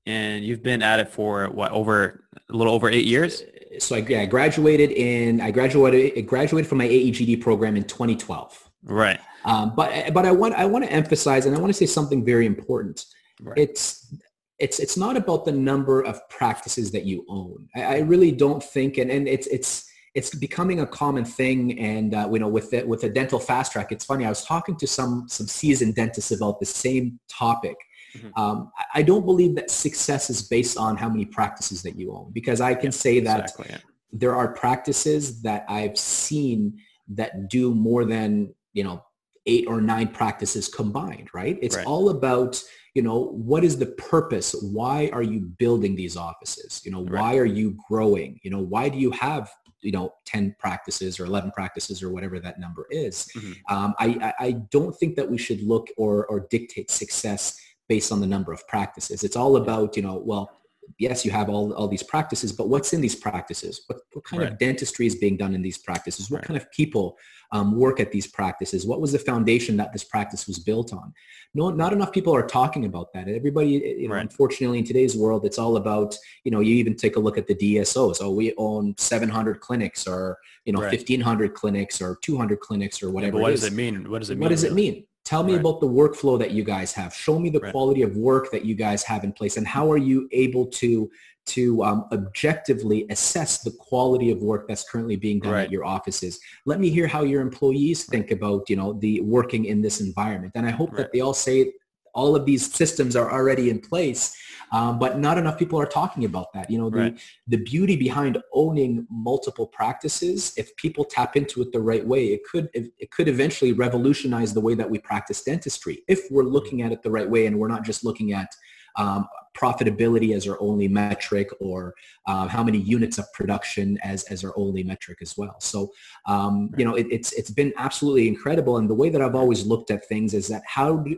and 0.06 0.44
you've 0.44 0.64
been 0.64 0.82
at 0.82 1.00
it 1.00 1.10
for 1.10 1.48
what 1.50 1.72
over 1.72 2.24
a 2.50 2.56
little 2.56 2.74
over 2.74 2.90
eight 2.90 3.06
years. 3.06 3.44
So 3.80 3.96
I, 3.96 4.00
yeah, 4.00 4.22
I 4.22 4.26
graduated 4.26 4.92
in 4.92 5.42
I 5.42 5.52
graduated 5.52 6.18
I 6.18 6.22
graduated 6.22 6.68
from 6.68 6.78
my 6.78 6.88
AEGD 6.88 7.42
program 7.42 7.76
in 7.76 7.84
2012. 7.84 8.70
Right. 8.84 9.20
Um, 9.44 9.74
but 9.76 10.14
but 10.14 10.26
I 10.26 10.32
want 10.32 10.54
I 10.56 10.66
want 10.66 10.86
to 10.86 10.92
emphasize 10.92 11.46
and 11.46 11.56
I 11.56 11.60
want 11.60 11.70
to 11.70 11.78
say 11.78 11.86
something 11.86 12.24
very 12.24 12.46
important. 12.46 13.06
Right. 13.42 13.58
It's 13.58 14.14
it's 14.60 14.80
it's 14.80 14.98
not 14.98 15.18
about 15.18 15.46
the 15.46 15.52
number 15.52 16.02
of 16.02 16.20
practices 16.30 16.92
that 16.92 17.06
you 17.06 17.26
own. 17.28 17.68
I, 17.76 17.84
I 17.84 17.98
really 18.00 18.32
don't 18.32 18.64
think 18.64 18.98
and 18.98 19.12
and 19.12 19.28
it's 19.28 19.48
it's 19.48 19.86
it's 20.14 20.34
becoming 20.34 20.80
a 20.80 20.88
common 20.88 21.26
thing 21.26 21.78
and 21.78 22.14
uh, 22.14 22.30
you 22.32 22.40
know 22.40 22.48
with 22.48 22.72
the, 22.72 22.84
with 22.84 23.04
a 23.04 23.10
dental 23.10 23.40
fast 23.40 23.74
track 23.74 23.92
it's 23.92 24.06
funny 24.06 24.26
i 24.26 24.30
was 24.30 24.46
talking 24.46 24.78
to 24.78 24.88
some 24.88 25.26
some 25.28 25.46
seasoned 25.46 25.94
dentists 25.96 26.32
about 26.32 26.58
the 26.62 26.66
same 26.66 27.20
topic 27.28 27.76
Mm-hmm. 28.16 28.40
Um, 28.40 28.72
I 28.94 29.02
don't 29.02 29.26
believe 29.26 29.56
that 29.56 29.70
success 29.70 30.30
is 30.30 30.42
based 30.42 30.78
on 30.78 30.98
how 30.98 31.10
many 31.10 31.26
practices 31.26 31.82
that 31.84 31.98
you 31.98 32.14
own 32.14 32.32
because 32.34 32.62
I 32.62 32.74
can 32.74 32.86
yeah, 32.86 32.92
say 32.92 33.20
that 33.22 33.42
exactly, 33.42 33.68
yeah. 33.70 33.78
there 34.12 34.36
are 34.36 34.54
practices 34.54 35.42
that 35.42 35.66
I've 35.68 35.98
seen 35.98 36.78
that 37.10 37.50
do 37.50 37.74
more 37.74 38.06
than, 38.06 38.54
you 38.74 38.84
know, 38.84 39.04
eight 39.46 39.68
or 39.68 39.80
nine 39.82 40.08
practices 40.08 40.68
combined, 40.68 41.30
right? 41.34 41.58
It's 41.62 41.76
right. 41.76 41.86
all 41.86 42.10
about, 42.10 42.62
you 42.96 43.02
know, 43.02 43.26
what 43.26 43.64
is 43.64 43.78
the 43.78 43.88
purpose? 43.88 44.56
Why 44.62 45.10
are 45.14 45.22
you 45.22 45.42
building 45.42 45.96
these 45.96 46.18
offices? 46.18 46.82
You 46.84 46.92
know, 46.92 47.04
right. 47.04 47.22
why 47.22 47.38
are 47.38 47.46
you 47.46 47.78
growing? 47.88 48.40
You 48.42 48.52
know, 48.52 48.60
why 48.60 48.90
do 48.90 48.98
you 48.98 49.12
have 49.12 49.52
you 49.82 49.92
know 49.92 50.12
10 50.26 50.56
practices 50.58 51.20
or 51.20 51.26
11 51.26 51.52
practices 51.52 52.02
or 52.02 52.10
whatever 52.10 52.40
that 52.40 52.60
number 52.60 52.88
is 52.90 53.28
mm-hmm. 53.38 53.52
um, 53.76 53.94
I, 54.00 54.34
I 54.40 54.52
don't 54.72 54.96
think 54.96 55.16
that 55.16 55.30
we 55.30 55.38
should 55.38 55.62
look 55.62 55.90
or, 55.96 56.26
or 56.26 56.48
dictate 56.50 56.90
success 56.90 57.56
based 57.88 58.12
on 58.12 58.20
the 58.20 58.28
number 58.28 58.52
of 58.52 58.68
practices. 58.68 59.24
It's 59.24 59.36
all 59.36 59.58
about, 59.58 59.96
you 59.96 60.04
know, 60.04 60.22
well, 60.26 60.52
yes, 60.98 61.26
you 61.26 61.32
have 61.32 61.50
all, 61.50 61.74
all 61.74 61.88
these 61.88 62.04
practices, 62.04 62.52
but 62.52 62.70
what's 62.70 62.94
in 62.94 63.02
these 63.02 63.16
practices? 63.16 63.82
What, 63.88 64.00
what 64.14 64.26
kind 64.26 64.42
right. 64.42 64.52
of 64.52 64.58
dentistry 64.58 65.08
is 65.08 65.16
being 65.16 65.38
done 65.38 65.54
in 65.54 65.62
these 65.62 65.78
practices? 65.78 66.30
What 66.30 66.38
right. 66.38 66.48
kind 66.48 66.58
of 66.58 66.72
people 66.72 67.18
um, 67.52 67.76
work 67.78 68.00
at 68.00 68.12
these 68.12 68.28
practices? 68.28 68.86
What 68.86 69.02
was 69.02 69.12
the 69.12 69.20
foundation 69.20 69.78
that 69.78 69.94
this 69.94 70.04
practice 70.04 70.48
was 70.48 70.60
built 70.60 70.94
on? 70.94 71.14
No, 71.54 71.70
not 71.70 71.94
enough 71.94 72.12
people 72.12 72.36
are 72.36 72.46
talking 72.46 72.86
about 72.86 73.14
that. 73.14 73.28
Everybody, 73.28 73.84
eh, 73.84 73.96
you 74.00 74.08
know, 74.08 74.16
right. 74.16 74.22
unfortunately, 74.22 74.80
in 74.80 74.86
today's 74.86 75.16
world, 75.16 75.46
it's 75.46 75.60
all 75.60 75.78
about, 75.78 76.16
you 76.44 76.52
know, 76.52 76.60
you 76.60 76.76
even 76.76 76.96
take 76.96 77.16
a 77.16 77.20
look 77.20 77.38
at 77.38 77.48
the 77.48 77.56
DSOs. 77.56 78.18
Oh, 78.22 78.32
we 78.32 78.54
own 78.58 78.96
700 78.98 79.60
clinics 79.60 80.08
or, 80.08 80.38
you 80.66 80.74
know, 80.74 80.80
1,500 80.80 81.54
clinics 81.54 82.02
or 82.02 82.18
200 82.22 82.60
clinics 82.60 83.02
or 83.04 83.12
whatever. 83.12 83.38
Yeah, 83.38 83.44
what 83.44 83.52
does 83.52 83.64
it 83.64 83.74
mean? 83.74 84.10
What 84.10 84.20
does 84.20 84.30
it 84.30 84.36
mean? 84.36 84.42
What 84.42 84.50
does 84.50 84.64
really? 84.64 84.88
it 84.88 84.94
mean? 84.94 85.06
Tell 85.26 85.44
me 85.44 85.54
right. 85.54 85.60
about 85.60 85.82
the 85.82 85.88
workflow 85.88 86.38
that 86.40 86.52
you 86.52 86.64
guys 86.64 86.94
have. 86.94 87.14
Show 87.14 87.40
me 87.40 87.50
the 87.50 87.60
right. 87.60 87.72
quality 87.72 88.04
of 88.04 88.16
work 88.16 88.52
that 88.52 88.64
you 88.64 88.76
guys 88.76 89.04
have 89.04 89.24
in 89.24 89.34
place 89.34 89.58
and 89.58 89.68
how 89.68 89.92
are 89.92 89.98
you 89.98 90.30
able 90.32 90.68
to 90.68 91.10
to 91.48 91.84
um, 91.84 92.06
objectively 92.12 93.06
assess 93.10 93.60
the 93.60 93.72
quality 93.72 94.32
of 94.32 94.40
work 94.40 94.68
that's 94.68 94.90
currently 94.90 95.16
being 95.16 95.40
done 95.40 95.54
right. 95.54 95.66
at 95.66 95.72
your 95.72 95.86
offices. 95.86 96.40
Let 96.66 96.80
me 96.80 96.90
hear 96.90 97.06
how 97.06 97.22
your 97.22 97.42
employees 97.42 98.06
think 98.06 98.32
about, 98.32 98.68
you 98.68 98.76
know, 98.76 98.94
the 98.94 99.22
working 99.22 99.66
in 99.66 99.82
this 99.82 100.02
environment. 100.02 100.54
And 100.56 100.66
I 100.66 100.72
hope 100.72 100.96
that 100.98 101.12
they 101.14 101.22
all 101.22 101.36
say 101.36 101.72
all 102.16 102.36
of 102.36 102.46
these 102.46 102.74
systems 102.74 103.16
are 103.16 103.32
already 103.32 103.70
in 103.70 103.80
place 103.80 104.36
um, 104.72 105.00
but 105.00 105.20
not 105.20 105.38
enough 105.38 105.58
people 105.58 105.80
are 105.80 105.86
talking 105.86 106.26
about 106.26 106.52
that. 106.54 106.70
You 106.70 106.78
know, 106.78 106.90
the, 106.90 106.98
right. 106.98 107.20
the 107.48 107.58
beauty 107.58 107.96
behind 107.96 108.38
owning 108.54 109.08
multiple 109.10 109.68
practices, 109.68 110.54
if 110.58 110.76
people 110.76 111.06
tap 111.06 111.36
into 111.36 111.62
it 111.62 111.72
the 111.72 111.80
right 111.80 112.06
way, 112.06 112.28
it 112.28 112.42
could 112.44 112.70
it 112.74 113.12
could 113.12 113.28
eventually 113.28 113.74
revolutionize 113.74 114.54
the 114.54 114.62
way 114.62 114.74
that 114.76 114.90
we 114.90 115.00
practice 115.00 115.44
dentistry 115.44 116.04
if 116.08 116.22
we're 116.32 116.44
mm-hmm. 116.44 116.54
looking 116.54 116.82
at 116.82 116.92
it 116.92 117.04
the 117.04 117.12
right 117.12 117.30
way 117.30 117.46
and 117.46 117.58
we're 117.58 117.68
not 117.68 117.84
just 117.84 118.04
looking 118.04 118.34
at 118.34 118.56
um, 118.98 119.28
profitability 119.58 120.36
as 120.36 120.48
our 120.48 120.62
only 120.62 120.88
metric 120.88 121.50
or 121.60 121.94
uh, 122.28 122.48
how 122.48 122.64
many 122.64 122.78
units 122.78 123.18
of 123.18 123.32
production 123.34 123.98
as, 124.04 124.24
as 124.26 124.44
our 124.44 124.54
only 124.58 124.84
metric 124.84 125.20
as 125.22 125.38
well. 125.38 125.56
So, 125.60 125.92
um, 126.26 126.72
you 126.78 126.86
know, 126.86 126.96
it, 126.96 127.08
it's, 127.10 127.32
it's 127.34 127.50
been 127.50 127.74
absolutely 127.78 128.28
incredible. 128.28 128.78
And 128.78 128.90
the 128.90 128.96
way 128.96 129.10
that 129.10 129.22
I've 129.22 129.36
always 129.36 129.66
looked 129.66 129.92
at 129.92 130.08
things 130.08 130.34
is 130.34 130.48
that 130.50 130.64
how 130.68 130.98
do, 130.98 131.18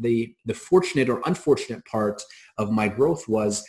the, 0.00 0.34
the 0.44 0.54
fortunate 0.54 1.08
or 1.08 1.22
unfortunate 1.26 1.84
part 1.84 2.22
of 2.58 2.70
my 2.70 2.88
growth 2.88 3.28
was 3.28 3.64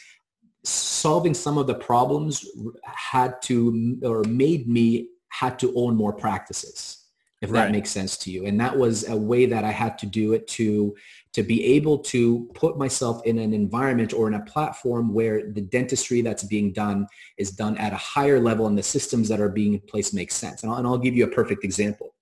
solving 0.64 1.34
some 1.34 1.58
of 1.58 1.68
the 1.68 1.76
problems 1.76 2.46
had 2.84 3.42
to 3.42 3.98
or 4.04 4.24
made 4.24 4.68
me 4.68 5.08
had 5.30 5.58
to 5.60 5.74
own 5.76 5.96
more 5.96 6.14
practices 6.14 7.06
if 7.42 7.52
right. 7.52 7.66
that 7.66 7.72
makes 7.72 7.92
sense 7.92 8.18
to 8.18 8.32
you. 8.32 8.46
And 8.46 8.60
that 8.60 8.76
was 8.76 9.08
a 9.08 9.16
way 9.16 9.46
that 9.46 9.64
i 9.64 9.72
had 9.72 9.98
to 10.00 10.06
do 10.06 10.34
it 10.34 10.48
to 10.48 10.96
to 11.34 11.44
be 11.44 11.64
able 11.64 12.00
to 12.00 12.50
put 12.56 12.78
myself 12.78 13.22
in 13.26 13.38
an 13.38 13.54
environment 13.54 14.12
or 14.14 14.28
in 14.28 14.34
a 14.34 14.46
platform 14.46 15.14
where 15.14 15.52
the 15.52 15.62
dentistry 15.62 16.22
that's 16.22 16.44
being 16.44 16.74
done 16.74 17.08
is 17.38 17.52
done 17.52 17.78
at 17.78 17.94
a 17.94 17.98
higher 17.98 18.40
level 18.40 18.66
and 18.66 18.78
the 18.78 18.84
systems 18.84 19.30
that 19.30 19.40
are 19.40 19.50
being 19.50 19.76
in 19.76 19.80
place 19.82 20.14
make 20.14 20.32
sense. 20.32 20.64
And 20.64 20.72
i'll, 20.72 20.80
and 20.80 20.88
I'll 20.88 20.98
give 20.98 21.16
you 21.16 21.26
a 21.26 21.30
perfect 21.30 21.64
example 21.64 22.16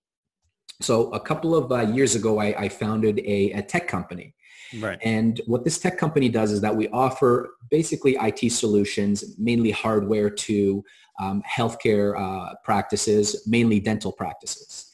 so 0.82 1.12
a 1.12 1.20
couple 1.20 1.56
of 1.56 1.72
uh, 1.72 1.82
years 1.92 2.16
ago, 2.16 2.40
I, 2.40 2.64
I 2.64 2.70
founded 2.70 3.20
a, 3.20 3.52
a, 3.52 3.62
tech 3.62 3.88
company. 3.88 4.34
Right. 4.80 5.00
And 5.04 5.40
what 5.46 5.64
this 5.64 5.80
tech 5.80 5.98
company 5.98 6.28
does 6.28 6.52
is 6.52 6.62
that 6.62 6.76
we 6.76 6.90
offer 6.90 7.56
basically 7.70 8.18
IT 8.20 8.52
solutions, 8.52 9.38
mainly 9.38 9.72
hardware 9.72 10.30
to 10.30 10.84
um, 11.20 11.42
healthcare 11.50 12.20
uh, 12.20 12.56
practices, 12.64 13.48
mainly 13.48 13.80
dental 13.80 14.12
practices. 14.12 14.92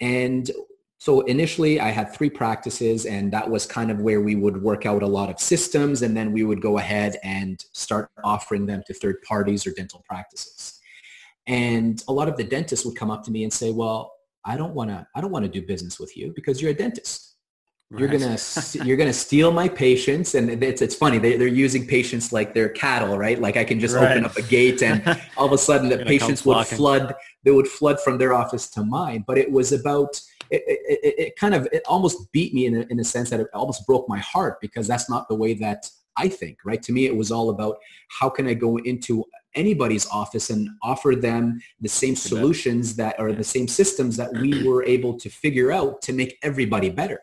And 0.00 0.50
so 0.98 1.22
initially 1.22 1.80
I 1.80 1.88
had 1.88 2.12
three 2.12 2.30
practices 2.30 3.06
and 3.06 3.32
that 3.32 3.48
was 3.48 3.66
kind 3.66 3.90
of 3.90 4.00
where 4.00 4.20
we 4.20 4.36
would 4.36 4.62
work 4.62 4.86
out 4.86 5.02
a 5.02 5.06
lot 5.06 5.30
of 5.30 5.40
systems 5.40 6.02
and 6.02 6.16
then 6.16 6.32
we 6.32 6.44
would 6.44 6.60
go 6.60 6.78
ahead 6.78 7.16
and 7.24 7.64
start 7.72 8.10
offering 8.22 8.66
them 8.66 8.82
to 8.86 8.94
third 8.94 9.20
parties 9.22 9.66
or 9.66 9.72
dental 9.72 10.04
practices. 10.06 10.78
And 11.46 12.02
a 12.06 12.12
lot 12.12 12.28
of 12.28 12.36
the 12.36 12.44
dentists 12.44 12.86
would 12.86 12.96
come 12.96 13.10
up 13.10 13.24
to 13.24 13.30
me 13.30 13.42
and 13.42 13.52
say, 13.52 13.72
well, 13.72 14.12
I 14.44 14.56
don't 14.56 14.74
want 14.74 14.90
to, 14.90 15.06
I 15.14 15.20
don't 15.20 15.30
want 15.30 15.44
to 15.44 15.50
do 15.50 15.64
business 15.64 15.98
with 16.00 16.16
you 16.16 16.32
because 16.34 16.60
you're 16.60 16.72
a 16.72 16.74
dentist. 16.74 17.32
You're 17.96 18.08
right. 18.08 18.20
gonna 18.20 18.38
you're 18.86 18.96
gonna 18.96 19.12
steal 19.12 19.52
my 19.52 19.68
patients, 19.68 20.34
and 20.34 20.62
it's 20.64 20.80
it's 20.80 20.94
funny 20.94 21.18
they 21.18 21.36
they're 21.36 21.46
using 21.46 21.86
patients 21.86 22.32
like 22.32 22.54
they're 22.54 22.70
cattle, 22.70 23.18
right? 23.18 23.38
Like 23.38 23.58
I 23.58 23.64
can 23.64 23.78
just 23.78 23.94
right. 23.94 24.12
open 24.12 24.24
up 24.24 24.36
a 24.36 24.42
gate, 24.42 24.82
and 24.82 25.02
all 25.36 25.44
of 25.44 25.52
a 25.52 25.58
sudden 25.58 25.90
the 25.90 25.98
patients 25.98 26.44
would 26.46 26.66
flood. 26.66 27.14
They 27.44 27.50
would 27.50 27.68
flood 27.68 28.00
from 28.00 28.16
their 28.16 28.32
office 28.32 28.70
to 28.70 28.84
mine. 28.84 29.24
But 29.26 29.36
it 29.36 29.50
was 29.50 29.72
about 29.72 30.18
it, 30.50 30.62
it, 30.66 31.14
it, 31.18 31.36
kind 31.36 31.54
of 31.54 31.68
it 31.70 31.82
almost 31.86 32.32
beat 32.32 32.54
me 32.54 32.66
in 32.66 32.76
a, 32.76 32.86
in 32.88 32.98
a 33.00 33.04
sense 33.04 33.28
that 33.30 33.40
it 33.40 33.48
almost 33.52 33.86
broke 33.86 34.08
my 34.08 34.18
heart 34.20 34.58
because 34.60 34.86
that's 34.86 35.10
not 35.10 35.28
the 35.28 35.34
way 35.34 35.52
that 35.54 35.90
I 36.16 36.28
think, 36.28 36.58
right? 36.64 36.82
To 36.82 36.92
me, 36.92 37.06
it 37.06 37.16
was 37.16 37.30
all 37.30 37.50
about 37.50 37.76
how 38.08 38.30
can 38.30 38.46
I 38.46 38.54
go 38.54 38.78
into 38.78 39.24
anybody's 39.54 40.06
office 40.08 40.50
and 40.50 40.68
offer 40.82 41.14
them 41.14 41.60
the 41.80 41.88
same 41.88 42.16
solutions 42.16 42.96
that 42.96 43.18
are 43.18 43.32
the 43.32 43.44
same 43.44 43.68
systems 43.68 44.16
that 44.16 44.32
we 44.32 44.62
were 44.68 44.84
able 44.84 45.18
to 45.18 45.28
figure 45.28 45.72
out 45.72 46.02
to 46.02 46.12
make 46.12 46.38
everybody 46.42 46.90
better. 46.90 47.20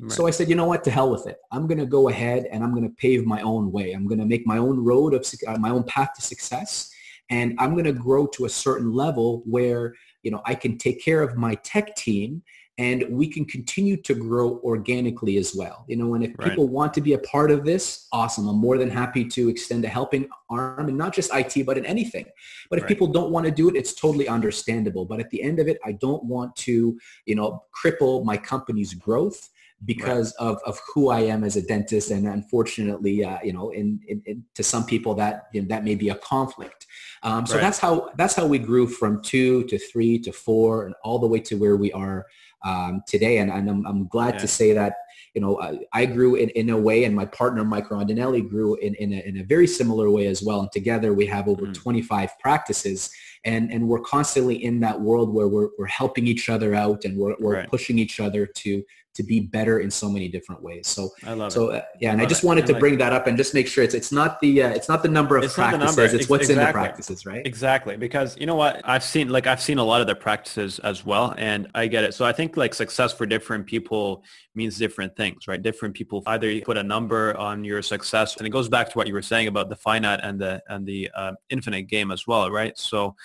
Right. 0.00 0.12
So 0.12 0.26
I 0.26 0.30
said, 0.30 0.48
you 0.48 0.54
know 0.54 0.64
what, 0.64 0.82
to 0.84 0.90
hell 0.90 1.10
with 1.10 1.26
it. 1.26 1.38
I'm 1.52 1.66
going 1.66 1.78
to 1.78 1.86
go 1.86 2.08
ahead 2.08 2.46
and 2.50 2.64
I'm 2.64 2.70
going 2.70 2.88
to 2.88 2.94
pave 2.96 3.26
my 3.26 3.42
own 3.42 3.70
way. 3.70 3.92
I'm 3.92 4.06
going 4.06 4.20
to 4.20 4.26
make 4.26 4.46
my 4.46 4.56
own 4.56 4.82
road 4.82 5.14
of 5.14 5.26
uh, 5.46 5.58
my 5.58 5.70
own 5.70 5.84
path 5.84 6.10
to 6.16 6.22
success. 6.22 6.90
And 7.28 7.54
I'm 7.58 7.72
going 7.72 7.84
to 7.84 7.92
grow 7.92 8.26
to 8.28 8.46
a 8.46 8.48
certain 8.48 8.92
level 8.92 9.42
where, 9.44 9.94
you 10.22 10.30
know, 10.30 10.42
I 10.46 10.54
can 10.54 10.78
take 10.78 11.04
care 11.04 11.22
of 11.22 11.36
my 11.36 11.54
tech 11.56 11.94
team 11.96 12.42
and 12.80 13.04
we 13.10 13.28
can 13.28 13.44
continue 13.44 13.94
to 13.94 14.14
grow 14.14 14.58
organically 14.64 15.36
as 15.36 15.54
well. 15.54 15.84
You 15.86 15.96
know, 15.96 16.14
and 16.14 16.24
if 16.24 16.30
right. 16.38 16.48
people 16.48 16.66
want 16.66 16.94
to 16.94 17.02
be 17.02 17.12
a 17.12 17.18
part 17.18 17.50
of 17.50 17.62
this, 17.62 18.08
awesome. 18.10 18.48
I'm 18.48 18.56
more 18.56 18.78
than 18.78 18.88
happy 18.88 19.22
to 19.26 19.50
extend 19.50 19.84
a 19.84 19.88
helping 19.88 20.26
arm 20.48 20.88
and 20.88 20.96
not 20.96 21.12
just 21.12 21.30
IT, 21.34 21.66
but 21.66 21.76
in 21.76 21.84
anything. 21.84 22.24
But 22.70 22.78
if 22.78 22.84
right. 22.84 22.88
people 22.88 23.08
don't 23.08 23.30
want 23.32 23.44
to 23.44 23.52
do 23.52 23.68
it, 23.68 23.76
it's 23.76 23.92
totally 23.92 24.28
understandable. 24.28 25.04
But 25.04 25.20
at 25.20 25.28
the 25.28 25.42
end 25.42 25.58
of 25.60 25.68
it, 25.68 25.78
I 25.84 25.92
don't 25.92 26.24
want 26.24 26.56
to, 26.56 26.98
you 27.26 27.34
know, 27.34 27.64
cripple 27.84 28.24
my 28.24 28.38
company's 28.38 28.94
growth 28.94 29.50
because 29.84 30.34
right. 30.40 30.46
of, 30.46 30.58
of 30.64 30.80
who 30.94 31.10
I 31.10 31.20
am 31.20 31.44
as 31.44 31.56
a 31.56 31.62
dentist. 31.62 32.10
And 32.10 32.26
unfortunately, 32.26 33.24
uh, 33.24 33.38
you 33.44 33.52
know, 33.52 33.70
in, 33.70 34.00
in, 34.08 34.22
in, 34.24 34.44
to 34.54 34.62
some 34.62 34.86
people 34.86 35.14
that, 35.16 35.48
you 35.52 35.60
know, 35.60 35.68
that 35.68 35.84
may 35.84 35.96
be 35.96 36.08
a 36.08 36.14
conflict. 36.14 36.86
Um, 37.22 37.46
so 37.46 37.54
right. 37.54 37.60
that's 37.60 37.78
how, 37.78 38.10
that's 38.16 38.34
how 38.34 38.46
we 38.46 38.58
grew 38.58 38.86
from 38.86 39.20
two 39.22 39.64
to 39.64 39.78
three 39.78 40.18
to 40.20 40.32
four 40.32 40.86
and 40.86 40.94
all 41.04 41.18
the 41.18 41.26
way 41.26 41.40
to 41.40 41.56
where 41.56 41.76
we 41.76 41.92
are 41.92 42.26
um, 42.64 43.02
today. 43.06 43.38
And, 43.38 43.50
and 43.50 43.68
I'm, 43.68 43.86
I'm 43.86 44.06
glad 44.06 44.34
yeah. 44.34 44.40
to 44.40 44.48
say 44.48 44.72
that, 44.72 44.94
you 45.34 45.40
know, 45.40 45.60
I, 45.60 45.78
I, 45.92 46.06
grew 46.06 46.34
in, 46.34 46.48
in 46.50 46.70
a 46.70 46.76
way 46.76 47.04
and 47.04 47.14
my 47.14 47.26
partner, 47.26 47.64
Mike 47.64 47.88
Rondinelli, 47.88 48.48
grew 48.48 48.74
in, 48.76 48.94
in, 48.96 49.12
a, 49.12 49.20
in 49.20 49.38
a 49.38 49.44
very 49.44 49.66
similar 49.66 50.10
way 50.10 50.26
as 50.26 50.42
well. 50.42 50.60
And 50.60 50.72
together 50.72 51.14
we 51.14 51.26
have 51.26 51.48
over 51.48 51.66
mm. 51.66 51.74
25 51.74 52.38
practices 52.40 53.10
and, 53.44 53.70
and 53.70 53.88
we're 53.88 54.00
constantly 54.00 54.62
in 54.62 54.80
that 54.80 55.00
world 55.00 55.32
where 55.32 55.48
we're, 55.48 55.68
we're 55.78 55.86
helping 55.86 56.26
each 56.26 56.48
other 56.48 56.74
out 56.74 57.04
and 57.04 57.16
we're, 57.16 57.36
we're 57.38 57.54
right. 57.54 57.70
pushing 57.70 57.98
each 57.98 58.20
other 58.20 58.44
to, 58.44 58.82
to 59.14 59.22
be 59.22 59.40
better 59.40 59.80
in 59.80 59.90
so 59.90 60.08
many 60.08 60.28
different 60.28 60.62
ways. 60.62 60.86
So 60.86 61.10
I 61.24 61.32
love 61.32 61.52
so, 61.52 61.70
it. 61.70 61.82
Uh, 61.82 61.84
yeah, 62.00 62.12
and 62.12 62.20
I, 62.20 62.24
I 62.24 62.26
just 62.26 62.44
wanted 62.44 62.66
to 62.66 62.72
like 62.72 62.80
bring 62.80 62.98
that 62.98 63.12
up 63.12 63.26
and 63.26 63.36
just 63.36 63.54
make 63.54 63.66
sure 63.66 63.82
it's 63.82 63.94
it's 63.94 64.12
not 64.12 64.40
the 64.40 64.62
uh, 64.62 64.68
it's 64.70 64.88
not 64.88 65.02
the 65.02 65.08
number 65.08 65.36
of 65.36 65.44
it's 65.44 65.54
practices, 65.54 65.96
number. 65.96 66.16
it's 66.16 66.28
what's 66.28 66.48
exactly. 66.48 66.62
in 66.62 66.66
the 66.66 66.72
practices, 66.72 67.26
right? 67.26 67.46
Exactly, 67.46 67.96
because 67.96 68.36
you 68.38 68.46
know 68.46 68.54
what 68.54 68.80
I've 68.84 69.02
seen 69.02 69.28
like 69.28 69.46
I've 69.46 69.60
seen 69.60 69.78
a 69.78 69.84
lot 69.84 70.00
of 70.00 70.06
the 70.06 70.14
practices 70.14 70.78
as 70.80 71.04
well, 71.04 71.34
and 71.38 71.66
I 71.74 71.86
get 71.88 72.04
it. 72.04 72.14
So 72.14 72.24
I 72.24 72.32
think 72.32 72.56
like 72.56 72.72
success 72.72 73.12
for 73.12 73.26
different 73.26 73.66
people 73.66 74.22
means 74.54 74.78
different 74.78 75.16
things, 75.16 75.48
right? 75.48 75.60
Different 75.60 75.94
people 75.94 76.22
either 76.26 76.60
put 76.60 76.76
a 76.76 76.82
number 76.82 77.36
on 77.36 77.64
your 77.64 77.82
success, 77.82 78.36
and 78.36 78.46
it 78.46 78.50
goes 78.50 78.68
back 78.68 78.90
to 78.90 78.98
what 78.98 79.08
you 79.08 79.14
were 79.14 79.22
saying 79.22 79.48
about 79.48 79.68
the 79.68 79.76
finite 79.76 80.20
and 80.22 80.40
the 80.40 80.62
and 80.68 80.86
the 80.86 81.10
uh, 81.16 81.32
infinite 81.48 81.82
game 81.88 82.12
as 82.12 82.26
well, 82.26 82.50
right? 82.50 82.78
So 82.78 83.16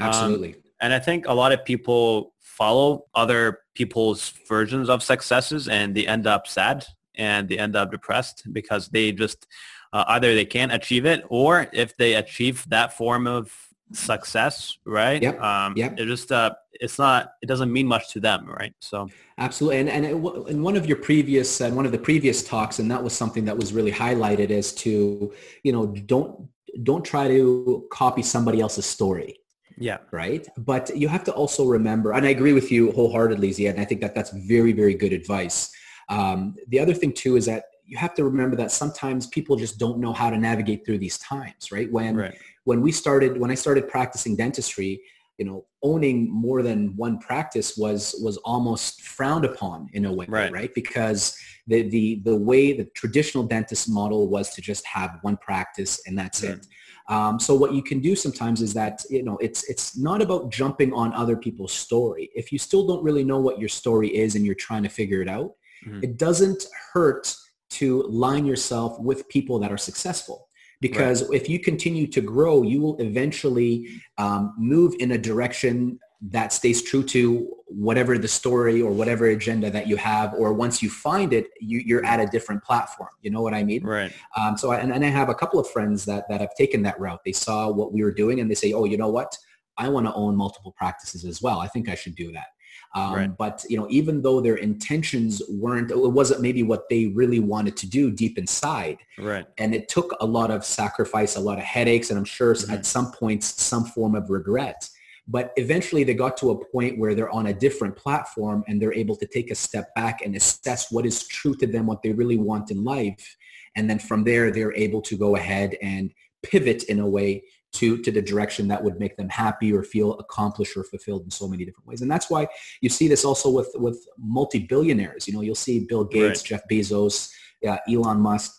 um, 0.00 0.08
absolutely. 0.08 0.56
And 0.80 0.92
I 0.92 0.98
think 0.98 1.26
a 1.26 1.32
lot 1.32 1.52
of 1.52 1.64
people 1.64 2.34
follow 2.40 3.06
other 3.14 3.60
people's 3.74 4.32
versions 4.48 4.88
of 4.88 5.02
successes 5.02 5.68
and 5.68 5.94
they 5.94 6.06
end 6.06 6.26
up 6.26 6.46
sad 6.46 6.84
and 7.16 7.48
they 7.48 7.58
end 7.58 7.76
up 7.76 7.90
depressed 7.90 8.42
because 8.52 8.88
they 8.88 9.12
just 9.12 9.46
uh, 9.92 10.04
either 10.08 10.34
they 10.34 10.44
can't 10.44 10.72
achieve 10.72 11.04
it 11.04 11.24
or 11.28 11.68
if 11.72 11.96
they 11.96 12.14
achieve 12.14 12.64
that 12.68 12.96
form 12.96 13.26
of 13.26 13.54
success 13.92 14.78
right 14.86 15.22
yep. 15.22 15.38
um 15.42 15.74
yep. 15.76 15.98
it 15.98 16.06
just 16.06 16.32
uh 16.32 16.50
it's 16.80 16.98
not 16.98 17.34
it 17.42 17.46
doesn't 17.46 17.70
mean 17.70 17.86
much 17.86 18.10
to 18.10 18.20
them 18.20 18.46
right 18.48 18.72
so 18.80 19.06
absolutely 19.36 19.78
and 19.80 19.88
and 19.90 20.06
it, 20.06 20.14
in 20.48 20.62
one 20.62 20.76
of 20.76 20.86
your 20.86 20.96
previous 20.96 21.60
and 21.60 21.74
uh, 21.74 21.76
one 21.76 21.84
of 21.84 21.92
the 21.92 21.98
previous 21.98 22.42
talks 22.42 22.78
and 22.78 22.90
that 22.90 23.02
was 23.02 23.12
something 23.12 23.44
that 23.44 23.56
was 23.56 23.74
really 23.74 23.92
highlighted 23.92 24.50
as 24.50 24.72
to 24.72 25.32
you 25.62 25.72
know 25.72 25.86
don't 26.06 26.48
don't 26.84 27.04
try 27.04 27.28
to 27.28 27.86
copy 27.92 28.22
somebody 28.22 28.60
else's 28.60 28.86
story 28.86 29.41
yeah. 29.82 29.98
Right. 30.12 30.46
But 30.56 30.96
you 30.96 31.08
have 31.08 31.24
to 31.24 31.32
also 31.32 31.66
remember, 31.66 32.12
and 32.12 32.24
I 32.24 32.30
agree 32.30 32.52
with 32.52 32.70
you 32.70 32.92
wholeheartedly, 32.92 33.50
Ziad, 33.50 33.70
and 33.70 33.80
I 33.80 33.84
think 33.84 34.00
that 34.00 34.14
that's 34.14 34.30
very, 34.30 34.72
very 34.72 34.94
good 34.94 35.12
advice. 35.12 35.72
Um, 36.08 36.56
the 36.68 36.78
other 36.78 36.94
thing 36.94 37.12
too 37.12 37.36
is 37.36 37.46
that 37.46 37.64
you 37.84 37.98
have 37.98 38.14
to 38.14 38.24
remember 38.24 38.56
that 38.56 38.70
sometimes 38.70 39.26
people 39.26 39.56
just 39.56 39.78
don't 39.78 39.98
know 39.98 40.12
how 40.12 40.30
to 40.30 40.38
navigate 40.38 40.86
through 40.86 40.98
these 40.98 41.18
times, 41.18 41.72
right? 41.72 41.90
When 41.90 42.16
right. 42.16 42.38
when 42.64 42.80
we 42.80 42.92
started, 42.92 43.38
when 43.38 43.50
I 43.50 43.54
started 43.54 43.88
practicing 43.88 44.36
dentistry, 44.36 45.02
you 45.38 45.44
know, 45.44 45.64
owning 45.82 46.30
more 46.30 46.62
than 46.62 46.96
one 46.96 47.18
practice 47.18 47.76
was 47.76 48.14
was 48.22 48.36
almost 48.38 49.02
frowned 49.02 49.44
upon 49.44 49.88
in 49.94 50.04
a 50.04 50.12
way, 50.12 50.26
right? 50.28 50.52
right? 50.52 50.74
Because 50.74 51.36
the 51.66 51.82
the 51.88 52.22
the 52.24 52.36
way 52.36 52.72
the 52.72 52.84
traditional 52.94 53.44
dentist 53.44 53.90
model 53.90 54.28
was 54.28 54.54
to 54.54 54.60
just 54.60 54.86
have 54.86 55.18
one 55.22 55.36
practice 55.38 56.00
and 56.06 56.16
that's 56.16 56.42
mm-hmm. 56.42 56.60
it. 56.60 56.66
Um, 57.08 57.40
so 57.40 57.54
what 57.54 57.74
you 57.74 57.82
can 57.82 58.00
do 58.00 58.14
sometimes 58.14 58.62
is 58.62 58.72
that, 58.74 59.02
you 59.10 59.22
know, 59.22 59.36
it's, 59.38 59.68
it's 59.68 59.96
not 59.98 60.22
about 60.22 60.50
jumping 60.50 60.92
on 60.92 61.12
other 61.12 61.36
people's 61.36 61.72
story. 61.72 62.30
If 62.34 62.52
you 62.52 62.58
still 62.58 62.86
don't 62.86 63.02
really 63.02 63.24
know 63.24 63.40
what 63.40 63.58
your 63.58 63.68
story 63.68 64.08
is 64.08 64.34
and 64.34 64.46
you're 64.46 64.54
trying 64.54 64.82
to 64.84 64.88
figure 64.88 65.20
it 65.20 65.28
out, 65.28 65.52
mm-hmm. 65.84 66.00
it 66.02 66.16
doesn't 66.16 66.64
hurt 66.92 67.34
to 67.70 68.02
line 68.04 68.46
yourself 68.46 68.98
with 69.00 69.28
people 69.28 69.58
that 69.58 69.72
are 69.72 69.78
successful 69.78 70.48
because 70.82 71.22
right. 71.22 71.40
if 71.40 71.48
you 71.48 71.58
continue 71.58 72.06
to 72.08 72.20
grow, 72.20 72.62
you 72.62 72.80
will 72.80 72.96
eventually 73.00 73.88
um, 74.18 74.54
move 74.58 74.94
in 74.98 75.12
a 75.12 75.18
direction 75.18 75.98
that 76.30 76.52
stays 76.52 76.82
true 76.82 77.02
to 77.02 77.48
whatever 77.66 78.16
the 78.16 78.28
story 78.28 78.80
or 78.80 78.92
whatever 78.92 79.26
agenda 79.26 79.70
that 79.70 79.88
you 79.88 79.96
have 79.96 80.32
or 80.34 80.52
once 80.52 80.82
you 80.82 80.88
find 80.88 81.32
it 81.32 81.48
you, 81.60 81.98
are 81.98 82.04
at 82.04 82.20
a 82.20 82.26
different 82.26 82.62
platform 82.62 83.08
you 83.22 83.30
know 83.30 83.42
what 83.42 83.54
i 83.54 83.64
mean 83.64 83.82
right 83.82 84.12
um, 84.36 84.56
so 84.56 84.70
I, 84.70 84.78
and, 84.78 84.92
and 84.92 85.04
i 85.04 85.08
have 85.08 85.28
a 85.28 85.34
couple 85.34 85.58
of 85.58 85.68
friends 85.68 86.04
that, 86.04 86.28
that 86.28 86.40
have 86.40 86.54
taken 86.54 86.82
that 86.82 87.00
route 87.00 87.20
they 87.24 87.32
saw 87.32 87.70
what 87.70 87.92
we 87.92 88.04
were 88.04 88.12
doing 88.12 88.40
and 88.40 88.50
they 88.50 88.54
say 88.54 88.72
oh 88.72 88.84
you 88.84 88.96
know 88.96 89.08
what 89.08 89.36
i 89.78 89.88
want 89.88 90.06
to 90.06 90.12
own 90.14 90.36
multiple 90.36 90.72
practices 90.72 91.24
as 91.24 91.42
well 91.42 91.58
i 91.58 91.66
think 91.66 91.88
i 91.88 91.94
should 91.94 92.14
do 92.14 92.30
that 92.30 92.48
um, 92.94 93.14
right. 93.14 93.36
But 93.36 93.64
you 93.68 93.76
know, 93.76 93.86
even 93.88 94.20
though 94.20 94.40
their 94.40 94.56
intentions 94.56 95.40
weren't, 95.48 95.90
it 95.90 95.96
wasn't 95.96 96.42
maybe 96.42 96.62
what 96.62 96.88
they 96.90 97.06
really 97.06 97.40
wanted 97.40 97.76
to 97.78 97.86
do 97.86 98.10
deep 98.10 98.36
inside. 98.36 98.98
Right. 99.18 99.46
And 99.58 99.74
it 99.74 99.88
took 99.88 100.14
a 100.20 100.26
lot 100.26 100.50
of 100.50 100.64
sacrifice, 100.64 101.36
a 101.36 101.40
lot 101.40 101.58
of 101.58 101.64
headaches, 101.64 102.10
and 102.10 102.18
I'm 102.18 102.24
sure 102.24 102.54
mm-hmm. 102.54 102.72
at 102.72 102.84
some 102.84 103.12
points 103.12 103.62
some 103.62 103.84
form 103.86 104.14
of 104.14 104.28
regret. 104.28 104.88
But 105.28 105.52
eventually 105.56 106.02
they 106.04 106.14
got 106.14 106.36
to 106.38 106.50
a 106.50 106.64
point 106.66 106.98
where 106.98 107.14
they're 107.14 107.30
on 107.30 107.46
a 107.46 107.54
different 107.54 107.96
platform 107.96 108.64
and 108.66 108.82
they're 108.82 108.92
able 108.92 109.16
to 109.16 109.26
take 109.26 109.50
a 109.50 109.54
step 109.54 109.94
back 109.94 110.20
and 110.24 110.34
assess 110.34 110.90
what 110.90 111.06
is 111.06 111.26
true 111.28 111.54
to 111.56 111.66
them, 111.66 111.86
what 111.86 112.02
they 112.02 112.12
really 112.12 112.36
want 112.36 112.70
in 112.70 112.82
life. 112.82 113.36
And 113.76 113.88
then 113.88 113.98
from 113.98 114.24
there, 114.24 114.50
they're 114.50 114.74
able 114.74 115.00
to 115.02 115.16
go 115.16 115.36
ahead 115.36 115.76
and 115.80 116.12
pivot 116.42 116.84
in 116.84 116.98
a 116.98 117.08
way 117.08 117.44
to, 117.74 117.98
to 117.98 118.10
the 118.10 118.20
direction 118.20 118.68
that 118.68 118.82
would 118.82 118.98
make 118.98 119.16
them 119.16 119.28
happy 119.28 119.72
or 119.72 119.82
feel 119.82 120.14
accomplished 120.14 120.76
or 120.76 120.84
fulfilled 120.84 121.24
in 121.24 121.30
so 121.30 121.48
many 121.48 121.64
different 121.64 121.86
ways. 121.86 122.02
And 122.02 122.10
that's 122.10 122.28
why 122.28 122.48
you 122.80 122.88
see 122.88 123.08
this 123.08 123.24
also 123.24 123.48
with, 123.48 123.70
with 123.76 124.04
multi-billionaires. 124.18 125.26
You 125.26 125.34
know, 125.34 125.40
you'll 125.40 125.54
see 125.54 125.86
Bill 125.88 126.04
Gates, 126.04 126.40
right. 126.40 126.44
Jeff 126.44 126.62
Bezos, 126.70 127.30
uh, 127.66 127.78
Elon 127.88 128.20
Musk, 128.20 128.52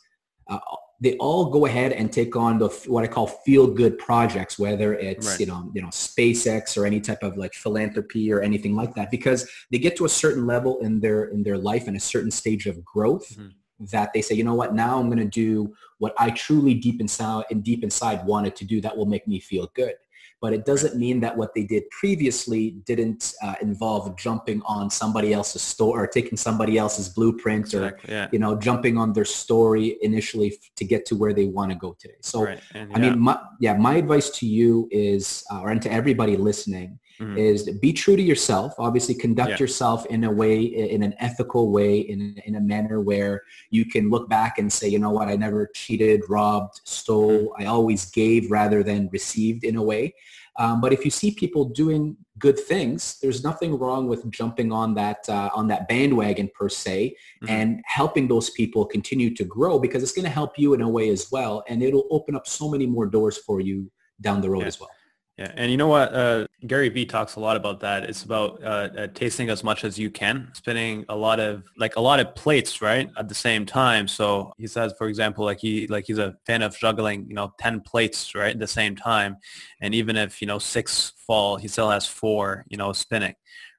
uh, 0.48 0.60
they 1.04 1.18
all 1.18 1.50
go 1.50 1.66
ahead 1.66 1.92
and 1.92 2.14
take 2.14 2.38
on 2.38 2.58
the 2.58 2.70
what 2.88 3.04
I 3.04 3.08
call 3.08 3.28
feel 3.28 3.68
good 3.68 4.00
projects, 4.00 4.58
whether 4.58 4.94
it's 4.94 5.28
right. 5.28 5.40
you 5.42 5.46
know 5.46 5.70
you 5.74 5.82
know 5.82 5.90
SpaceX 5.90 6.78
or 6.78 6.86
any 6.86 7.02
type 7.02 7.22
of 7.24 7.38
like 7.38 7.54
philanthropy 7.54 8.32
or 8.32 8.42
anything 8.42 8.74
like 8.74 8.96
that, 8.96 9.12
because 9.12 9.48
they 9.70 9.80
get 9.80 9.98
to 9.98 10.06
a 10.06 10.10
certain 10.10 10.48
level 10.48 10.80
in 10.80 11.02
their 11.02 11.26
in 11.26 11.44
their 11.44 11.58
life 11.58 11.88
and 11.88 11.98
a 11.98 12.00
certain 12.00 12.32
stage 12.32 12.68
of 12.68 12.84
growth 12.86 13.36
mm-hmm. 13.36 13.50
that 13.92 14.14
they 14.14 14.22
say, 14.22 14.34
you 14.34 14.46
know 14.46 14.54
what, 14.54 14.74
now 14.74 14.98
I'm 14.98 15.08
going 15.08 15.18
to 15.18 15.26
do 15.26 15.76
what 15.98 16.14
I 16.18 16.30
truly 16.30 16.74
deep 16.74 17.02
inside 17.02 17.44
and 17.52 17.62
deep 17.62 17.84
inside 17.84 18.26
wanted 18.26 18.56
to 18.56 18.66
do 18.66 18.80
that 18.80 18.96
will 18.96 19.06
make 19.06 19.28
me 19.28 19.42
feel 19.42 19.70
good 19.76 19.96
but 20.44 20.52
it 20.52 20.66
doesn't 20.66 20.98
mean 20.98 21.22
that 21.22 21.38
what 21.38 21.54
they 21.56 21.64
did 21.64 21.90
previously 21.90 22.72
didn't 22.84 23.34
uh, 23.42 23.56
involve 23.62 24.14
jumping 24.18 24.62
on 24.66 24.90
somebody 24.90 25.32
else's 25.32 25.62
store 25.62 26.04
or 26.04 26.06
taking 26.06 26.38
somebody 26.38 26.78
else's 26.78 27.08
blueprint 27.08 27.74
or 27.74 27.98
yeah. 28.10 28.28
you 28.34 28.40
know 28.40 28.54
jumping 28.54 28.98
on 28.98 29.14
their 29.14 29.24
story 29.24 29.98
initially 30.02 30.60
to 30.76 30.84
get 30.84 31.06
to 31.06 31.16
where 31.16 31.32
they 31.32 31.46
want 31.46 31.72
to 31.72 31.78
go 31.78 31.96
today. 31.98 32.20
So 32.20 32.44
right. 32.44 32.60
and, 32.74 32.90
yeah. 32.90 32.98
I 32.98 33.00
mean, 33.00 33.20
my, 33.20 33.40
yeah, 33.62 33.78
my 33.78 33.96
advice 33.96 34.32
to 34.40 34.46
you 34.46 34.90
is, 34.92 35.46
uh, 35.50 35.62
or 35.62 35.70
and 35.70 35.82
to 35.82 35.90
everybody 35.90 36.36
listening, 36.36 37.00
mm-hmm. 37.20 37.38
is 37.38 37.70
be 37.82 37.94
true 37.94 38.16
to 38.16 38.22
yourself. 38.22 38.74
Obviously, 38.78 39.16
conduct 39.16 39.52
yeah. 39.52 39.58
yourself 39.58 40.06
in 40.08 40.24
a 40.24 40.32
way, 40.32 40.62
in 40.62 41.04
an 41.04 41.14
ethical 41.20 41.72
way, 41.72 42.00
in, 42.00 42.36
in 42.46 42.56
a 42.56 42.62
manner 42.62 43.02
where 43.02 43.44
you 43.70 43.86
can 43.86 44.10
look 44.10 44.30
back 44.30 44.58
and 44.58 44.72
say, 44.72 44.88
you 44.88 45.00
know 45.00 45.12
what, 45.12 45.28
I 45.28 45.36
never 45.36 45.70
cheated, 45.74 46.22
robbed, 46.30 46.82
stole. 46.84 47.50
Mm-hmm. 47.50 47.62
I 47.62 47.66
always 47.66 48.06
gave 48.12 48.52
rather 48.52 48.84
than 48.84 49.10
received 49.12 49.64
in 49.64 49.76
a 49.76 49.84
way. 49.84 50.14
Um, 50.60 50.82
but 50.82 50.94
if 50.94 51.04
you 51.04 51.12
see 51.12 51.32
people 51.32 51.66
doing 51.66 52.16
good 52.38 52.60
things, 52.60 53.20
there's 53.22 53.44
nothing 53.44 53.78
wrong 53.78 54.08
with 54.08 54.30
jumping 54.30 54.72
on 54.72 54.94
that 54.96 55.28
uh, 55.28 55.50
on 55.56 55.68
that 55.68 55.88
bandwagon 55.88 56.50
per 56.54 56.70
se 56.70 57.16
mm-hmm. 57.42 57.52
and 57.52 57.82
helping 57.86 58.28
those 58.28 58.50
people 58.52 58.86
continue 58.86 59.34
to 59.34 59.44
grow 59.44 59.80
because 59.80 60.04
it's 60.04 60.12
going 60.12 60.26
to 60.26 60.32
help 60.32 60.58
you 60.58 60.74
in 60.74 60.82
a 60.82 60.90
way 60.90 61.10
as 61.10 61.32
well, 61.32 61.64
and 61.68 61.82
it'll 61.82 62.08
open 62.12 62.36
up 62.36 62.48
so 62.48 62.70
many 62.70 62.86
more 62.86 63.08
doors 63.08 63.38
for 63.38 63.62
you 63.62 63.90
down 64.22 64.42
the 64.42 64.50
road 64.50 64.62
yeah. 64.62 64.68
as 64.68 64.80
well. 64.80 64.90
Yeah, 65.38 65.52
and 65.56 65.72
you 65.72 65.78
know 65.78 65.88
what? 65.88 66.14
Uh, 66.14 66.46
Gary 66.68 66.90
Vee 66.90 67.08
talks 67.08 67.38
a 67.38 67.40
lot 67.40 67.58
about 67.58 67.80
that. 67.80 68.04
It's 68.04 68.22
about 68.22 68.64
uh, 68.64 68.90
uh, 68.96 69.08
tasting 69.16 69.50
as 69.50 69.64
much 69.64 69.84
as 69.84 69.98
you 69.98 70.12
can, 70.12 70.52
spinning 70.54 71.06
a 71.10 71.16
lot 71.16 71.40
of 71.40 71.64
like 71.76 71.96
a 71.96 72.00
lot 72.00 72.20
of 72.20 72.36
plates, 72.36 72.84
right, 72.84 73.10
at 73.18 73.28
the 73.28 73.34
same 73.34 73.66
time. 73.66 74.08
So 74.08 74.54
he 74.60 74.68
says, 74.68 74.94
for 74.96 75.08
example, 75.08 75.44
like 75.44 75.58
he 75.60 75.88
like 75.88 76.06
he's 76.06 76.20
a 76.20 76.36
fan 76.46 76.62
of 76.62 76.78
juggling, 76.78 77.26
you 77.28 77.34
know, 77.34 77.52
ten 77.58 77.82
plates, 77.82 78.36
right, 78.36 78.52
at 78.52 78.60
the 78.60 78.68
same 78.68 78.96
time, 78.96 79.38
and 79.82 79.96
even 79.96 80.18
if 80.18 80.40
you 80.40 80.46
know 80.48 80.60
six 80.60 81.14
fall, 81.26 81.56
he 81.58 81.68
still 81.68 81.90
has 81.90 82.06
four, 82.06 82.64
you 82.70 82.78
know, 82.78 82.94
spinning, 82.94 83.34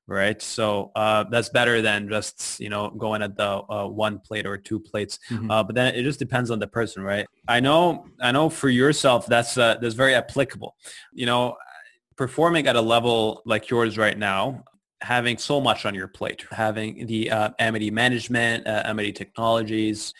right? 0.06 0.40
So 0.40 0.92
uh, 0.94 1.24
that's 1.24 1.48
better 1.48 1.80
than 1.80 2.08
just 2.08 2.60
you 2.60 2.68
know 2.68 2.90
going 2.90 3.22
at 3.22 3.36
the 3.36 3.62
uh, 3.70 3.86
one 3.86 4.18
plate 4.18 4.46
or 4.46 4.56
two 4.56 4.78
plates. 4.78 5.18
Mm-hmm. 5.30 5.50
Uh, 5.50 5.62
but 5.62 5.74
then 5.74 5.94
it 5.94 6.02
just 6.02 6.18
depends 6.18 6.50
on 6.50 6.58
the 6.58 6.66
person, 6.66 7.02
right? 7.02 7.26
I 7.48 7.60
know, 7.60 8.06
I 8.20 8.32
know 8.32 8.50
for 8.50 8.68
yourself 8.68 9.26
that's 9.26 9.56
uh, 9.56 9.76
that's 9.80 9.94
very 9.94 10.14
applicable. 10.14 10.76
You 11.12 11.26
know, 11.26 11.56
performing 12.16 12.66
at 12.66 12.76
a 12.76 12.80
level 12.80 13.42
like 13.44 13.70
yours 13.70 13.98
right 13.98 14.18
now. 14.18 14.64
Having 15.00 15.36
so 15.36 15.60
much 15.60 15.84
on 15.84 15.94
your 15.94 16.08
plate, 16.08 16.46
having 16.50 17.06
the 17.06 17.30
uh, 17.30 17.50
Amity 17.58 17.90
management, 17.90 18.66
uh, 18.66 18.84
Amity 18.86 19.12
technologies, 19.12 20.14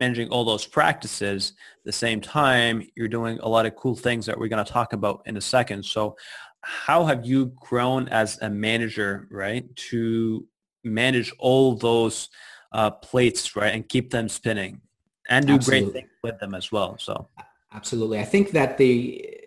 managing 0.00 0.28
all 0.30 0.44
those 0.44 0.66
practices 0.66 1.52
at 1.78 1.84
the 1.84 1.92
same 1.92 2.20
time 2.20 2.82
you're 2.96 3.08
doing 3.08 3.38
a 3.40 3.48
lot 3.48 3.66
of 3.66 3.76
cool 3.76 3.94
things 3.94 4.26
that 4.26 4.38
we're 4.38 4.48
going 4.48 4.64
to 4.64 4.72
talk 4.72 4.92
about 4.94 5.22
in 5.26 5.36
a 5.36 5.40
second 5.40 5.84
so 5.84 6.16
how 6.62 7.04
have 7.04 7.24
you 7.24 7.52
grown 7.56 8.08
as 8.08 8.38
a 8.42 8.50
manager, 8.50 9.26
right, 9.30 9.64
to 9.90 10.46
manage 10.84 11.32
all 11.38 11.76
those 11.76 12.28
uh, 12.72 12.90
plates, 12.90 13.56
right, 13.56 13.74
and 13.74 13.88
keep 13.88 14.10
them 14.10 14.28
spinning 14.28 14.80
and 15.28 15.46
do 15.46 15.54
Absolutely. 15.54 15.90
great 15.90 15.92
things 15.92 16.10
with 16.22 16.38
them 16.38 16.54
as 16.54 16.70
well? 16.70 16.96
So, 16.98 17.28
Absolutely, 17.72 18.18
I 18.18 18.24
think 18.24 18.50
that 18.50 18.78
the 18.78 19.39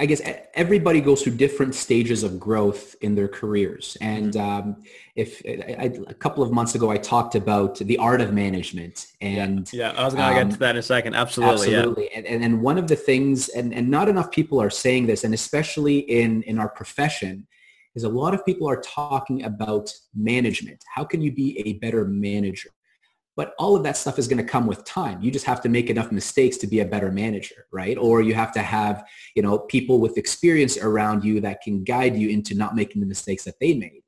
I 0.00 0.06
guess 0.06 0.22
everybody 0.54 1.02
goes 1.02 1.22
through 1.22 1.36
different 1.36 1.74
stages 1.74 2.22
of 2.22 2.40
growth 2.40 2.96
in 3.02 3.14
their 3.14 3.28
careers. 3.28 3.98
And 4.00 4.32
mm-hmm. 4.32 4.68
um, 4.70 4.82
if 5.14 5.42
I, 5.46 5.92
a 6.06 6.14
couple 6.14 6.42
of 6.42 6.50
months 6.52 6.74
ago, 6.74 6.90
I 6.90 6.96
talked 6.96 7.34
about 7.34 7.76
the 7.76 7.98
art 7.98 8.22
of 8.22 8.32
management. 8.32 9.08
And 9.20 9.70
yeah, 9.74 9.92
yeah 9.92 10.00
I 10.00 10.04
was 10.06 10.14
going 10.14 10.34
to 10.34 10.40
um, 10.40 10.48
get 10.48 10.54
to 10.54 10.58
that 10.60 10.70
in 10.70 10.78
a 10.78 10.82
second. 10.82 11.14
Absolutely. 11.14 11.76
Absolutely. 11.76 12.08
Yeah. 12.12 12.22
And, 12.26 12.42
and 12.42 12.62
one 12.62 12.78
of 12.78 12.88
the 12.88 12.96
things, 12.96 13.50
and, 13.50 13.74
and 13.74 13.90
not 13.90 14.08
enough 14.08 14.30
people 14.30 14.58
are 14.62 14.70
saying 14.70 15.06
this, 15.06 15.24
and 15.24 15.34
especially 15.34 15.98
in, 15.98 16.44
in 16.44 16.58
our 16.58 16.70
profession, 16.70 17.46
is 17.94 18.04
a 18.04 18.08
lot 18.08 18.32
of 18.32 18.42
people 18.46 18.66
are 18.70 18.80
talking 18.80 19.44
about 19.44 19.92
management. 20.16 20.82
How 20.94 21.04
can 21.04 21.20
you 21.20 21.30
be 21.30 21.60
a 21.66 21.74
better 21.74 22.06
manager? 22.06 22.70
But 23.40 23.54
all 23.58 23.74
of 23.74 23.82
that 23.84 23.96
stuff 23.96 24.18
is 24.18 24.28
going 24.28 24.36
to 24.36 24.44
come 24.44 24.66
with 24.66 24.84
time. 24.84 25.22
You 25.22 25.30
just 25.30 25.46
have 25.46 25.62
to 25.62 25.70
make 25.70 25.88
enough 25.88 26.12
mistakes 26.12 26.58
to 26.58 26.66
be 26.66 26.80
a 26.80 26.84
better 26.84 27.10
manager, 27.10 27.64
right? 27.72 27.96
Or 27.96 28.20
you 28.20 28.34
have 28.34 28.52
to 28.52 28.60
have, 28.60 29.02
you 29.34 29.40
know, 29.40 29.60
people 29.60 29.98
with 29.98 30.18
experience 30.18 30.76
around 30.76 31.24
you 31.24 31.40
that 31.40 31.62
can 31.62 31.82
guide 31.82 32.16
you 32.16 32.28
into 32.28 32.54
not 32.54 32.76
making 32.76 33.00
the 33.00 33.06
mistakes 33.06 33.44
that 33.44 33.58
they 33.58 33.72
made. 33.72 34.02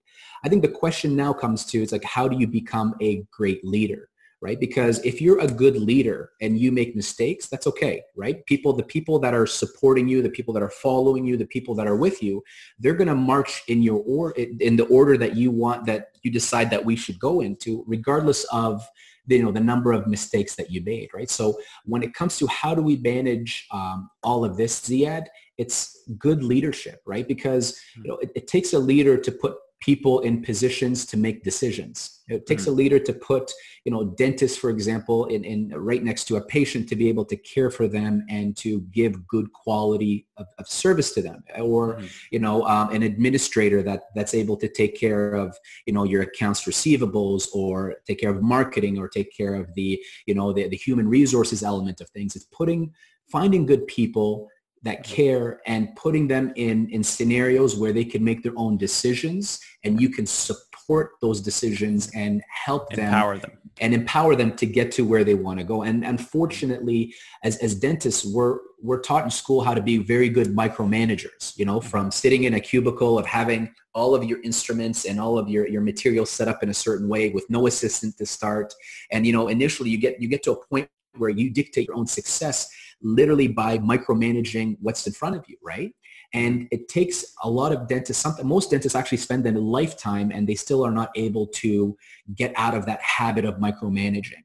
I 0.44 0.50
think 0.50 0.60
the 0.60 0.68
question 0.68 1.16
now 1.16 1.32
comes 1.32 1.64
to 1.70 1.82
it's 1.82 1.92
like 1.92 2.04
how 2.04 2.28
do 2.28 2.36
you 2.38 2.46
become 2.46 2.94
a 3.00 3.24
great 3.32 3.64
leader? 3.64 4.10
right? 4.42 4.58
Because 4.58 4.98
if 5.04 5.22
you're 5.22 5.38
a 5.38 5.46
good 5.46 5.76
leader 5.76 6.32
and 6.40 6.58
you 6.58 6.72
make 6.72 6.96
mistakes, 6.96 7.46
that's 7.46 7.68
okay, 7.68 8.02
right? 8.16 8.44
People, 8.46 8.72
the 8.72 8.82
people 8.82 9.20
that 9.20 9.34
are 9.34 9.46
supporting 9.46 10.08
you, 10.08 10.20
the 10.20 10.28
people 10.28 10.52
that 10.54 10.64
are 10.64 10.68
following 10.68 11.24
you, 11.24 11.36
the 11.36 11.46
people 11.46 11.76
that 11.76 11.86
are 11.86 11.94
with 11.94 12.20
you, 12.24 12.42
they're 12.80 12.94
going 12.94 13.06
to 13.06 13.14
march 13.14 13.62
in 13.68 13.82
your 13.82 14.02
or 14.04 14.32
in 14.32 14.74
the 14.74 14.86
order 14.86 15.16
that 15.16 15.36
you 15.36 15.52
want 15.52 15.86
that 15.86 16.08
you 16.22 16.30
decide 16.32 16.70
that 16.70 16.84
we 16.84 16.96
should 16.96 17.20
go 17.20 17.40
into, 17.40 17.84
regardless 17.86 18.42
of 18.52 18.84
the, 19.26 19.36
you 19.36 19.42
know 19.42 19.52
the 19.52 19.60
number 19.60 19.92
of 19.92 20.06
mistakes 20.06 20.54
that 20.56 20.70
you 20.70 20.82
made, 20.84 21.10
right? 21.14 21.30
So 21.30 21.58
when 21.84 22.02
it 22.02 22.14
comes 22.14 22.38
to 22.38 22.46
how 22.46 22.74
do 22.74 22.82
we 22.82 22.96
manage 22.96 23.66
um, 23.72 24.10
all 24.22 24.44
of 24.44 24.56
this, 24.56 24.80
Ziad, 24.80 25.26
it's 25.58 26.08
good 26.18 26.42
leadership, 26.42 27.00
right? 27.06 27.26
Because 27.26 27.78
you 27.96 28.08
know 28.08 28.16
it, 28.18 28.30
it 28.34 28.46
takes 28.46 28.72
a 28.72 28.78
leader 28.78 29.16
to 29.16 29.32
put 29.32 29.54
people 29.82 30.20
in 30.20 30.40
positions 30.40 31.04
to 31.04 31.16
make 31.16 31.42
decisions. 31.42 32.20
It 32.28 32.46
takes 32.46 32.62
mm-hmm. 32.62 32.70
a 32.70 32.74
leader 32.74 32.98
to 33.00 33.12
put, 33.12 33.50
you 33.84 33.90
know, 33.90 34.04
dentists, 34.04 34.56
for 34.56 34.70
example, 34.70 35.26
in, 35.26 35.44
in 35.44 35.70
right 35.70 36.02
next 36.02 36.24
to 36.26 36.36
a 36.36 36.40
patient 36.40 36.88
to 36.88 36.96
be 36.96 37.08
able 37.08 37.24
to 37.24 37.36
care 37.36 37.68
for 37.68 37.88
them 37.88 38.24
and 38.28 38.56
to 38.58 38.80
give 38.92 39.26
good 39.26 39.52
quality 39.52 40.28
of, 40.36 40.46
of 40.60 40.68
service 40.68 41.12
to 41.14 41.20
them. 41.20 41.42
Or, 41.58 41.96
mm-hmm. 41.96 42.06
you 42.30 42.38
know, 42.38 42.64
um, 42.66 42.90
an 42.90 43.02
administrator 43.02 43.82
that 43.82 44.04
that's 44.14 44.34
able 44.34 44.56
to 44.58 44.68
take 44.68 44.98
care 44.98 45.34
of, 45.34 45.56
you 45.84 45.92
know, 45.92 46.04
your 46.04 46.22
accounts 46.22 46.62
receivables 46.62 47.48
or 47.52 47.96
take 48.06 48.20
care 48.20 48.30
of 48.30 48.40
marketing 48.40 48.98
or 48.98 49.08
take 49.08 49.36
care 49.36 49.56
of 49.56 49.74
the, 49.74 50.00
you 50.26 50.34
know, 50.34 50.52
the, 50.52 50.68
the 50.68 50.76
human 50.76 51.08
resources 51.08 51.64
element 51.64 52.00
of 52.00 52.08
things. 52.10 52.36
It's 52.36 52.46
putting, 52.46 52.94
finding 53.26 53.66
good 53.66 53.86
people 53.88 54.48
that 54.82 55.04
care 55.04 55.60
and 55.66 55.94
putting 55.96 56.26
them 56.26 56.52
in, 56.56 56.88
in 56.90 57.02
scenarios 57.04 57.76
where 57.76 57.92
they 57.92 58.04
can 58.04 58.24
make 58.24 58.42
their 58.42 58.52
own 58.56 58.76
decisions 58.76 59.60
and 59.84 60.00
you 60.00 60.08
can 60.08 60.26
support 60.26 61.12
those 61.20 61.40
decisions 61.40 62.10
and 62.14 62.42
help 62.48 62.90
them 62.90 63.06
empower 63.06 63.38
them 63.38 63.52
and 63.80 63.94
empower 63.94 64.36
them 64.36 64.54
to 64.54 64.66
get 64.66 64.92
to 64.92 65.02
where 65.02 65.24
they 65.24 65.34
want 65.34 65.58
to 65.58 65.64
go. 65.64 65.82
And 65.82 66.04
unfortunately, 66.04 67.14
as, 67.42 67.56
as 67.58 67.74
dentists, 67.74 68.24
we're, 68.24 68.58
we're 68.82 69.00
taught 69.00 69.24
in 69.24 69.30
school 69.30 69.62
how 69.62 69.72
to 69.72 69.80
be 69.80 69.98
very 69.98 70.28
good 70.28 70.48
micromanagers, 70.48 71.56
you 71.56 71.64
know, 71.64 71.80
from 71.80 72.10
sitting 72.10 72.44
in 72.44 72.54
a 72.54 72.60
cubicle 72.60 73.18
of 73.18 73.26
having 73.26 73.72
all 73.94 74.14
of 74.14 74.24
your 74.24 74.42
instruments 74.42 75.04
and 75.04 75.18
all 75.18 75.38
of 75.38 75.48
your, 75.48 75.66
your 75.66 75.80
materials 75.80 76.30
set 76.30 76.48
up 76.48 76.62
in 76.62 76.68
a 76.68 76.74
certain 76.74 77.08
way 77.08 77.30
with 77.30 77.48
no 77.48 77.66
assistant 77.66 78.16
to 78.18 78.26
start. 78.26 78.74
And, 79.10 79.26
you 79.26 79.32
know, 79.32 79.48
initially 79.48 79.90
you 79.90 79.98
get, 79.98 80.20
you 80.20 80.28
get 80.28 80.42
to 80.44 80.52
a 80.52 80.66
point 80.66 80.88
where 81.16 81.30
you 81.30 81.50
dictate 81.50 81.88
your 81.88 81.96
own 81.96 82.06
success 82.06 82.68
literally 83.02 83.48
by 83.48 83.78
micromanaging 83.78 84.76
what's 84.80 85.06
in 85.06 85.12
front 85.12 85.36
of 85.36 85.44
you, 85.48 85.56
right? 85.62 85.94
And 86.34 86.66
it 86.70 86.88
takes 86.88 87.24
a 87.42 87.50
lot 87.50 87.72
of 87.72 87.88
dentists, 87.88 88.22
something, 88.22 88.46
most 88.46 88.70
dentists 88.70 88.96
actually 88.96 89.18
spend 89.18 89.46
a 89.46 89.52
lifetime 89.52 90.30
and 90.32 90.48
they 90.48 90.54
still 90.54 90.84
are 90.84 90.90
not 90.90 91.10
able 91.14 91.46
to 91.48 91.96
get 92.34 92.52
out 92.56 92.74
of 92.74 92.86
that 92.86 93.02
habit 93.02 93.44
of 93.44 93.56
micromanaging. 93.56 94.44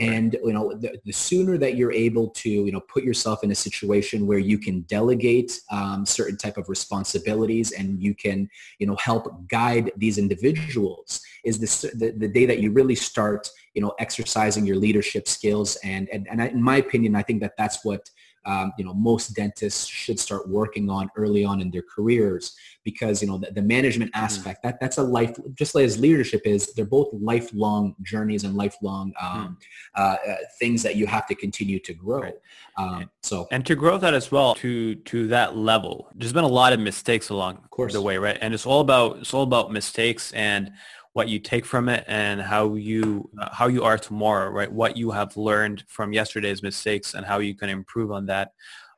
And 0.00 0.36
you 0.44 0.52
know, 0.52 0.74
the, 0.74 0.98
the, 1.04 1.12
sooner 1.12 1.58
that 1.58 1.76
you're 1.76 1.92
able 1.92 2.30
to, 2.30 2.48
you 2.48 2.70
know, 2.70 2.80
put 2.80 3.02
yourself 3.02 3.42
in 3.42 3.50
a 3.50 3.54
situation 3.54 4.26
where 4.26 4.38
you 4.38 4.56
can 4.56 4.82
delegate 4.82 5.60
um, 5.72 6.06
certain 6.06 6.36
type 6.36 6.56
of 6.56 6.68
responsibilities 6.68 7.72
and 7.72 8.00
you 8.00 8.14
can, 8.14 8.48
you 8.78 8.86
know, 8.86 8.94
help 8.96 9.48
guide 9.48 9.90
these 9.96 10.16
individuals, 10.16 11.20
is 11.44 11.58
this 11.58 11.80
the, 11.80 12.14
the 12.16 12.28
day 12.28 12.46
that 12.46 12.60
you 12.60 12.70
really 12.70 12.94
start 12.94 13.48
you 13.78 13.82
know, 13.84 13.94
exercising 14.00 14.66
your 14.66 14.74
leadership 14.74 15.28
skills. 15.28 15.78
And, 15.84 16.08
and, 16.12 16.26
and 16.28 16.42
I, 16.42 16.46
in 16.48 16.60
my 16.60 16.78
opinion, 16.78 17.14
I 17.14 17.22
think 17.22 17.40
that 17.42 17.54
that's 17.56 17.84
what, 17.84 18.10
um, 18.44 18.72
you 18.76 18.84
know, 18.84 18.92
most 18.92 19.36
dentists 19.36 19.86
should 19.86 20.18
start 20.18 20.48
working 20.48 20.90
on 20.90 21.08
early 21.14 21.44
on 21.44 21.60
in 21.60 21.70
their 21.70 21.84
careers 21.94 22.56
because, 22.82 23.22
you 23.22 23.28
know, 23.28 23.38
the, 23.38 23.52
the 23.52 23.62
management 23.62 24.10
mm-hmm. 24.10 24.24
aspect, 24.24 24.64
that, 24.64 24.80
that's 24.80 24.98
a 24.98 25.02
life, 25.02 25.36
just 25.54 25.76
like 25.76 25.84
as 25.84 25.96
leadership 25.96 26.42
is, 26.44 26.72
they're 26.74 26.84
both 26.98 27.10
lifelong 27.12 27.94
journeys 28.02 28.42
and 28.42 28.56
lifelong 28.56 29.12
um, 29.20 29.56
mm. 29.56 29.56
uh, 29.94 30.16
uh, 30.28 30.36
things 30.58 30.82
that 30.82 30.96
you 30.96 31.06
have 31.06 31.26
to 31.28 31.36
continue 31.36 31.78
to 31.78 31.94
grow. 31.94 32.22
Right. 32.22 32.34
Um, 32.78 33.10
so 33.22 33.46
and 33.52 33.64
to 33.66 33.76
grow 33.76 33.98
that 33.98 34.14
as 34.14 34.32
well 34.32 34.54
to 34.56 34.94
to 34.94 35.26
that 35.28 35.56
level, 35.56 36.08
there's 36.14 36.32
been 36.32 36.44
a 36.44 36.54
lot 36.62 36.72
of 36.72 36.80
mistakes 36.80 37.28
along 37.28 37.54
the 37.90 38.00
way, 38.00 38.16
right? 38.18 38.38
And 38.40 38.54
it's 38.54 38.66
all 38.66 38.80
about 38.80 39.18
it's 39.18 39.34
all 39.34 39.42
about 39.42 39.72
mistakes 39.72 40.32
and 40.32 40.72
what 41.12 41.28
you 41.28 41.38
take 41.38 41.64
from 41.64 41.88
it 41.88 42.04
and 42.06 42.40
how 42.40 42.74
you 42.74 43.28
uh, 43.40 43.48
how 43.52 43.66
you 43.66 43.84
are 43.84 43.98
tomorrow, 43.98 44.50
right? 44.50 44.70
What 44.70 44.96
you 44.96 45.10
have 45.10 45.36
learned 45.36 45.84
from 45.88 46.12
yesterday's 46.12 46.62
mistakes 46.62 47.14
and 47.14 47.24
how 47.24 47.38
you 47.38 47.54
can 47.54 47.68
improve 47.68 48.12
on 48.12 48.26
that 48.26 48.52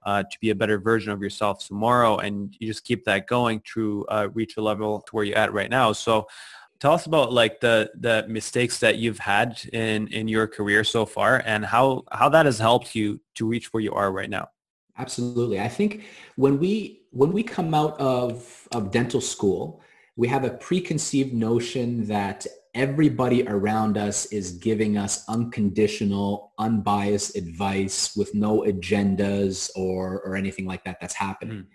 uh, 0.04 0.22
to 0.22 0.38
be 0.40 0.50
a 0.50 0.54
better 0.54 0.78
version 0.78 1.12
of 1.12 1.22
yourself 1.22 1.66
tomorrow. 1.66 2.18
And 2.18 2.54
you 2.58 2.66
just 2.66 2.84
keep 2.84 3.04
that 3.04 3.26
going 3.26 3.62
to 3.74 4.06
uh, 4.08 4.28
reach 4.32 4.56
a 4.56 4.62
level 4.62 5.00
to 5.00 5.16
where 5.16 5.24
you're 5.24 5.38
at 5.38 5.52
right 5.52 5.70
now. 5.70 5.92
So 5.92 6.26
tell 6.80 6.92
us 6.92 7.06
about 7.06 7.32
like 7.32 7.60
the 7.60 7.90
the 8.00 8.24
mistakes 8.28 8.80
that 8.80 8.96
you've 8.96 9.18
had 9.18 9.60
in 9.72 10.08
in 10.08 10.26
your 10.26 10.46
career 10.46 10.82
so 10.82 11.06
far 11.06 11.42
and 11.44 11.64
how 11.64 12.02
how 12.10 12.28
that 12.28 12.46
has 12.46 12.58
helped 12.58 12.94
you 12.94 13.20
to 13.34 13.46
reach 13.46 13.72
where 13.72 13.82
you 13.82 13.92
are 13.92 14.10
right 14.10 14.30
now 14.30 14.48
absolutely 14.98 15.60
i 15.60 15.68
think 15.68 16.04
when 16.36 16.58
we 16.58 17.02
when 17.10 17.32
we 17.32 17.42
come 17.42 17.74
out 17.74 18.00
of 18.00 18.66
of 18.72 18.90
dental 18.90 19.20
school 19.20 19.82
we 20.16 20.28
have 20.28 20.44
a 20.44 20.50
preconceived 20.50 21.32
notion 21.32 22.06
that 22.06 22.46
everybody 22.74 23.46
around 23.46 23.98
us 23.98 24.26
is 24.26 24.52
giving 24.52 24.96
us 24.96 25.28
unconditional, 25.28 26.49
unbiased 26.60 27.36
advice 27.36 28.14
with 28.14 28.34
no 28.34 28.60
agendas 28.60 29.70
or, 29.74 30.20
or 30.20 30.36
anything 30.36 30.66
like 30.66 30.84
that 30.84 30.98
that's 31.00 31.14
happening. 31.14 31.62
Mm. 31.62 31.66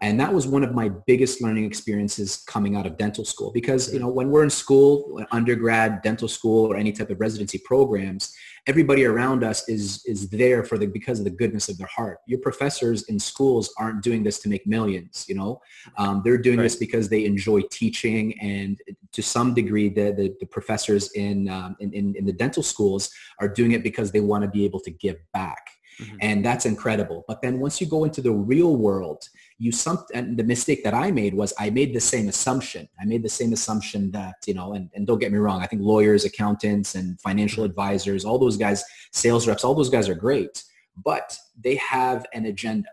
And 0.00 0.20
that 0.20 0.32
was 0.32 0.46
one 0.46 0.62
of 0.62 0.74
my 0.74 0.90
biggest 1.06 1.40
learning 1.40 1.64
experiences 1.64 2.44
coming 2.46 2.76
out 2.76 2.86
of 2.86 2.98
dental 2.98 3.24
school 3.24 3.50
because, 3.52 3.92
you 3.92 3.98
know, 3.98 4.08
when 4.08 4.30
we're 4.30 4.44
in 4.44 4.50
school, 4.50 5.24
undergrad, 5.32 6.02
dental 6.02 6.28
school, 6.28 6.70
or 6.70 6.76
any 6.76 6.92
type 6.92 7.10
of 7.10 7.20
residency 7.20 7.58
programs, 7.58 8.34
everybody 8.66 9.04
around 9.04 9.44
us 9.44 9.68
is 9.68 10.02
is 10.06 10.28
there 10.30 10.64
for 10.64 10.78
the 10.78 10.86
because 10.86 11.18
of 11.18 11.24
the 11.24 11.30
goodness 11.30 11.68
of 11.68 11.78
their 11.78 11.86
heart. 11.86 12.18
Your 12.26 12.40
professors 12.40 13.04
in 13.04 13.18
schools 13.18 13.72
aren't 13.78 14.02
doing 14.02 14.22
this 14.24 14.38
to 14.40 14.48
make 14.48 14.66
millions. 14.66 15.26
You 15.28 15.36
know, 15.36 15.60
um, 15.96 16.22
they're 16.24 16.38
doing 16.38 16.58
right. 16.58 16.64
this 16.64 16.76
because 16.76 17.08
they 17.08 17.24
enjoy 17.24 17.62
teaching, 17.70 18.38
and 18.40 18.78
to 19.12 19.22
some 19.22 19.54
degree, 19.54 19.88
the 19.88 20.12
the, 20.12 20.34
the 20.40 20.46
professors 20.46 21.12
in, 21.12 21.48
um, 21.48 21.76
in, 21.80 21.92
in 21.92 22.14
in 22.16 22.24
the 22.24 22.32
dental 22.32 22.62
schools 22.62 23.10
are 23.38 23.48
doing 23.48 23.72
it 23.72 23.82
because 23.82 24.10
they 24.10 24.20
want 24.20 24.33
to 24.42 24.50
be 24.50 24.64
able 24.64 24.80
to 24.80 24.90
give 24.90 25.16
back. 25.32 25.58
Mm-hmm. 26.00 26.16
And 26.20 26.44
that's 26.44 26.66
incredible. 26.66 27.24
But 27.28 27.40
then 27.40 27.60
once 27.60 27.80
you 27.80 27.86
go 27.86 28.04
into 28.04 28.20
the 28.20 28.32
real 28.32 28.76
world, 28.76 29.28
you 29.58 29.70
some 29.70 30.04
and 30.12 30.36
the 30.36 30.42
mistake 30.42 30.82
that 30.82 30.94
I 30.94 31.12
made 31.12 31.34
was 31.34 31.52
I 31.58 31.70
made 31.70 31.94
the 31.94 32.00
same 32.00 32.28
assumption. 32.28 32.88
I 33.00 33.04
made 33.04 33.22
the 33.22 33.28
same 33.28 33.52
assumption 33.52 34.10
that, 34.10 34.34
you 34.46 34.54
know, 34.54 34.74
and, 34.74 34.90
and 34.94 35.06
don't 35.06 35.20
get 35.20 35.30
me 35.30 35.38
wrong, 35.38 35.62
I 35.62 35.66
think 35.66 35.82
lawyers, 35.82 36.24
accountants, 36.24 36.96
and 36.96 37.20
financial 37.20 37.62
mm-hmm. 37.62 37.70
advisors, 37.70 38.24
all 38.24 38.38
those 38.38 38.56
guys, 38.56 38.82
sales 39.12 39.46
reps, 39.46 39.62
all 39.62 39.74
those 39.74 39.90
guys 39.90 40.08
are 40.08 40.16
great, 40.16 40.64
but 41.04 41.38
they 41.58 41.76
have 41.76 42.26
an 42.34 42.46
agenda. 42.46 42.88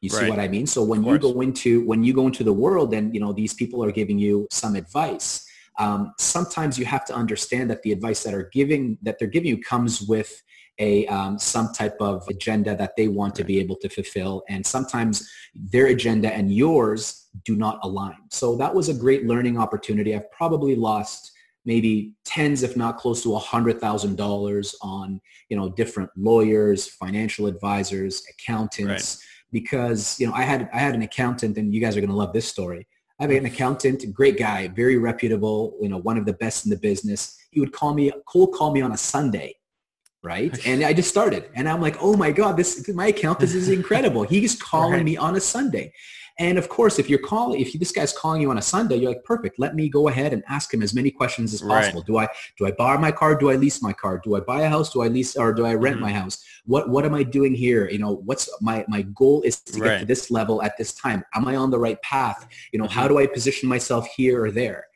You 0.00 0.08
see 0.08 0.22
right. 0.22 0.30
what 0.30 0.40
I 0.40 0.48
mean? 0.48 0.66
So 0.66 0.82
when 0.82 1.04
you 1.04 1.16
go 1.18 1.40
into 1.42 1.86
when 1.86 2.02
you 2.02 2.12
go 2.12 2.26
into 2.26 2.42
the 2.42 2.52
world 2.52 2.92
and 2.92 3.14
you 3.14 3.20
know 3.20 3.32
these 3.32 3.54
people 3.54 3.84
are 3.84 3.92
giving 3.92 4.18
you 4.18 4.48
some 4.50 4.74
advice, 4.74 5.46
um, 5.78 6.12
sometimes 6.18 6.76
you 6.76 6.84
have 6.86 7.04
to 7.04 7.14
understand 7.14 7.70
that 7.70 7.82
the 7.82 7.92
advice 7.92 8.24
that 8.24 8.34
are 8.34 8.50
giving 8.52 8.98
that 9.02 9.18
they're 9.18 9.28
giving 9.28 9.48
you 9.48 9.62
comes 9.62 10.02
with 10.02 10.42
a 10.78 11.06
um, 11.06 11.38
some 11.38 11.72
type 11.72 11.96
of 12.00 12.26
agenda 12.28 12.76
that 12.76 12.96
they 12.96 13.08
want 13.08 13.34
to 13.36 13.44
be 13.44 13.58
able 13.58 13.76
to 13.76 13.88
fulfill. 13.88 14.42
And 14.48 14.64
sometimes 14.64 15.28
their 15.54 15.86
agenda 15.86 16.32
and 16.32 16.52
yours 16.52 17.28
do 17.44 17.56
not 17.56 17.78
align. 17.82 18.16
So 18.30 18.56
that 18.56 18.74
was 18.74 18.88
a 18.88 18.94
great 18.94 19.26
learning 19.26 19.58
opportunity. 19.58 20.14
I've 20.14 20.30
probably 20.30 20.74
lost 20.76 21.32
maybe 21.64 22.12
tens 22.24 22.62
if 22.62 22.76
not 22.76 22.98
close 22.98 23.22
to 23.22 23.36
a 23.36 23.38
hundred 23.38 23.80
thousand 23.80 24.16
dollars 24.16 24.74
on 24.82 25.20
you 25.48 25.56
know 25.56 25.68
different 25.68 26.10
lawyers 26.16 26.88
financial 26.88 27.46
advisors 27.46 28.22
accountants. 28.30 29.16
Right. 29.16 29.28
because 29.52 30.18
you 30.18 30.26
know 30.26 30.32
i 30.32 30.42
had 30.42 30.68
i 30.72 30.78
had 30.78 30.94
an 30.94 31.02
accountant 31.02 31.56
and 31.58 31.72
you 31.72 31.80
guys 31.80 31.96
are 31.96 32.00
going 32.00 32.10
to 32.10 32.16
love 32.16 32.32
this 32.32 32.48
story. 32.48 32.86
I 33.20 33.24
have 33.24 33.30
an 33.30 33.46
accountant, 33.46 34.12
great 34.12 34.36
guy, 34.36 34.66
very 34.66 34.96
reputable, 34.96 35.76
you 35.80 35.88
know, 35.88 35.98
one 35.98 36.18
of 36.18 36.26
the 36.26 36.32
best 36.32 36.64
in 36.66 36.70
the 36.70 36.76
business. 36.76 37.38
He 37.52 37.60
would 37.60 37.70
call 37.70 37.94
me, 37.94 38.10
cold 38.26 38.52
call 38.52 38.72
me 38.72 38.80
on 38.80 38.90
a 38.90 38.96
Sunday 38.96 39.54
right? 40.22 40.58
And 40.66 40.84
I 40.84 40.92
just 40.92 41.08
started, 41.08 41.50
and 41.54 41.68
I'm 41.68 41.80
like, 41.80 41.96
oh 42.00 42.16
my 42.16 42.30
god, 42.30 42.56
this 42.56 42.88
my 42.88 43.08
account 43.08 43.40
this 43.40 43.54
is 43.54 43.68
incredible. 43.78 44.22
He's 44.22 44.60
calling 44.60 44.92
right. 44.92 45.04
me 45.04 45.16
on 45.16 45.36
a 45.36 45.40
Sunday, 45.40 45.92
and 46.38 46.58
of 46.58 46.68
course, 46.68 46.98
if 46.98 47.10
you're 47.10 47.18
calling, 47.18 47.60
if 47.60 47.72
this 47.78 47.92
guy's 47.92 48.12
calling 48.12 48.40
you 48.40 48.50
on 48.50 48.58
a 48.58 48.62
Sunday, 48.62 48.96
you're 48.96 49.10
like, 49.10 49.24
perfect. 49.24 49.58
Let 49.58 49.74
me 49.74 49.88
go 49.88 50.08
ahead 50.08 50.32
and 50.32 50.42
ask 50.48 50.72
him 50.72 50.82
as 50.82 50.94
many 50.94 51.10
questions 51.10 51.52
as 51.52 51.60
possible. 51.60 52.00
Right. 52.00 52.06
Do 52.06 52.18
I 52.18 52.28
do 52.58 52.66
I 52.66 52.72
borrow 52.72 52.98
my 52.98 53.12
car? 53.12 53.36
Do 53.36 53.50
I 53.50 53.56
lease 53.56 53.82
my 53.82 53.92
car? 53.92 54.20
Do 54.22 54.36
I 54.36 54.40
buy 54.40 54.62
a 54.62 54.68
house? 54.68 54.92
Do 54.92 55.02
I 55.02 55.08
lease 55.08 55.36
or 55.36 55.52
do 55.52 55.66
I 55.66 55.74
rent 55.74 55.96
mm-hmm. 55.96 56.04
my 56.04 56.12
house? 56.12 56.42
What 56.64 56.88
what 56.88 57.04
am 57.04 57.14
I 57.14 57.22
doing 57.22 57.54
here? 57.54 57.88
You 57.88 57.98
know, 57.98 58.22
what's 58.24 58.48
my 58.60 58.84
my 58.88 59.02
goal 59.02 59.42
is 59.42 59.60
to 59.60 59.80
right. 59.80 59.88
get 59.88 59.98
to 60.00 60.06
this 60.06 60.30
level 60.30 60.62
at 60.62 60.76
this 60.78 60.94
time. 60.94 61.22
Am 61.34 61.46
I 61.46 61.56
on 61.56 61.70
the 61.70 61.78
right 61.78 62.00
path? 62.02 62.48
You 62.72 62.78
know, 62.78 62.86
mm-hmm. 62.86 62.98
how 62.98 63.08
do 63.08 63.18
I 63.18 63.26
position 63.26 63.68
myself 63.68 64.06
here 64.16 64.42
or 64.42 64.50
there? 64.50 64.86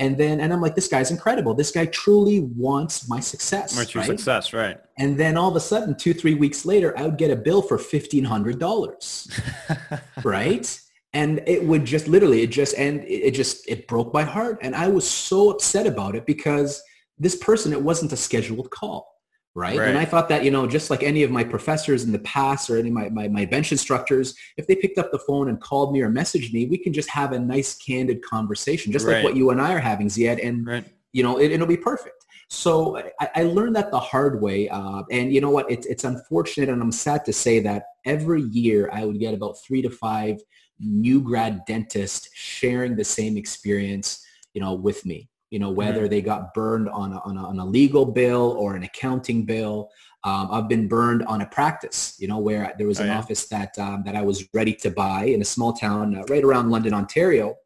And 0.00 0.16
then, 0.16 0.40
and 0.40 0.50
I'm 0.50 0.62
like, 0.62 0.74
this 0.74 0.88
guy's 0.88 1.10
incredible. 1.10 1.52
This 1.52 1.70
guy 1.70 1.84
truly 1.84 2.40
wants 2.40 3.06
my 3.06 3.20
success. 3.20 3.76
Wants 3.76 3.92
your 3.92 4.00
right? 4.00 4.08
success, 4.08 4.54
right. 4.54 4.78
And 4.98 5.20
then 5.20 5.36
all 5.36 5.50
of 5.50 5.56
a 5.56 5.60
sudden, 5.60 5.94
two, 5.94 6.14
three 6.14 6.32
weeks 6.32 6.64
later, 6.64 6.98
I 6.98 7.02
would 7.02 7.18
get 7.18 7.30
a 7.30 7.36
bill 7.36 7.60
for 7.60 7.76
$1,500, 7.76 10.00
right? 10.24 10.80
And 11.12 11.42
it 11.46 11.64
would 11.64 11.84
just 11.84 12.08
literally, 12.08 12.40
it 12.40 12.46
just, 12.46 12.74
and 12.78 13.04
it 13.04 13.32
just, 13.32 13.68
it 13.68 13.86
broke 13.88 14.14
my 14.14 14.22
heart. 14.22 14.58
And 14.62 14.74
I 14.74 14.88
was 14.88 15.06
so 15.08 15.50
upset 15.50 15.86
about 15.86 16.16
it 16.16 16.24
because 16.24 16.82
this 17.18 17.36
person, 17.36 17.72
it 17.72 17.82
wasn't 17.82 18.12
a 18.12 18.16
scheduled 18.16 18.70
call 18.70 19.09
right? 19.54 19.78
right? 19.78 19.88
And 19.88 19.98
I 19.98 20.04
thought 20.04 20.28
that, 20.28 20.44
you 20.44 20.50
know, 20.50 20.66
just 20.66 20.90
like 20.90 21.02
any 21.02 21.22
of 21.22 21.30
my 21.30 21.42
professors 21.42 22.04
in 22.04 22.12
the 22.12 22.18
past 22.20 22.70
or 22.70 22.78
any 22.78 22.88
of 22.88 22.94
my, 22.94 23.08
my, 23.08 23.28
my 23.28 23.44
bench 23.44 23.72
instructors, 23.72 24.34
if 24.56 24.66
they 24.66 24.76
picked 24.76 24.98
up 24.98 25.10
the 25.10 25.18
phone 25.18 25.48
and 25.48 25.60
called 25.60 25.92
me 25.92 26.00
or 26.00 26.10
messaged 26.10 26.52
me, 26.52 26.66
we 26.66 26.78
can 26.78 26.92
just 26.92 27.10
have 27.10 27.32
a 27.32 27.38
nice 27.38 27.76
candid 27.76 28.22
conversation, 28.22 28.92
just 28.92 29.06
right. 29.06 29.16
like 29.16 29.24
what 29.24 29.36
you 29.36 29.50
and 29.50 29.60
I 29.60 29.72
are 29.72 29.78
having, 29.80 30.08
Ziad. 30.08 30.44
And, 30.46 30.66
right. 30.66 30.84
you 31.12 31.22
know, 31.22 31.38
it, 31.38 31.58
will 31.58 31.66
be 31.66 31.76
perfect. 31.76 32.24
So 32.48 32.98
I, 33.20 33.30
I, 33.36 33.42
learned 33.44 33.76
that 33.76 33.92
the 33.92 34.00
hard 34.00 34.40
way. 34.42 34.68
Uh, 34.68 35.02
and 35.10 35.32
you 35.32 35.40
know 35.40 35.50
what? 35.50 35.70
It's, 35.70 35.86
it's 35.86 36.04
unfortunate 36.04 36.68
and 36.68 36.82
I'm 36.82 36.92
sad 36.92 37.24
to 37.26 37.32
say 37.32 37.60
that 37.60 37.84
every 38.04 38.42
year 38.42 38.90
I 38.92 39.04
would 39.04 39.20
get 39.20 39.34
about 39.34 39.56
three 39.64 39.82
to 39.82 39.90
five 39.90 40.40
new 40.80 41.20
grad 41.20 41.64
dentists 41.66 42.28
sharing 42.34 42.96
the 42.96 43.04
same 43.04 43.36
experience, 43.36 44.24
you 44.54 44.60
know, 44.60 44.74
with 44.74 45.06
me 45.06 45.29
you 45.50 45.58
know, 45.58 45.70
whether 45.70 46.02
mm-hmm. 46.02 46.10
they 46.10 46.22
got 46.22 46.54
burned 46.54 46.88
on 46.88 47.12
a, 47.12 47.18
on 47.20 47.36
a, 47.36 47.44
on 47.44 47.58
a 47.58 47.64
legal 47.64 48.06
bill 48.06 48.52
or 48.58 48.76
an 48.76 48.84
accounting 48.84 49.44
bill. 49.44 49.90
Um, 50.22 50.48
I've 50.50 50.68
been 50.68 50.86
burned 50.86 51.24
on 51.24 51.40
a 51.40 51.46
practice, 51.46 52.14
you 52.18 52.28
know, 52.28 52.38
where 52.38 52.72
there 52.78 52.86
was 52.86 53.00
oh, 53.00 53.04
an 53.04 53.08
yeah. 53.08 53.18
office 53.18 53.48
that 53.48 53.76
um, 53.78 54.02
that 54.06 54.14
I 54.14 54.22
was 54.22 54.46
ready 54.54 54.74
to 54.74 54.90
buy 54.90 55.24
in 55.24 55.42
a 55.42 55.44
small 55.44 55.72
town 55.72 56.14
uh, 56.14 56.24
right 56.28 56.44
around 56.44 56.70
London, 56.70 56.94
Ontario, 56.94 57.56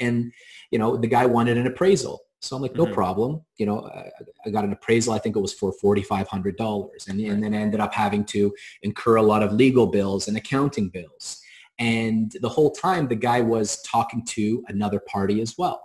and 0.00 0.32
you 0.70 0.78
know 0.78 0.96
the 0.96 1.06
guy 1.06 1.26
wanted 1.26 1.58
an 1.58 1.66
appraisal. 1.66 2.20
So 2.40 2.56
I'm 2.56 2.62
like, 2.62 2.74
no 2.74 2.84
mm-hmm. 2.84 2.94
problem. 2.94 3.42
You 3.56 3.66
know, 3.66 3.86
I, 3.86 4.10
I, 4.46 4.50
got 4.50 4.64
an 4.64 4.72
appraisal. 4.72 5.12
I 5.12 5.18
think 5.18 5.36
it 5.36 5.40
was 5.40 5.52
for 5.52 5.72
forty 5.72 6.02
five 6.02 6.28
hundred 6.28 6.56
dollars, 6.56 7.08
and 7.08 7.18
right. 7.18 7.30
and 7.30 7.42
then 7.42 7.52
I 7.52 7.58
ended 7.58 7.80
up 7.80 7.92
having 7.92 8.24
to 8.26 8.54
incur 8.82 9.16
a 9.16 9.22
lot 9.22 9.42
of 9.42 9.52
legal 9.52 9.86
bills 9.86 10.28
and 10.28 10.36
accounting 10.36 10.88
bills. 10.88 11.40
And 11.78 12.34
the 12.40 12.48
whole 12.48 12.70
time, 12.70 13.08
the 13.08 13.16
guy 13.16 13.40
was 13.40 13.82
talking 13.82 14.24
to 14.26 14.64
another 14.68 15.00
party 15.00 15.40
as 15.40 15.58
well 15.58 15.82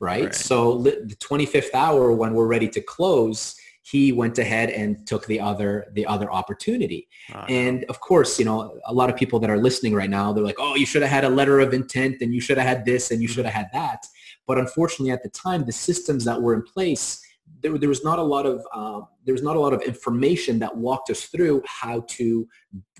right? 0.00 0.24
right? 0.24 0.34
So 0.34 0.78
the 0.78 1.16
25th 1.20 1.74
hour 1.74 2.12
when 2.12 2.34
we're 2.34 2.46
ready 2.46 2.68
to 2.68 2.80
close, 2.80 3.56
he 3.82 4.12
went 4.12 4.38
ahead 4.38 4.68
and 4.70 5.06
took 5.06 5.26
the 5.26 5.40
other 5.40 5.86
the 5.94 6.04
other 6.04 6.30
opportunity. 6.30 7.08
And 7.48 7.84
of 7.84 8.00
course, 8.00 8.38
you 8.38 8.44
know, 8.44 8.78
a 8.86 8.92
lot 8.92 9.08
of 9.08 9.16
people 9.16 9.38
that 9.40 9.48
are 9.48 9.56
listening 9.56 9.94
right 9.94 10.10
now, 10.10 10.32
they're 10.32 10.44
like, 10.44 10.58
"Oh, 10.58 10.74
you 10.74 10.84
should 10.84 11.02
have 11.02 11.10
had 11.10 11.24
a 11.24 11.30
letter 11.30 11.58
of 11.60 11.72
intent 11.72 12.16
and 12.20 12.34
you 12.34 12.40
should 12.40 12.58
have 12.58 12.66
had 12.66 12.84
this 12.84 13.10
and 13.10 13.22
you 13.22 13.28
should 13.28 13.46
have 13.46 13.54
mm-hmm. 13.54 13.78
had 13.78 13.90
that." 13.92 14.06
But 14.46 14.58
unfortunately, 14.58 15.10
at 15.10 15.22
the 15.22 15.30
time, 15.30 15.64
the 15.64 15.72
systems 15.72 16.24
that 16.24 16.40
were 16.40 16.54
in 16.54 16.62
place, 16.62 17.24
there, 17.60 17.76
there 17.78 17.88
was 17.88 18.04
not 18.04 18.18
a 18.18 18.22
lot 18.22 18.46
of 18.46 18.64
uh, 18.72 19.00
there 19.24 19.34
was 19.34 19.42
not 19.42 19.56
a 19.56 19.60
lot 19.60 19.74
of 19.74 19.82
information 19.82 20.58
that 20.58 20.76
walked 20.76 21.10
us 21.10 21.24
through 21.26 21.62
how 21.66 22.04
to 22.08 22.48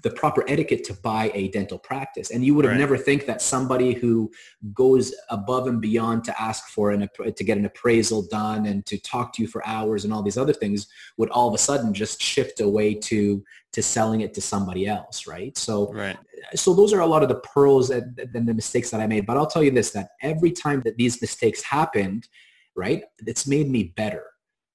the 0.02 0.10
proper 0.10 0.44
etiquette 0.48 0.84
to 0.84 0.94
buy 0.94 1.30
a 1.34 1.48
dental 1.48 1.78
practice. 1.78 2.30
And 2.30 2.44
you 2.44 2.54
would 2.54 2.64
have 2.64 2.72
right. 2.72 2.78
never 2.78 2.96
think 2.96 3.26
that 3.26 3.42
somebody 3.42 3.94
who 3.94 4.30
goes 4.72 5.14
above 5.30 5.66
and 5.66 5.80
beyond 5.80 6.24
to 6.24 6.40
ask 6.40 6.68
for 6.68 6.90
an 6.90 7.08
to 7.18 7.44
get 7.44 7.58
an 7.58 7.64
appraisal 7.64 8.22
done 8.22 8.66
and 8.66 8.84
to 8.86 8.98
talk 8.98 9.32
to 9.34 9.42
you 9.42 9.48
for 9.48 9.66
hours 9.66 10.04
and 10.04 10.12
all 10.12 10.22
these 10.22 10.38
other 10.38 10.52
things 10.52 10.86
would 11.16 11.30
all 11.30 11.48
of 11.48 11.54
a 11.54 11.58
sudden 11.58 11.92
just 11.92 12.22
shift 12.22 12.60
away 12.60 12.94
to 12.94 13.42
to 13.72 13.82
selling 13.82 14.22
it 14.22 14.32
to 14.34 14.40
somebody 14.40 14.86
else, 14.86 15.26
right? 15.26 15.56
So 15.56 15.92
right. 15.92 16.16
so 16.54 16.74
those 16.74 16.92
are 16.92 17.00
a 17.00 17.06
lot 17.06 17.22
of 17.22 17.28
the 17.28 17.40
pearls 17.40 17.90
and 17.90 18.16
the 18.16 18.54
mistakes 18.54 18.90
that 18.90 19.00
I 19.00 19.06
made. 19.06 19.26
But 19.26 19.36
I'll 19.36 19.46
tell 19.46 19.62
you 19.62 19.70
this 19.70 19.90
that 19.92 20.10
every 20.22 20.52
time 20.52 20.82
that 20.84 20.96
these 20.96 21.20
mistakes 21.20 21.62
happened, 21.62 22.28
right, 22.76 23.02
it's 23.26 23.46
made 23.46 23.68
me 23.68 23.94
better 23.96 24.24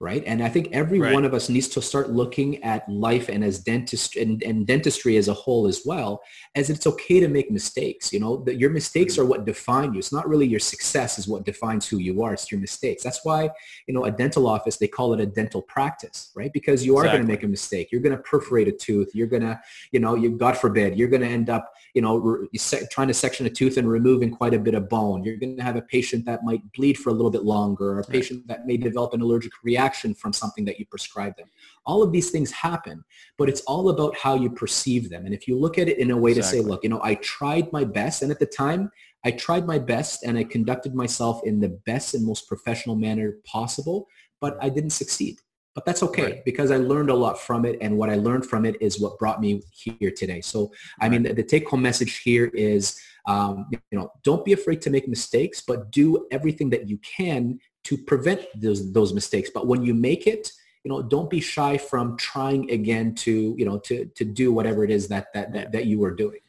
right? 0.04 0.22
And 0.28 0.44
I 0.44 0.50
think 0.50 0.68
every 0.74 1.00
right. 1.00 1.14
one 1.14 1.24
of 1.24 1.34
us 1.34 1.48
needs 1.48 1.70
to 1.70 1.82
start 1.82 2.12
looking 2.12 2.62
at 2.62 2.88
life 2.90 3.30
and 3.30 3.42
as 3.42 3.60
dentist 3.60 4.18
and, 4.18 4.44
and, 4.44 4.68
dentistry 4.68 5.16
as 5.16 5.30
a 5.30 5.34
whole 5.34 5.66
as 5.66 5.84
well, 5.86 6.22
as 6.56 6.70
it's 6.70 6.86
okay 6.86 7.22
to 7.22 7.30
make 7.30 7.50
mistakes. 7.50 8.12
You 8.12 8.20
know, 8.20 8.36
that 8.44 8.60
your 8.60 8.70
mistakes 8.70 9.18
are 9.18 9.26
what 9.26 9.40
mm-hmm. 9.40 9.46
define 9.46 9.94
you. 9.94 10.00
It's 10.00 10.12
not 10.12 10.28
really 10.28 10.46
your 10.46 10.60
success 10.60 11.18
is 11.18 11.28
what 11.28 11.46
defines 11.46 11.88
who 11.88 12.00
you 12.00 12.22
are. 12.22 12.34
It's 12.34 12.52
your 12.52 12.60
mistakes. 12.60 13.02
That's 13.02 13.22
why, 13.24 13.50
you 13.88 13.94
know, 13.94 14.04
a 14.04 14.12
dental 14.12 14.46
office, 14.46 14.76
they 14.76 14.90
call 14.90 15.14
it 15.14 15.22
a 15.22 15.26
dental 15.26 15.62
practice, 15.62 16.32
right? 16.36 16.52
Because 16.52 16.86
you 16.86 16.98
are 16.98 17.06
exactly. 17.06 17.20
going 17.20 17.28
to 17.28 17.34
make 17.34 17.44
a 17.44 17.48
mistake. 17.48 17.90
You're 17.90 18.02
going 18.02 18.16
to 18.16 18.24
perforate 18.24 18.68
a 18.68 18.74
tooth. 18.74 19.12
You're 19.14 19.28
going 19.28 19.44
to, 19.44 19.58
you 19.94 20.02
know, 20.02 20.16
you, 20.16 20.32
God 20.32 20.58
forbid, 20.58 20.98
you're 20.98 21.08
going 21.08 21.22
to 21.22 21.28
end 21.28 21.50
up, 21.50 21.72
you 21.94 22.02
know, 22.02 22.18
re- 22.18 22.50
trying 22.92 23.08
to 23.08 23.14
section 23.14 23.46
a 23.46 23.50
tooth 23.50 23.78
and 23.78 23.88
removing 23.88 24.32
quite 24.32 24.54
a 24.54 24.60
bit 24.60 24.74
of 24.74 24.90
bone. 24.90 25.24
You're 25.24 25.38
going 25.38 25.56
to 25.56 25.64
have 25.64 25.78
a 25.78 25.82
patient 25.82 26.26
that 26.26 26.44
might 26.44 26.62
bleed 26.74 26.98
for 26.98 27.10
a 27.10 27.14
little 27.14 27.32
bit 27.32 27.44
longer, 27.44 27.94
or 27.94 28.00
a 28.00 28.04
patient 28.04 28.46
that 28.48 28.66
may 28.66 28.76
develop 28.76 29.14
an 29.14 29.22
allergic 29.22 29.52
reaction 29.64 29.93
reaction 29.94 30.14
from 30.16 30.34
something 30.34 30.66
that 30.66 30.80
you 30.80 30.86
prescribe 30.86 31.36
them. 31.38 31.48
All 31.86 32.02
of 32.02 32.12
these 32.12 32.32
things 32.32 32.52
happen, 32.52 33.04
but 33.38 33.50
it's 33.50 33.62
all 33.62 33.90
about 33.90 34.18
how 34.18 34.36
you 34.36 34.50
perceive 34.50 35.10
them. 35.10 35.26
And 35.26 35.34
if 35.34 35.48
you 35.48 35.58
look 35.60 35.78
at 35.78 35.88
it 35.88 35.98
in 36.00 36.12
a 36.12 36.18
way 36.18 36.32
exactly. 36.32 36.60
to 36.60 36.64
say, 36.64 36.70
look, 36.70 36.84
you 36.84 36.90
know, 36.90 37.02
I 37.04 37.16
tried 37.16 37.72
my 37.72 37.84
best. 37.84 38.22
And 38.22 38.32
at 38.32 38.40
the 38.40 38.46
time, 38.46 38.90
I 39.26 39.32
tried 39.32 39.66
my 39.66 39.80
best 39.80 40.24
and 40.24 40.38
I 40.38 40.44
conducted 40.44 40.94
myself 40.96 41.42
in 41.46 41.60
the 41.60 41.70
best 41.86 42.14
and 42.14 42.26
most 42.26 42.48
professional 42.48 42.96
manner 42.96 43.36
possible, 43.46 44.08
but 44.42 44.58
I 44.62 44.70
didn't 44.70 44.92
succeed. 44.92 45.38
but 45.76 45.86
that's 45.86 46.04
okay 46.04 46.24
right. 46.24 46.46
because 46.46 46.70
I 46.70 46.78
learned 46.78 47.10
a 47.10 47.16
lot 47.16 47.40
from 47.40 47.66
it. 47.66 47.78
And 47.82 47.98
what 47.98 48.10
I 48.10 48.16
learned 48.16 48.46
from 48.46 48.66
it 48.66 48.76
is 48.80 49.00
what 49.02 49.18
brought 49.18 49.42
me 49.42 49.62
here 49.72 50.12
today. 50.12 50.42
So, 50.42 50.72
I 51.02 51.10
mean, 51.10 51.24
the, 51.24 51.34
the 51.34 51.44
take 51.44 51.68
home 51.68 51.82
message 51.82 52.20
here 52.20 52.52
is, 52.54 53.00
um, 53.28 53.66
you 53.72 53.98
know, 53.98 54.12
don't 54.24 54.46
be 54.46 54.54
afraid 54.54 54.82
to 54.84 54.90
make 54.90 55.08
mistakes, 55.08 55.64
but 55.66 55.92
do 55.92 56.28
everything 56.32 56.70
that 56.72 56.88
you 56.88 57.00
can 57.00 57.60
to 57.84 57.98
prevent 57.98 58.42
those, 58.56 58.92
those 58.92 59.14
mistakes. 59.14 59.50
But 59.54 59.68
when 59.68 59.84
you 59.84 59.94
make 59.94 60.28
it, 60.28 60.52
you 60.84 60.90
know, 60.90 61.02
don't 61.02 61.30
be 61.30 61.40
shy 61.40 61.78
from 61.78 62.18
trying 62.18 62.70
again 62.72 63.16
to, 63.16 63.56
you 63.58 63.66
know, 63.66 63.78
to, 63.80 64.06
to 64.06 64.26
do 64.26 64.52
whatever 64.52 64.84
it 64.84 64.92
is 64.92 65.08
that, 65.08 65.34
that, 65.34 65.54
that, 65.54 65.72
that 65.72 65.86
you 65.86 66.00
were 66.00 66.12
doing. 66.12 66.40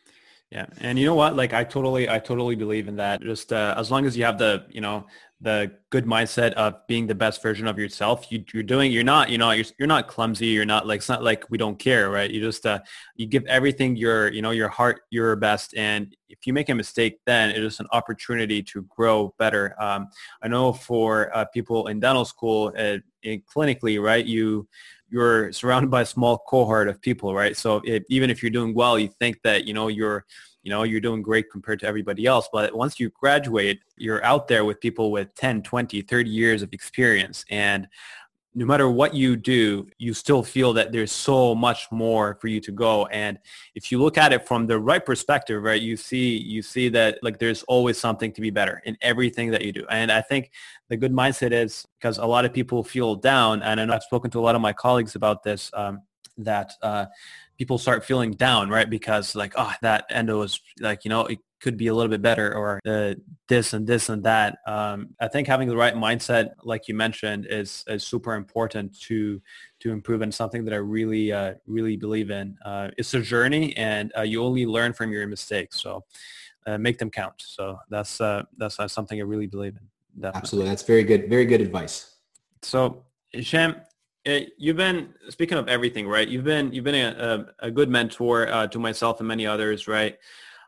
Yeah. 0.51 0.67
And 0.81 0.99
you 0.99 1.05
know 1.05 1.15
what? 1.15 1.35
Like 1.37 1.53
I 1.53 1.65
totally, 1.65 2.09
I 2.09 2.19
totally 2.19 2.55
believe 2.55 2.87
in 2.87 2.97
that. 2.97 3.21
Just 3.23 3.53
uh, 3.53 3.75
as 3.77 3.91
long 3.91 4.07
as 4.07 4.17
you 4.17 4.25
have 4.25 4.39
the, 4.39 4.67
you 4.71 4.81
know, 4.81 5.07
the 5.45 5.71
good 5.91 6.07
mindset 6.07 6.55
of 6.55 6.75
being 6.89 7.07
the 7.07 7.15
best 7.15 7.43
version 7.43 7.69
of 7.69 7.79
yourself, 7.79 8.33
you, 8.33 8.43
are 8.57 8.63
doing, 8.63 8.91
you're 8.91 9.05
not, 9.05 9.29
you 9.29 9.37
know, 9.37 9.51
you're, 9.51 9.67
you're 9.79 9.87
not 9.87 10.09
clumsy. 10.09 10.47
You're 10.47 10.65
not 10.65 10.87
like, 10.87 10.99
it's 10.99 11.09
not 11.09 11.23
like 11.23 11.49
we 11.51 11.59
don't 11.59 11.79
care, 11.79 12.11
right? 12.11 12.31
You 12.31 12.41
just, 12.41 12.65
uh, 12.65 12.81
you 13.15 13.27
give 13.27 13.45
everything 13.45 13.95
your, 13.95 14.33
you 14.33 14.41
know, 14.41 14.53
your 14.53 14.71
heart, 14.71 15.03
your 15.11 15.37
best. 15.37 15.75
And 15.77 16.17
if 16.31 16.47
you 16.47 16.55
make 16.55 16.71
a 16.71 16.75
mistake, 16.75 17.21
then 17.27 17.51
it 17.51 17.63
is 17.63 17.79
an 17.79 17.87
opportunity 17.93 18.63
to 18.63 18.83
grow 18.89 19.35
better. 19.39 19.77
Um, 19.79 20.09
I 20.43 20.49
know 20.49 20.73
for 20.73 21.31
uh, 21.37 21.45
people 21.53 21.89
in 21.89 22.01
dental 22.01 22.25
school, 22.25 22.73
uh, 22.79 22.99
in 23.23 23.43
clinically, 23.43 24.03
right, 24.03 24.25
you, 24.25 24.67
you're 25.11 25.53
surrounded 25.53 25.91
by 25.91 26.01
a 26.01 26.07
small 26.07 26.39
cohort 26.39 26.89
of 26.89 27.01
people, 27.03 27.35
right? 27.35 27.57
So 27.57 27.83
if, 27.85 28.03
even 28.09 28.31
if 28.31 28.43
you're 28.43 28.51
doing 28.51 28.75
well, 28.75 28.99
you 28.99 29.11
think 29.21 29.37
that, 29.45 29.67
you 29.67 29.75
know, 29.75 29.89
you're, 29.89 30.25
you 30.65 30.71
know, 30.71 30.83
you're 30.83 31.01
doing 31.01 31.23
great 31.23 31.51
compared 31.51 31.79
to 31.81 31.87
everybody 31.87 32.27
else. 32.27 32.49
But 32.53 32.75
once 32.75 32.99
you 32.99 33.11
graduate, 33.11 33.81
you're 33.97 34.25
out 34.25 34.49
there 34.49 34.65
with 34.65 34.81
people 34.81 35.13
with 35.13 35.33
10, 35.35 35.63
20, 35.63 36.01
30 36.01 36.31
years 36.31 36.63
of 36.63 36.73
experience. 36.73 37.45
And 37.51 37.87
no 38.57 38.65
matter 38.65 38.89
what 38.89 39.15
you 39.15 39.37
do, 39.37 39.87
you 39.99 40.15
still 40.15 40.43
feel 40.43 40.73
that 40.73 40.91
there's 40.91 41.13
so 41.13 41.55
much 41.55 41.91
more 41.91 42.39
for 42.41 42.47
you 42.49 42.61
to 42.61 42.73
go. 42.73 43.05
And 43.07 43.39
if 43.75 43.93
you 43.93 44.01
look 44.01 44.17
at 44.17 44.33
it 44.33 44.47
from 44.47 44.67
the 44.67 44.79
right 44.79 45.05
perspective, 45.05 45.63
right, 45.63 45.83
you 45.83 45.97
see 45.97 46.37
you 46.39 46.63
see 46.63 46.89
that 46.91 47.19
like 47.23 47.39
there's 47.39 47.63
always 47.65 47.99
something 47.99 48.33
to 48.33 48.41
be 48.41 48.51
better 48.51 48.81
in 48.85 48.97
everything 49.03 49.51
that 49.51 49.63
you 49.63 49.73
do. 49.73 49.85
And 49.91 50.11
I 50.11 50.23
think 50.23 50.53
the 50.89 50.97
good 50.97 51.13
mindset 51.13 51.53
is 51.53 51.87
because 51.99 52.19
a 52.19 52.25
lot 52.25 52.45
of 52.45 52.55
people 52.55 52.85
feel 52.85 53.17
down, 53.17 53.61
and 53.63 53.81
I 53.81 53.85
know 53.85 53.95
I've 53.95 54.05
spoken 54.05 54.31
to 54.31 54.39
a 54.39 54.45
lot 54.47 54.55
of 54.55 54.61
my 54.61 54.73
colleagues 54.73 55.17
about 55.17 55.43
this. 55.43 55.71
Um, 55.75 56.03
that 56.39 56.73
uh, 56.83 57.07
people 57.59 57.79
start 57.79 58.05
feeling 58.05 58.33
down, 58.33 58.69
right? 58.69 58.89
Because 58.89 59.35
like, 59.35 59.55
oh, 59.57 59.73
that 59.83 60.07
endo 60.11 60.43
is 60.43 60.61
like, 60.81 61.05
you 61.05 61.09
know, 61.09 61.27
it 61.27 61.39
could 61.61 61.77
be 61.77 61.87
a 61.87 61.95
little 61.95 62.11
bit 62.11 62.21
better 62.21 62.55
or 62.55 62.81
uh, 62.87 63.15
this 63.49 63.73
and 63.73 63.87
this 63.87 64.09
and 64.09 64.23
that. 64.25 64.59
Um, 64.67 65.11
I 65.21 65.29
think 65.29 65.49
having 65.49 65.69
the 65.69 65.77
right 65.77 65.95
mindset, 65.95 66.51
like 66.63 66.89
you 66.89 66.95
mentioned, 66.95 67.47
is, 67.49 67.85
is 67.87 68.05
super 68.07 68.35
important 68.35 68.99
to 69.03 69.41
to 69.81 69.93
improve 69.93 70.23
and 70.23 70.35
something 70.35 70.65
that 70.65 70.75
I 70.75 70.79
really, 70.79 71.33
uh, 71.33 71.55
really 71.67 71.97
believe 71.97 72.31
in. 72.31 72.57
Uh, 72.65 72.89
it's 72.97 73.13
a 73.15 73.21
journey 73.21 73.77
and 73.77 74.13
uh, 74.17 74.23
you 74.23 74.43
only 74.43 74.67
learn 74.67 74.93
from 74.93 75.13
your 75.13 75.27
mistakes. 75.27 75.81
So 75.81 76.05
uh, 76.67 76.79
make 76.79 76.99
them 76.99 77.11
count. 77.11 77.35
So 77.39 77.79
that's, 77.91 78.21
uh, 78.21 78.45
that's 78.57 78.77
something 78.93 79.19
I 79.19 79.25
really 79.25 79.47
believe 79.47 79.77
in. 79.77 79.87
Definitely. 80.21 80.39
Absolutely. 80.39 80.71
That's 80.71 80.83
very 80.83 81.03
good. 81.05 81.29
Very 81.29 81.45
good 81.45 81.61
advice. 81.61 82.17
So 82.63 83.05
Hisham, 83.31 83.77
you've 84.25 84.77
been 84.77 85.13
speaking 85.29 85.59
of 85.59 85.69
everything, 85.69 86.09
right? 86.09 86.27
You've 86.27 86.45
been 86.45 86.73
you've 86.73 86.85
been 86.85 86.95
a, 86.95 87.47
a, 87.61 87.67
a 87.67 87.71
good 87.71 87.89
mentor 87.89 88.49
uh, 88.49 88.67
to 88.69 88.79
myself 88.79 89.21
and 89.21 89.29
many 89.29 89.47
others, 89.47 89.87
right? 89.87 90.17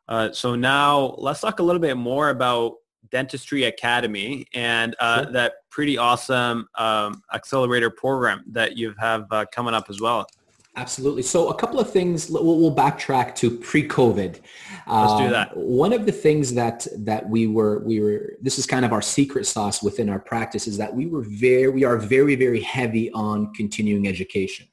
Uh, 0.09 0.30
so 0.32 0.54
now 0.54 1.14
let's 1.18 1.40
talk 1.40 1.59
a 1.59 1.62
little 1.62 1.80
bit 1.80 1.96
more 1.96 2.30
about 2.30 2.74
Dentistry 3.11 3.64
Academy 3.64 4.46
and 4.54 4.94
uh, 5.00 5.24
sure. 5.24 5.32
that 5.32 5.52
pretty 5.70 5.98
awesome 5.98 6.68
um, 6.76 7.22
accelerator 7.32 7.90
program 7.90 8.44
that 8.48 8.76
you 8.76 8.94
have 8.98 9.26
uh, 9.30 9.44
coming 9.52 9.74
up 9.74 9.86
as 9.88 10.00
well. 10.00 10.26
Absolutely. 10.76 11.22
So 11.22 11.48
a 11.48 11.54
couple 11.54 11.80
of 11.80 11.90
things, 11.90 12.28
we'll, 12.28 12.44
we'll 12.44 12.74
backtrack 12.74 13.34
to 13.36 13.50
pre-COVID. 13.50 14.40
Let's 14.86 15.12
um, 15.12 15.22
do 15.22 15.30
that. 15.30 15.56
One 15.56 15.94
of 15.94 16.04
the 16.04 16.12
things 16.12 16.52
that, 16.52 16.86
that 16.98 17.26
we 17.26 17.46
were, 17.46 17.78
we 17.78 18.00
were, 18.00 18.34
this 18.42 18.58
is 18.58 18.66
kind 18.66 18.84
of 18.84 18.92
our 18.92 19.00
secret 19.00 19.46
sauce 19.46 19.82
within 19.82 20.10
our 20.10 20.18
practice 20.18 20.66
is 20.66 20.76
that 20.76 20.94
we 20.94 21.06
were 21.06 21.22
very, 21.22 21.68
we 21.68 21.84
are 21.84 21.96
very, 21.96 22.34
very 22.34 22.60
heavy 22.60 23.10
on 23.12 23.54
continuing 23.54 24.06
education. 24.06 24.68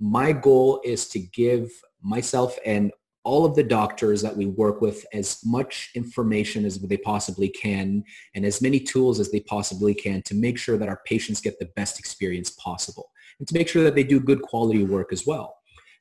My 0.00 0.32
goal 0.32 0.80
is 0.84 1.06
to 1.08 1.18
give 1.18 1.70
myself 2.02 2.58
and 2.64 2.90
all 3.22 3.44
of 3.44 3.56
the 3.56 3.62
doctors 3.62 4.22
that 4.22 4.36
we 4.36 4.46
work 4.46 4.80
with 4.80 5.04
as 5.12 5.40
much 5.44 5.90
information 5.96 6.64
as 6.64 6.78
they 6.78 6.96
possibly 6.96 7.48
can 7.48 8.04
and 8.34 8.46
as 8.46 8.62
many 8.62 8.78
tools 8.78 9.18
as 9.18 9.32
they 9.32 9.40
possibly 9.40 9.92
can 9.92 10.22
to 10.22 10.34
make 10.34 10.56
sure 10.56 10.78
that 10.78 10.88
our 10.88 11.00
patients 11.04 11.40
get 11.40 11.58
the 11.58 11.68
best 11.74 11.98
experience 11.98 12.50
possible 12.50 13.10
and 13.38 13.48
to 13.48 13.54
make 13.54 13.68
sure 13.68 13.82
that 13.84 13.94
they 13.94 14.04
do 14.04 14.20
good 14.20 14.42
quality 14.42 14.84
work 14.84 15.12
as 15.12 15.26
well. 15.26 15.56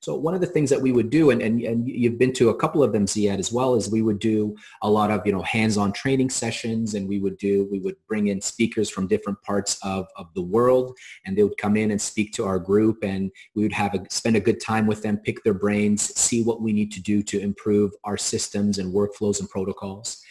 So 0.05 0.13
one 0.13 0.35
of 0.35 0.41
the 0.41 0.45
things 0.45 0.69
that 0.69 0.81
we 0.81 0.91
would 0.91 1.09
do, 1.09 1.31
and, 1.31 1.41
and, 1.41 1.59
and 1.61 1.89
you've 1.89 2.19
been 2.19 2.33
to 2.33 2.49
a 2.49 2.55
couple 2.55 2.83
of 2.83 2.93
them, 2.93 3.07
Ziad, 3.07 3.39
as 3.39 3.51
well, 3.51 3.73
is 3.73 3.89
we 3.89 4.03
would 4.03 4.19
do 4.19 4.55
a 4.83 4.89
lot 4.89 5.09
of, 5.09 5.25
you 5.25 5.31
know, 5.31 5.41
hands-on 5.41 5.93
training 5.93 6.29
sessions 6.29 6.93
and 6.93 7.09
we 7.09 7.17
would 7.17 7.37
do, 7.37 7.67
we 7.71 7.79
would 7.79 7.95
bring 8.07 8.27
in 8.27 8.39
speakers 8.39 8.87
from 8.87 9.07
different 9.07 9.41
parts 9.41 9.79
of, 9.81 10.05
of 10.15 10.27
the 10.35 10.43
world 10.43 10.95
and 11.25 11.35
they 11.35 11.41
would 11.41 11.57
come 11.57 11.75
in 11.75 11.89
and 11.89 11.99
speak 11.99 12.33
to 12.33 12.45
our 12.45 12.59
group 12.59 13.03
and 13.03 13.31
we 13.55 13.63
would 13.63 13.73
have 13.73 13.95
a, 13.95 14.05
spend 14.11 14.35
a 14.35 14.39
good 14.39 14.61
time 14.61 14.85
with 14.85 15.01
them, 15.01 15.17
pick 15.17 15.43
their 15.43 15.55
brains, 15.55 16.13
see 16.15 16.43
what 16.43 16.61
we 16.61 16.71
need 16.71 16.91
to 16.91 17.01
do 17.01 17.23
to 17.23 17.39
improve 17.39 17.91
our 18.03 18.17
systems 18.17 18.77
and 18.77 18.93
workflows 18.93 19.39
and 19.39 19.49
protocols. 19.49 20.21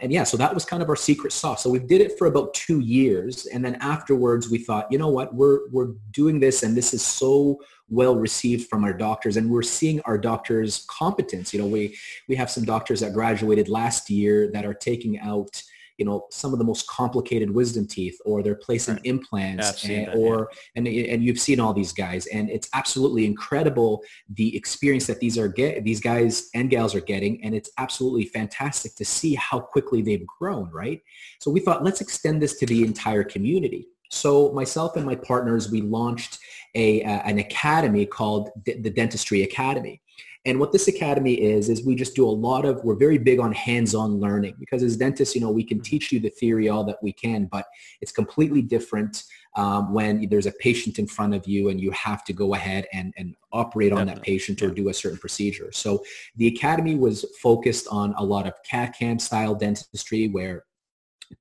And 0.00 0.12
yeah, 0.12 0.24
so 0.24 0.36
that 0.36 0.52
was 0.52 0.64
kind 0.64 0.82
of 0.82 0.88
our 0.88 0.96
secret 0.96 1.32
sauce. 1.32 1.62
So 1.62 1.70
we 1.70 1.78
did 1.78 2.00
it 2.00 2.18
for 2.18 2.26
about 2.26 2.52
two 2.52 2.80
years. 2.80 3.46
And 3.46 3.64
then 3.64 3.76
afterwards 3.76 4.50
we 4.50 4.58
thought, 4.58 4.90
you 4.90 4.98
know 4.98 5.08
what, 5.08 5.34
we're, 5.34 5.68
we're 5.70 5.92
doing 6.10 6.40
this 6.40 6.62
and 6.62 6.76
this 6.76 6.92
is 6.92 7.04
so 7.04 7.60
well 7.88 8.16
received 8.16 8.68
from 8.68 8.82
our 8.82 8.92
doctors 8.92 9.36
and 9.36 9.48
we're 9.48 9.62
seeing 9.62 10.00
our 10.02 10.18
doctors 10.18 10.84
competence. 10.88 11.54
You 11.54 11.60
know, 11.60 11.66
we, 11.66 11.96
we 12.28 12.34
have 12.34 12.50
some 12.50 12.64
doctors 12.64 13.00
that 13.00 13.12
graduated 13.12 13.68
last 13.68 14.10
year 14.10 14.50
that 14.52 14.66
are 14.66 14.74
taking 14.74 15.18
out 15.20 15.62
you 15.98 16.04
know 16.04 16.26
some 16.30 16.52
of 16.52 16.58
the 16.58 16.64
most 16.64 16.86
complicated 16.86 17.50
wisdom 17.50 17.86
teeth 17.86 18.18
or 18.24 18.42
they're 18.42 18.54
placing 18.54 18.94
right. 18.94 19.06
implants 19.06 19.84
and, 19.84 20.08
that, 20.08 20.16
or 20.16 20.50
yeah. 20.50 20.58
and 20.76 20.86
and 20.88 21.24
you've 21.24 21.38
seen 21.38 21.60
all 21.60 21.72
these 21.72 21.92
guys 21.92 22.26
and 22.26 22.50
it's 22.50 22.68
absolutely 22.74 23.24
incredible 23.24 24.02
the 24.34 24.56
experience 24.56 25.06
that 25.06 25.20
these 25.20 25.38
are 25.38 25.48
get 25.48 25.84
these 25.84 26.00
guys 26.00 26.50
and 26.54 26.70
gals 26.70 26.94
are 26.94 27.00
getting 27.00 27.42
and 27.44 27.54
it's 27.54 27.70
absolutely 27.78 28.24
fantastic 28.26 28.94
to 28.94 29.04
see 29.04 29.34
how 29.34 29.60
quickly 29.60 30.02
they've 30.02 30.26
grown 30.26 30.70
right 30.70 31.02
so 31.40 31.50
we 31.50 31.60
thought 31.60 31.84
let's 31.84 32.00
extend 32.00 32.42
this 32.42 32.58
to 32.58 32.66
the 32.66 32.84
entire 32.84 33.24
community 33.24 33.86
so 34.10 34.52
myself 34.52 34.96
and 34.96 35.06
my 35.06 35.14
partners 35.14 35.70
we 35.70 35.80
launched 35.80 36.38
a 36.74 37.02
uh, 37.04 37.20
an 37.24 37.38
academy 37.38 38.04
called 38.04 38.50
the 38.64 38.90
dentistry 38.90 39.42
academy 39.42 40.00
and 40.46 40.60
what 40.60 40.72
this 40.72 40.88
academy 40.88 41.34
is, 41.34 41.70
is 41.70 41.86
we 41.86 41.94
just 41.94 42.14
do 42.14 42.26
a 42.26 42.30
lot 42.30 42.66
of, 42.66 42.84
we're 42.84 42.96
very 42.96 43.16
big 43.16 43.40
on 43.40 43.52
hands-on 43.52 44.20
learning 44.20 44.56
because 44.58 44.82
as 44.82 44.96
dentists, 44.96 45.34
you 45.34 45.40
know, 45.40 45.50
we 45.50 45.64
can 45.64 45.80
teach 45.80 46.12
you 46.12 46.20
the 46.20 46.28
theory 46.28 46.68
all 46.68 46.84
that 46.84 47.02
we 47.02 47.12
can, 47.12 47.46
but 47.46 47.66
it's 48.02 48.12
completely 48.12 48.60
different 48.60 49.24
um, 49.56 49.94
when 49.94 50.28
there's 50.28 50.44
a 50.46 50.52
patient 50.52 50.98
in 50.98 51.06
front 51.06 51.34
of 51.34 51.46
you 51.46 51.70
and 51.70 51.80
you 51.80 51.90
have 51.92 52.24
to 52.24 52.34
go 52.34 52.54
ahead 52.54 52.86
and, 52.92 53.14
and 53.16 53.34
operate 53.52 53.92
on 53.92 54.06
Definitely. 54.06 54.20
that 54.20 54.24
patient 54.24 54.62
or 54.62 54.70
do 54.70 54.90
a 54.90 54.94
certain 54.94 55.18
procedure. 55.18 55.72
So 55.72 56.04
the 56.36 56.48
academy 56.48 56.96
was 56.96 57.24
focused 57.40 57.86
on 57.90 58.14
a 58.18 58.24
lot 58.24 58.46
of 58.46 58.52
CAD-CAM 58.64 59.20
style 59.20 59.54
dentistry 59.54 60.28
where 60.28 60.64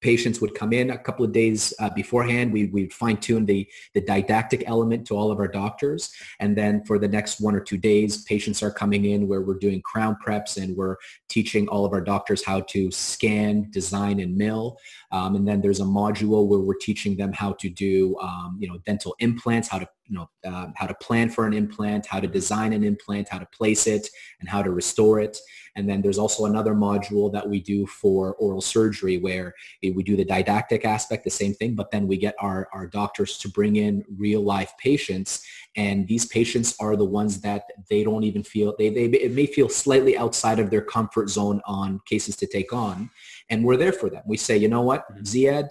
patients 0.02 0.42
would 0.42 0.56
come 0.56 0.74
in 0.74 0.92
a 0.92 0.98
couple 0.98 1.26
of 1.26 1.32
days 1.32 1.74
uh, 1.80 1.90
beforehand. 1.90 2.52
We, 2.52 2.68
we'd 2.68 2.94
fine 2.94 3.18
tune 3.18 3.46
the, 3.46 3.68
the 3.94 4.02
didactic 4.02 4.64
element 4.68 5.06
to 5.08 5.16
all 5.16 5.32
of 5.32 5.40
our 5.40 5.48
doctors. 5.48 6.12
And 6.40 6.58
then 6.58 6.84
for 6.86 7.00
the 7.00 7.08
next 7.08 7.40
one 7.40 7.56
or 7.56 7.60
two 7.60 7.78
days, 7.78 8.24
patients 8.24 8.64
are 8.64 8.72
coming 8.72 9.06
in 9.06 9.28
where 9.28 9.42
we're 9.42 9.60
doing 9.60 9.82
crown 9.82 10.18
preps 10.26 10.62
and 10.62 10.76
we're 10.76 10.98
teaching 11.30 11.68
all 11.68 11.86
of 11.86 11.94
our 11.94 12.02
doctors 12.02 12.44
how 12.44 12.62
to 12.62 12.92
scan, 12.92 13.70
design, 13.72 14.20
and 14.20 14.36
mill. 14.36 14.78
Um, 15.12 15.36
and 15.36 15.48
then 15.48 15.62
there's 15.62 15.80
a 15.80 15.86
module 15.86 16.48
where 16.48 16.60
we're 16.60 16.74
teaching 16.76 17.16
them 17.18 17.34
how 17.34 17.54
to 17.54 17.70
do, 17.70 18.18
um, 18.20 18.58
you 18.60 18.68
know, 18.68 18.78
dental 18.86 19.16
implants, 19.20 19.68
how 19.68 19.80
to, 19.80 19.88
you 20.06 20.16
know, 20.16 20.30
uh, 20.46 20.68
how 20.76 20.86
to 20.86 20.94
plan 20.96 21.30
for 21.30 21.48
an 21.48 21.54
implant, 21.54 22.06
how 22.06 22.20
to 22.20 22.28
design 22.28 22.74
an 22.74 22.84
implant, 22.84 23.30
how 23.30 23.40
to 23.40 23.48
place 23.48 23.88
it, 23.88 24.10
and 24.40 24.50
how 24.50 24.62
to 24.62 24.72
restore 24.72 25.20
it. 25.20 25.38
And 25.76 25.90
then 25.90 26.02
there's 26.02 26.20
also 26.20 26.46
another 26.46 26.76
module 26.76 27.32
that 27.32 27.48
we 27.48 27.60
do 27.60 27.88
for 27.88 28.36
oral 28.36 28.62
surgery 28.62 29.18
where 29.18 29.56
we 29.82 30.04
do 30.04 30.16
the 30.16 30.26
didactic 30.26 30.86
aspect, 30.86 31.24
the 31.24 31.32
same 31.32 31.54
thing, 31.54 31.74
but 31.74 31.90
then 31.90 32.08
we 32.08 32.18
get 32.18 32.36
our, 32.40 32.68
our 32.74 32.86
doctors 32.86 33.38
to 33.40 33.50
bring 33.50 33.78
in 33.78 34.04
real 34.18 34.42
life 34.42 34.74
patients. 34.78 35.44
And 35.76 36.08
these 36.08 36.26
patients 36.26 36.76
are 36.80 36.96
the 36.96 37.06
ones 37.06 37.42
that 37.42 37.64
they 37.90 38.04
don't 38.04 38.24
even 38.24 38.44
feel, 38.44 38.76
they, 38.78 38.90
they 38.90 39.06
it 39.06 39.32
may 39.32 39.48
feel 39.48 39.70
slightly 39.70 40.16
outside 40.16 40.60
of 40.60 40.70
their 40.70 40.84
comfort 40.84 41.30
zone 41.30 41.60
on 41.66 42.02
cases 42.06 42.36
to 42.38 42.48
take 42.48 42.72
on. 42.72 43.10
And 43.50 43.64
we're 43.64 43.78
there 43.78 43.94
for 43.94 44.10
them. 44.10 44.24
We 44.28 44.38
say, 44.38 44.58
you 44.58 44.68
know 44.68 44.82
what, 44.82 45.10
mm-hmm. 45.12 45.24
Ziad, 45.24 45.70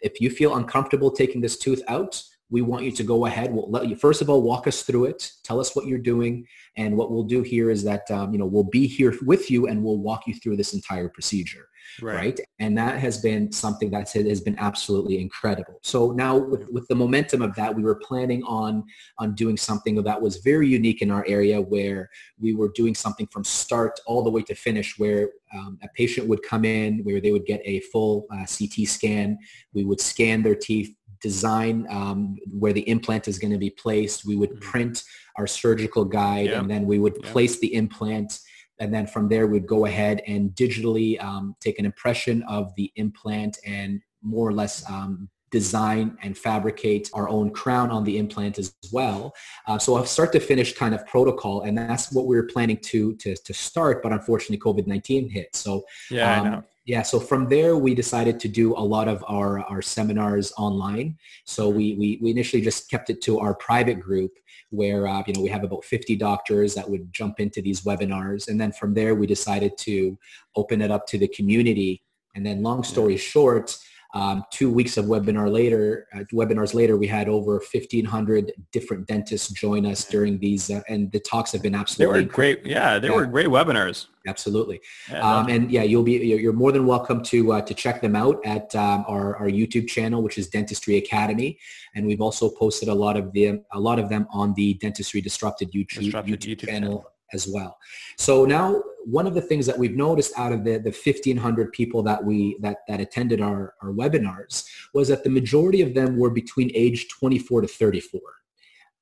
if 0.00 0.20
you 0.20 0.30
feel 0.30 0.56
uncomfortable 0.56 1.10
taking 1.10 1.40
this 1.40 1.58
tooth 1.58 1.82
out, 1.88 2.22
we 2.50 2.62
want 2.62 2.84
you 2.84 2.92
to 2.92 3.02
go 3.02 3.26
ahead. 3.26 3.52
We'll 3.52 3.70
let 3.70 3.88
you, 3.88 3.96
first 3.96 4.22
of 4.22 4.30
all, 4.30 4.42
walk 4.42 4.66
us 4.66 4.82
through 4.82 5.06
it. 5.06 5.30
Tell 5.44 5.60
us 5.60 5.76
what 5.76 5.86
you're 5.86 5.98
doing. 5.98 6.46
And 6.76 6.96
what 6.96 7.10
we'll 7.10 7.24
do 7.24 7.42
here 7.42 7.70
is 7.70 7.84
that, 7.84 8.10
um, 8.10 8.32
you 8.32 8.38
know, 8.38 8.46
we'll 8.46 8.64
be 8.64 8.86
here 8.86 9.14
with 9.22 9.50
you 9.50 9.66
and 9.66 9.82
we'll 9.82 9.98
walk 9.98 10.26
you 10.26 10.34
through 10.34 10.56
this 10.56 10.72
entire 10.72 11.08
procedure. 11.08 11.68
right. 12.00 12.14
right. 12.14 12.40
And 12.58 12.76
that 12.78 12.98
has 12.98 13.18
been 13.18 13.52
something 13.52 13.90
that 13.90 14.10
has 14.12 14.40
been 14.40 14.58
absolutely 14.58 15.20
incredible. 15.20 15.78
So 15.82 16.12
now 16.12 16.36
with, 16.36 16.68
with 16.70 16.86
the 16.88 16.94
momentum 16.94 17.42
of 17.42 17.54
that, 17.56 17.74
we 17.74 17.82
were 17.82 17.96
planning 17.96 18.42
on, 18.44 18.84
on 19.18 19.34
doing 19.34 19.56
something 19.56 20.02
that 20.02 20.20
was 20.20 20.38
very 20.38 20.68
unique 20.68 21.02
in 21.02 21.10
our 21.10 21.24
area 21.26 21.60
where 21.60 22.08
we 22.38 22.54
were 22.54 22.70
doing 22.74 22.94
something 22.94 23.26
from 23.26 23.44
start 23.44 24.00
all 24.06 24.22
the 24.22 24.30
way 24.30 24.42
to 24.42 24.54
finish 24.54 24.98
where 24.98 25.30
um, 25.54 25.78
a 25.82 25.88
patient 25.88 26.28
would 26.28 26.42
come 26.42 26.64
in 26.64 27.00
where 27.04 27.20
they 27.20 27.32
would 27.32 27.46
get 27.46 27.60
a 27.64 27.80
full 27.80 28.26
uh, 28.30 28.46
CT 28.46 28.86
scan. 28.86 29.38
We 29.72 29.84
would 29.84 30.00
scan 30.00 30.42
their 30.42 30.54
teeth, 30.54 30.94
design 31.20 31.86
um, 31.90 32.36
where 32.50 32.72
the 32.72 32.88
implant 32.88 33.28
is 33.28 33.38
going 33.38 33.52
to 33.52 33.58
be 33.58 33.70
placed. 33.70 34.24
We 34.24 34.36
would 34.36 34.50
mm-hmm. 34.50 34.70
print 34.70 35.04
our 35.36 35.46
surgical 35.46 36.04
guide 36.04 36.50
and 36.50 36.70
then 36.70 36.84
we 36.84 36.98
would 36.98 37.14
place 37.22 37.58
the 37.60 37.72
implant 37.74 38.40
and 38.80 38.92
then 38.92 39.06
from 39.06 39.28
there, 39.28 39.46
we'd 39.46 39.66
go 39.66 39.86
ahead 39.86 40.22
and 40.26 40.50
digitally 40.52 41.22
um, 41.22 41.56
take 41.60 41.78
an 41.78 41.84
impression 41.84 42.42
of 42.44 42.74
the 42.76 42.92
implant 42.96 43.58
and 43.66 44.00
more 44.22 44.48
or 44.48 44.52
less 44.52 44.88
um, 44.90 45.28
design 45.50 46.16
and 46.22 46.36
fabricate 46.36 47.10
our 47.14 47.28
own 47.28 47.50
crown 47.50 47.90
on 47.90 48.04
the 48.04 48.18
implant 48.18 48.58
as 48.58 48.74
well. 48.92 49.34
Uh, 49.66 49.78
so 49.78 49.96
a 49.98 50.06
start 50.06 50.32
to 50.32 50.40
finish 50.40 50.74
kind 50.74 50.94
of 50.94 51.04
protocol, 51.06 51.62
and 51.62 51.76
that's 51.76 52.12
what 52.12 52.26
we 52.26 52.36
were 52.36 52.44
planning 52.46 52.76
to 52.76 53.14
to, 53.16 53.34
to 53.34 53.54
start, 53.54 54.02
but 54.02 54.12
unfortunately 54.12 54.58
COVID-19 54.58 55.30
hit. 55.30 55.56
So 55.56 55.84
yeah, 56.10 56.40
um, 56.40 56.64
yeah, 56.88 57.02
so 57.02 57.20
from 57.20 57.50
there 57.50 57.76
we 57.76 57.94
decided 57.94 58.40
to 58.40 58.48
do 58.48 58.74
a 58.74 58.80
lot 58.80 59.08
of 59.08 59.22
our, 59.28 59.60
our 59.64 59.82
seminars 59.82 60.54
online. 60.56 61.18
So 61.44 61.68
we, 61.68 61.92
we, 61.96 62.18
we 62.22 62.30
initially 62.30 62.62
just 62.62 62.90
kept 62.90 63.10
it 63.10 63.20
to 63.24 63.40
our 63.40 63.54
private 63.54 64.00
group 64.00 64.32
where 64.70 65.06
uh, 65.06 65.22
you 65.26 65.34
know 65.34 65.42
we 65.42 65.50
have 65.50 65.64
about 65.64 65.84
50 65.84 66.16
doctors 66.16 66.74
that 66.74 66.88
would 66.88 67.12
jump 67.12 67.40
into 67.40 67.60
these 67.60 67.82
webinars. 67.82 68.48
And 68.48 68.58
then 68.58 68.72
from 68.72 68.94
there 68.94 69.14
we 69.14 69.26
decided 69.26 69.76
to 69.80 70.18
open 70.56 70.80
it 70.80 70.90
up 70.90 71.06
to 71.08 71.18
the 71.18 71.28
community. 71.28 72.02
And 72.34 72.44
then 72.44 72.62
long 72.62 72.82
story 72.82 73.18
short, 73.18 73.76
um, 74.14 74.44
two 74.50 74.70
weeks 74.70 74.96
of 74.96 75.04
webinar 75.04 75.52
later, 75.52 76.06
uh, 76.14 76.20
webinars 76.32 76.72
later, 76.72 76.96
we 76.96 77.06
had 77.06 77.28
over 77.28 77.54
1,500 77.54 78.52
different 78.72 79.06
dentists 79.06 79.50
join 79.52 79.84
us 79.84 80.06
during 80.06 80.38
these, 80.38 80.70
uh, 80.70 80.80
and 80.88 81.12
the 81.12 81.20
talks 81.20 81.52
have 81.52 81.62
been 81.62 81.74
absolutely 81.74 82.20
they 82.20 82.26
were 82.26 82.32
great. 82.32 82.64
Yeah, 82.64 82.98
they 82.98 83.08
yeah. 83.08 83.14
were 83.14 83.26
great 83.26 83.48
webinars. 83.48 84.06
Absolutely, 84.26 84.80
yeah, 85.10 85.20
um, 85.20 85.48
and 85.48 85.70
yeah, 85.70 85.82
you'll 85.82 86.02
be 86.02 86.12
you're 86.12 86.54
more 86.54 86.72
than 86.72 86.86
welcome 86.86 87.22
to 87.24 87.52
uh, 87.52 87.60
to 87.60 87.74
check 87.74 88.00
them 88.00 88.16
out 88.16 88.40
at 88.46 88.74
um, 88.74 89.04
our 89.08 89.36
our 89.36 89.48
YouTube 89.48 89.88
channel, 89.88 90.22
which 90.22 90.38
is 90.38 90.48
Dentistry 90.48 90.96
Academy, 90.96 91.58
and 91.94 92.06
we've 92.06 92.22
also 92.22 92.48
posted 92.48 92.88
a 92.88 92.94
lot 92.94 93.16
of 93.16 93.32
them 93.34 93.62
a 93.72 93.80
lot 93.80 93.98
of 93.98 94.08
them 94.08 94.26
on 94.30 94.54
the 94.54 94.74
Dentistry 94.74 95.20
Disrupted 95.20 95.70
YouTube, 95.72 96.00
Disrupted 96.00 96.40
YouTube, 96.40 96.56
YouTube 96.56 96.66
channel. 96.66 96.88
channel 96.88 97.12
as 97.34 97.46
well. 97.46 97.78
So 98.16 98.46
now 98.46 98.82
one 99.04 99.26
of 99.26 99.34
the 99.34 99.40
things 99.40 99.66
that 99.66 99.78
we've 99.78 99.96
noticed 99.96 100.32
out 100.38 100.52
of 100.52 100.64
the, 100.64 100.78
the 100.78 100.90
1500 100.90 101.72
people 101.72 102.02
that 102.02 102.22
we 102.22 102.58
that, 102.60 102.78
that 102.88 103.00
attended 103.00 103.40
our, 103.40 103.74
our 103.82 103.90
webinars 103.90 104.66
was 104.94 105.08
that 105.08 105.24
the 105.24 105.30
majority 105.30 105.82
of 105.82 105.94
them 105.94 106.16
were 106.16 106.30
between 106.30 106.70
age 106.74 107.08
24 107.08 107.62
to 107.62 107.68
34. 107.68 108.20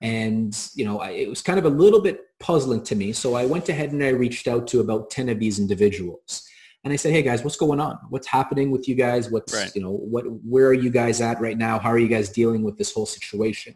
And, 0.02 0.56
you 0.74 0.84
know, 0.84 1.00
I, 1.00 1.10
it 1.10 1.28
was 1.28 1.42
kind 1.42 1.58
of 1.58 1.64
a 1.64 1.70
little 1.70 2.00
bit 2.00 2.20
puzzling 2.38 2.82
to 2.84 2.94
me. 2.94 3.12
So 3.12 3.34
I 3.34 3.46
went 3.46 3.68
ahead 3.68 3.92
and 3.92 4.02
I 4.04 4.10
reached 4.10 4.46
out 4.46 4.66
to 4.68 4.80
about 4.80 5.10
10 5.10 5.28
of 5.30 5.40
these 5.40 5.58
individuals. 5.58 6.46
And 6.84 6.92
I 6.92 6.96
said, 6.96 7.12
hey 7.12 7.22
guys, 7.22 7.42
what's 7.42 7.56
going 7.56 7.80
on? 7.80 7.98
What's 8.10 8.28
happening 8.28 8.70
with 8.70 8.86
you 8.86 8.94
guys? 8.94 9.30
What's, 9.30 9.52
right. 9.54 9.74
you 9.74 9.82
know, 9.82 9.90
what, 9.90 10.24
where 10.44 10.66
are 10.66 10.74
you 10.74 10.90
guys 10.90 11.20
at 11.20 11.40
right 11.40 11.58
now? 11.58 11.78
How 11.78 11.90
are 11.90 11.98
you 11.98 12.08
guys 12.08 12.28
dealing 12.28 12.62
with 12.62 12.76
this 12.78 12.92
whole 12.92 13.06
situation? 13.06 13.74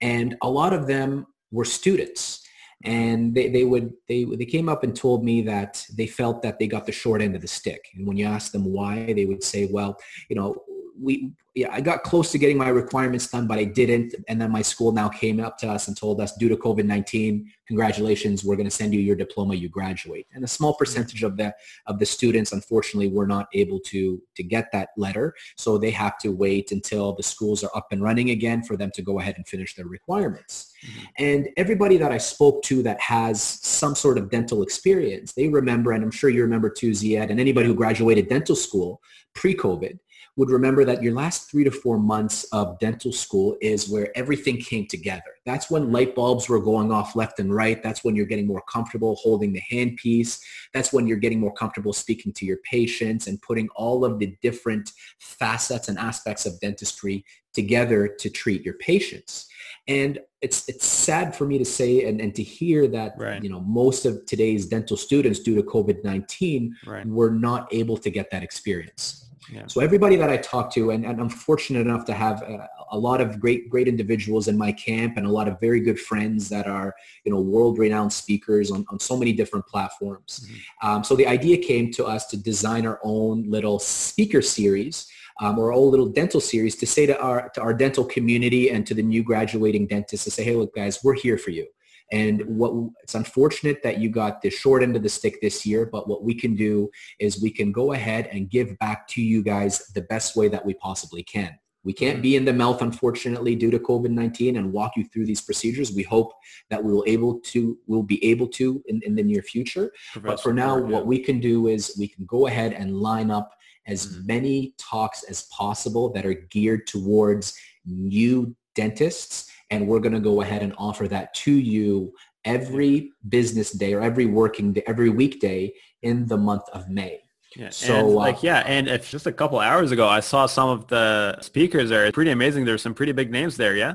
And 0.00 0.36
a 0.42 0.50
lot 0.50 0.74
of 0.74 0.86
them 0.86 1.26
were 1.52 1.64
students 1.64 2.43
and 2.82 3.34
they, 3.34 3.48
they 3.48 3.64
would 3.64 3.92
they 4.08 4.24
they 4.24 4.44
came 4.44 4.68
up 4.68 4.82
and 4.84 4.94
told 4.94 5.24
me 5.24 5.42
that 5.42 5.86
they 5.96 6.06
felt 6.06 6.42
that 6.42 6.58
they 6.58 6.66
got 6.66 6.86
the 6.86 6.92
short 6.92 7.22
end 7.22 7.34
of 7.34 7.42
the 7.42 7.48
stick. 7.48 7.88
And 7.94 8.06
when 8.06 8.16
you 8.16 8.26
ask 8.26 8.52
them 8.52 8.64
why 8.64 9.12
they 9.12 9.24
would 9.24 9.42
say 9.42 9.66
well 9.70 9.98
you 10.28 10.36
know 10.36 10.56
we 11.00 11.32
yeah, 11.54 11.68
I 11.70 11.80
got 11.80 12.02
close 12.02 12.32
to 12.32 12.38
getting 12.38 12.58
my 12.58 12.68
requirements 12.68 13.28
done, 13.28 13.46
but 13.46 13.58
I 13.58 13.64
didn't. 13.64 14.12
And 14.26 14.40
then 14.40 14.50
my 14.50 14.60
school 14.60 14.90
now 14.90 15.08
came 15.08 15.38
up 15.38 15.56
to 15.58 15.68
us 15.68 15.86
and 15.86 15.96
told 15.96 16.20
us, 16.20 16.34
due 16.34 16.48
to 16.48 16.56
COVID-19, 16.56 17.44
congratulations, 17.68 18.44
we're 18.44 18.56
going 18.56 18.66
to 18.66 18.72
send 18.72 18.92
you 18.92 18.98
your 18.98 19.14
diploma. 19.14 19.54
You 19.54 19.68
graduate. 19.68 20.26
And 20.34 20.42
a 20.42 20.48
small 20.48 20.74
percentage 20.74 21.22
of 21.22 21.36
the 21.36 21.54
of 21.86 22.00
the 22.00 22.06
students, 22.06 22.50
unfortunately, 22.50 23.08
were 23.08 23.26
not 23.26 23.46
able 23.54 23.78
to 23.80 24.20
to 24.34 24.42
get 24.42 24.72
that 24.72 24.88
letter, 24.96 25.32
so 25.56 25.78
they 25.78 25.92
have 25.92 26.18
to 26.18 26.30
wait 26.30 26.72
until 26.72 27.14
the 27.14 27.22
schools 27.22 27.62
are 27.62 27.70
up 27.76 27.86
and 27.92 28.02
running 28.02 28.30
again 28.30 28.64
for 28.64 28.76
them 28.76 28.90
to 28.92 29.02
go 29.02 29.20
ahead 29.20 29.36
and 29.36 29.46
finish 29.46 29.76
their 29.76 29.86
requirements. 29.86 30.72
Mm-hmm. 30.84 31.04
And 31.18 31.48
everybody 31.56 31.98
that 31.98 32.10
I 32.10 32.18
spoke 32.18 32.64
to 32.64 32.82
that 32.82 33.00
has 33.00 33.40
some 33.40 33.94
sort 33.94 34.18
of 34.18 34.28
dental 34.28 34.64
experience, 34.64 35.32
they 35.34 35.48
remember, 35.48 35.92
and 35.92 36.02
I'm 36.02 36.10
sure 36.10 36.30
you 36.30 36.42
remember 36.42 36.68
too, 36.68 36.90
Ziad, 36.90 37.30
and 37.30 37.38
anybody 37.38 37.68
who 37.68 37.74
graduated 37.74 38.28
dental 38.28 38.56
school 38.56 39.00
pre-COVID 39.34 39.98
would 40.36 40.50
remember 40.50 40.84
that 40.84 41.02
your 41.02 41.14
last 41.14 41.50
three 41.50 41.62
to 41.62 41.70
four 41.70 41.98
months 41.98 42.44
of 42.44 42.78
dental 42.80 43.12
school 43.12 43.56
is 43.60 43.88
where 43.88 44.16
everything 44.16 44.56
came 44.56 44.86
together. 44.86 45.22
That's 45.46 45.70
when 45.70 45.92
light 45.92 46.14
bulbs 46.14 46.48
were 46.48 46.60
going 46.60 46.90
off 46.90 47.14
left 47.14 47.38
and 47.38 47.54
right. 47.54 47.80
That's 47.82 48.02
when 48.02 48.16
you're 48.16 48.26
getting 48.26 48.46
more 48.46 48.62
comfortable 48.62 49.14
holding 49.16 49.52
the 49.52 49.62
handpiece. 49.70 50.40
That's 50.72 50.92
when 50.92 51.06
you're 51.06 51.18
getting 51.18 51.38
more 51.38 51.52
comfortable 51.52 51.92
speaking 51.92 52.32
to 52.34 52.44
your 52.44 52.58
patients 52.58 53.28
and 53.28 53.40
putting 53.42 53.68
all 53.76 54.04
of 54.04 54.18
the 54.18 54.36
different 54.42 54.90
facets 55.20 55.88
and 55.88 55.98
aspects 55.98 56.46
of 56.46 56.58
dentistry 56.60 57.24
together 57.52 58.08
to 58.08 58.28
treat 58.28 58.64
your 58.64 58.74
patients. 58.74 59.46
And 59.86 60.18
it's 60.40 60.68
it's 60.68 60.84
sad 60.84 61.34
for 61.34 61.46
me 61.46 61.58
to 61.58 61.64
say 61.64 62.06
and, 62.06 62.20
and 62.20 62.34
to 62.34 62.42
hear 62.42 62.86
that 62.88 63.14
right. 63.16 63.42
you 63.42 63.48
know 63.48 63.60
most 63.60 64.04
of 64.04 64.24
today's 64.26 64.66
dental 64.66 64.96
students 64.96 65.40
due 65.40 65.54
to 65.54 65.62
COVID-19 65.62 66.70
right. 66.86 67.06
were 67.06 67.30
not 67.30 67.72
able 67.72 67.96
to 67.98 68.10
get 68.10 68.30
that 68.30 68.42
experience. 68.42 69.23
Yeah. 69.52 69.66
So 69.66 69.80
everybody 69.80 70.16
that 70.16 70.30
I 70.30 70.36
talk 70.38 70.72
to, 70.74 70.90
and, 70.90 71.04
and 71.04 71.20
I'm 71.20 71.28
fortunate 71.28 71.80
enough 71.80 72.04
to 72.06 72.14
have 72.14 72.42
a, 72.42 72.68
a, 72.92 72.98
lot 72.98 73.20
of 73.20 73.40
great, 73.40 73.68
great 73.68 73.88
individuals 73.88 74.48
in 74.48 74.56
my 74.56 74.72
camp 74.72 75.16
and 75.16 75.26
a 75.26 75.30
lot 75.30 75.48
of 75.48 75.60
very 75.60 75.80
good 75.80 75.98
friends 75.98 76.48
that 76.48 76.66
are, 76.66 76.94
you 77.24 77.32
know, 77.32 77.40
world-renowned 77.40 78.12
speakers 78.12 78.70
on, 78.70 78.84
on 78.88 78.98
so 78.98 79.16
many 79.16 79.32
different 79.32 79.66
platforms. 79.66 80.46
Mm-hmm. 80.46 80.88
Um, 80.88 81.04
so 81.04 81.14
the 81.16 81.26
idea 81.26 81.58
came 81.58 81.92
to 81.92 82.04
us 82.04 82.26
to 82.28 82.36
design 82.36 82.86
our 82.86 83.00
own 83.02 83.48
little 83.50 83.78
speaker 83.78 84.42
series 84.42 85.08
um, 85.40 85.58
or 85.58 85.66
our 85.66 85.72
own 85.72 85.90
little 85.90 86.06
dental 86.06 86.40
series 86.40 86.76
to 86.76 86.86
say 86.86 87.06
to 87.06 87.20
our, 87.20 87.48
to 87.50 87.60
our 87.60 87.74
dental 87.74 88.04
community 88.04 88.70
and 88.70 88.86
to 88.86 88.94
the 88.94 89.02
new 89.02 89.22
graduating 89.22 89.86
dentists 89.86 90.24
to 90.24 90.30
say, 90.30 90.44
hey, 90.44 90.54
look, 90.54 90.74
guys, 90.74 91.02
we're 91.02 91.14
here 91.14 91.38
for 91.38 91.50
you. 91.50 91.66
And 92.14 92.42
what 92.46 92.72
it's 93.02 93.16
unfortunate 93.16 93.82
that 93.82 93.98
you 93.98 94.08
got 94.08 94.40
the 94.40 94.48
short 94.48 94.84
end 94.84 94.94
of 94.94 95.02
the 95.02 95.08
stick 95.08 95.40
this 95.42 95.66
year, 95.66 95.84
but 95.84 96.08
what 96.08 96.22
we 96.22 96.32
can 96.32 96.54
do 96.54 96.88
is 97.18 97.42
we 97.42 97.50
can 97.50 97.72
go 97.72 97.92
ahead 97.92 98.28
and 98.28 98.48
give 98.48 98.78
back 98.78 99.08
to 99.08 99.20
you 99.20 99.42
guys 99.42 99.84
the 99.96 100.02
best 100.02 100.36
way 100.36 100.46
that 100.46 100.64
we 100.64 100.74
possibly 100.74 101.24
can. 101.24 101.58
We 101.82 101.92
can't 101.92 102.22
be 102.22 102.36
in 102.36 102.44
the 102.44 102.52
mouth, 102.52 102.82
unfortunately, 102.82 103.56
due 103.56 103.72
to 103.72 103.80
COVID-19 103.80 104.56
and 104.56 104.72
walk 104.72 104.92
you 104.96 105.04
through 105.06 105.26
these 105.26 105.42
procedures. 105.42 105.92
We 105.92 106.04
hope 106.04 106.32
that 106.70 106.82
we 106.82 106.92
will 106.92 107.04
able 107.08 107.40
to, 107.40 107.76
we'll 107.88 108.04
be 108.04 108.24
able 108.24 108.46
to 108.48 108.80
in, 108.86 109.02
in 109.04 109.16
the 109.16 109.22
near 109.24 109.42
future. 109.42 109.90
Professor 110.12 110.28
but 110.28 110.40
for 110.40 110.54
now, 110.54 110.76
yeah. 110.78 110.84
what 110.84 111.06
we 111.06 111.18
can 111.18 111.40
do 111.40 111.66
is 111.66 111.96
we 111.98 112.06
can 112.06 112.24
go 112.26 112.46
ahead 112.46 112.74
and 112.74 112.96
line 112.96 113.32
up 113.32 113.50
as 113.88 114.06
mm-hmm. 114.06 114.26
many 114.26 114.74
talks 114.78 115.24
as 115.24 115.42
possible 115.50 116.12
that 116.12 116.24
are 116.24 116.46
geared 116.48 116.86
towards 116.86 117.58
new 117.84 118.54
dentists 118.76 119.50
and 119.70 119.86
we're 119.86 120.00
going 120.00 120.14
to 120.14 120.20
go 120.20 120.40
ahead 120.42 120.62
and 120.62 120.74
offer 120.78 121.08
that 121.08 121.34
to 121.34 121.52
you 121.52 122.12
every 122.44 123.10
business 123.28 123.72
day 123.72 123.94
or 123.94 124.00
every 124.00 124.26
working 124.26 124.72
day, 124.72 124.82
every 124.86 125.10
weekday 125.10 125.72
in 126.02 126.26
the 126.26 126.36
month 126.36 126.64
of 126.72 126.88
May. 126.88 127.20
Yeah, 127.56 127.70
so 127.70 127.94
and 127.94 128.08
like 128.08 128.36
uh, 128.36 128.40
yeah, 128.42 128.64
and 128.66 128.88
if 128.88 129.10
just 129.10 129.26
a 129.26 129.32
couple 129.32 129.60
hours 129.60 129.92
ago, 129.92 130.08
I 130.08 130.20
saw 130.20 130.46
some 130.46 130.68
of 130.68 130.88
the 130.88 131.40
speakers 131.40 131.88
there. 131.88 132.04
It's 132.06 132.14
pretty 132.14 132.32
amazing. 132.32 132.64
There's 132.64 132.82
some 132.82 132.94
pretty 132.94 133.12
big 133.12 133.30
names 133.30 133.56
there. 133.56 133.76
Yeah. 133.76 133.94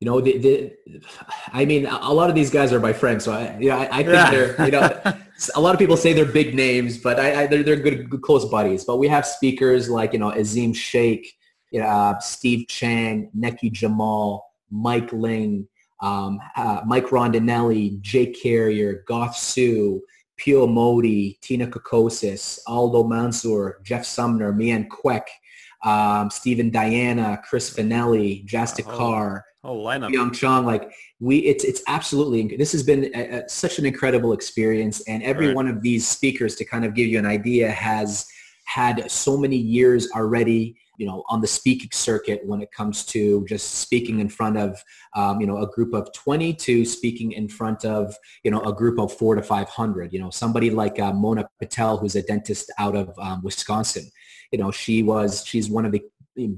You 0.00 0.06
know, 0.06 0.20
the, 0.20 0.36
the, 0.36 0.72
I 1.54 1.64
mean, 1.64 1.86
a 1.86 2.12
lot 2.12 2.28
of 2.28 2.36
these 2.36 2.50
guys 2.50 2.70
are 2.70 2.80
my 2.80 2.92
friends, 2.92 3.24
so 3.24 3.32
I, 3.32 3.56
you 3.58 3.70
know, 3.70 3.78
I, 3.78 3.84
I 3.84 4.02
think 4.02 4.08
yeah. 4.08 4.30
they're, 4.30 4.64
you 4.66 4.72
know, 4.72 5.00
a 5.54 5.60
lot 5.60 5.74
of 5.74 5.78
people 5.78 5.96
say 5.96 6.12
they're 6.12 6.26
big 6.26 6.54
names, 6.54 6.98
but 6.98 7.18
I, 7.18 7.44
I 7.44 7.46
they're, 7.46 7.62
they're 7.62 7.76
good, 7.76 8.10
good, 8.10 8.20
close 8.20 8.44
buddies. 8.44 8.84
But 8.84 8.98
we 8.98 9.08
have 9.08 9.24
speakers 9.24 9.88
like, 9.88 10.12
you 10.12 10.18
know, 10.18 10.32
Azim 10.32 10.74
Sheikh, 10.74 11.32
you 11.70 11.80
know, 11.80 11.86
uh, 11.86 12.18
Steve 12.18 12.68
Chang, 12.68 13.30
Neki 13.34 13.72
Jamal, 13.72 14.46
Mike 14.70 15.12
Ling, 15.12 15.66
um, 16.00 16.38
uh, 16.56 16.82
Mike 16.86 17.06
Rondinelli, 17.06 18.00
Jake 18.00 18.40
Carrier, 18.40 19.04
Goth 19.06 19.36
Sue, 19.36 20.02
Pio 20.36 20.66
Modi, 20.66 21.38
Tina 21.40 21.66
Kokosis, 21.66 22.58
Aldo 22.66 23.04
Mansour, 23.04 23.80
Jeff 23.82 24.04
Sumner, 24.04 24.52
Mian 24.52 24.88
Kwek, 24.88 25.26
um, 25.84 26.30
Stephen 26.30 26.70
Diana, 26.70 27.40
Chris 27.48 27.70
Finelli, 27.70 28.46
Jastic 28.46 28.86
oh, 28.86 28.96
Carr, 28.96 29.44
oh, 29.64 29.76
lineup. 29.76 30.12
Young 30.12 30.32
Chong. 30.32 30.66
Like 30.66 30.90
we, 31.20 31.38
it's 31.38 31.64
it's 31.64 31.82
absolutely. 31.88 32.56
This 32.56 32.72
has 32.72 32.82
been 32.82 33.10
a, 33.14 33.38
a, 33.38 33.48
such 33.48 33.78
an 33.78 33.86
incredible 33.86 34.32
experience, 34.32 35.00
and 35.08 35.22
every 35.22 35.48
right. 35.48 35.56
one 35.56 35.68
of 35.68 35.80
these 35.80 36.06
speakers, 36.06 36.56
to 36.56 36.64
kind 36.64 36.84
of 36.84 36.94
give 36.94 37.06
you 37.06 37.18
an 37.18 37.26
idea, 37.26 37.70
has 37.70 38.26
had 38.64 39.10
so 39.10 39.36
many 39.36 39.56
years 39.56 40.10
already 40.10 40.76
you 40.96 41.06
know, 41.06 41.24
on 41.28 41.40
the 41.40 41.46
speaking 41.46 41.90
circuit 41.92 42.40
when 42.44 42.60
it 42.60 42.72
comes 42.72 43.04
to 43.06 43.44
just 43.46 43.76
speaking 43.76 44.20
in 44.20 44.28
front 44.28 44.56
of, 44.56 44.82
um, 45.14 45.40
you 45.40 45.46
know, 45.46 45.58
a 45.58 45.66
group 45.66 45.94
of 45.94 46.12
20 46.12 46.54
to 46.54 46.84
speaking 46.84 47.32
in 47.32 47.48
front 47.48 47.84
of, 47.84 48.14
you 48.42 48.50
know, 48.50 48.60
a 48.62 48.72
group 48.72 48.98
of 48.98 49.12
four 49.12 49.34
to 49.34 49.42
500. 49.42 50.12
You 50.12 50.20
know, 50.20 50.30
somebody 50.30 50.70
like 50.70 50.98
uh, 50.98 51.12
Mona 51.12 51.48
Patel, 51.60 51.98
who's 51.98 52.16
a 52.16 52.22
dentist 52.22 52.72
out 52.78 52.96
of 52.96 53.16
um, 53.18 53.42
Wisconsin. 53.42 54.04
You 54.52 54.58
know, 54.58 54.70
she 54.70 55.02
was, 55.02 55.44
she's 55.44 55.68
one 55.68 55.84
of 55.84 55.92
the 55.92 56.02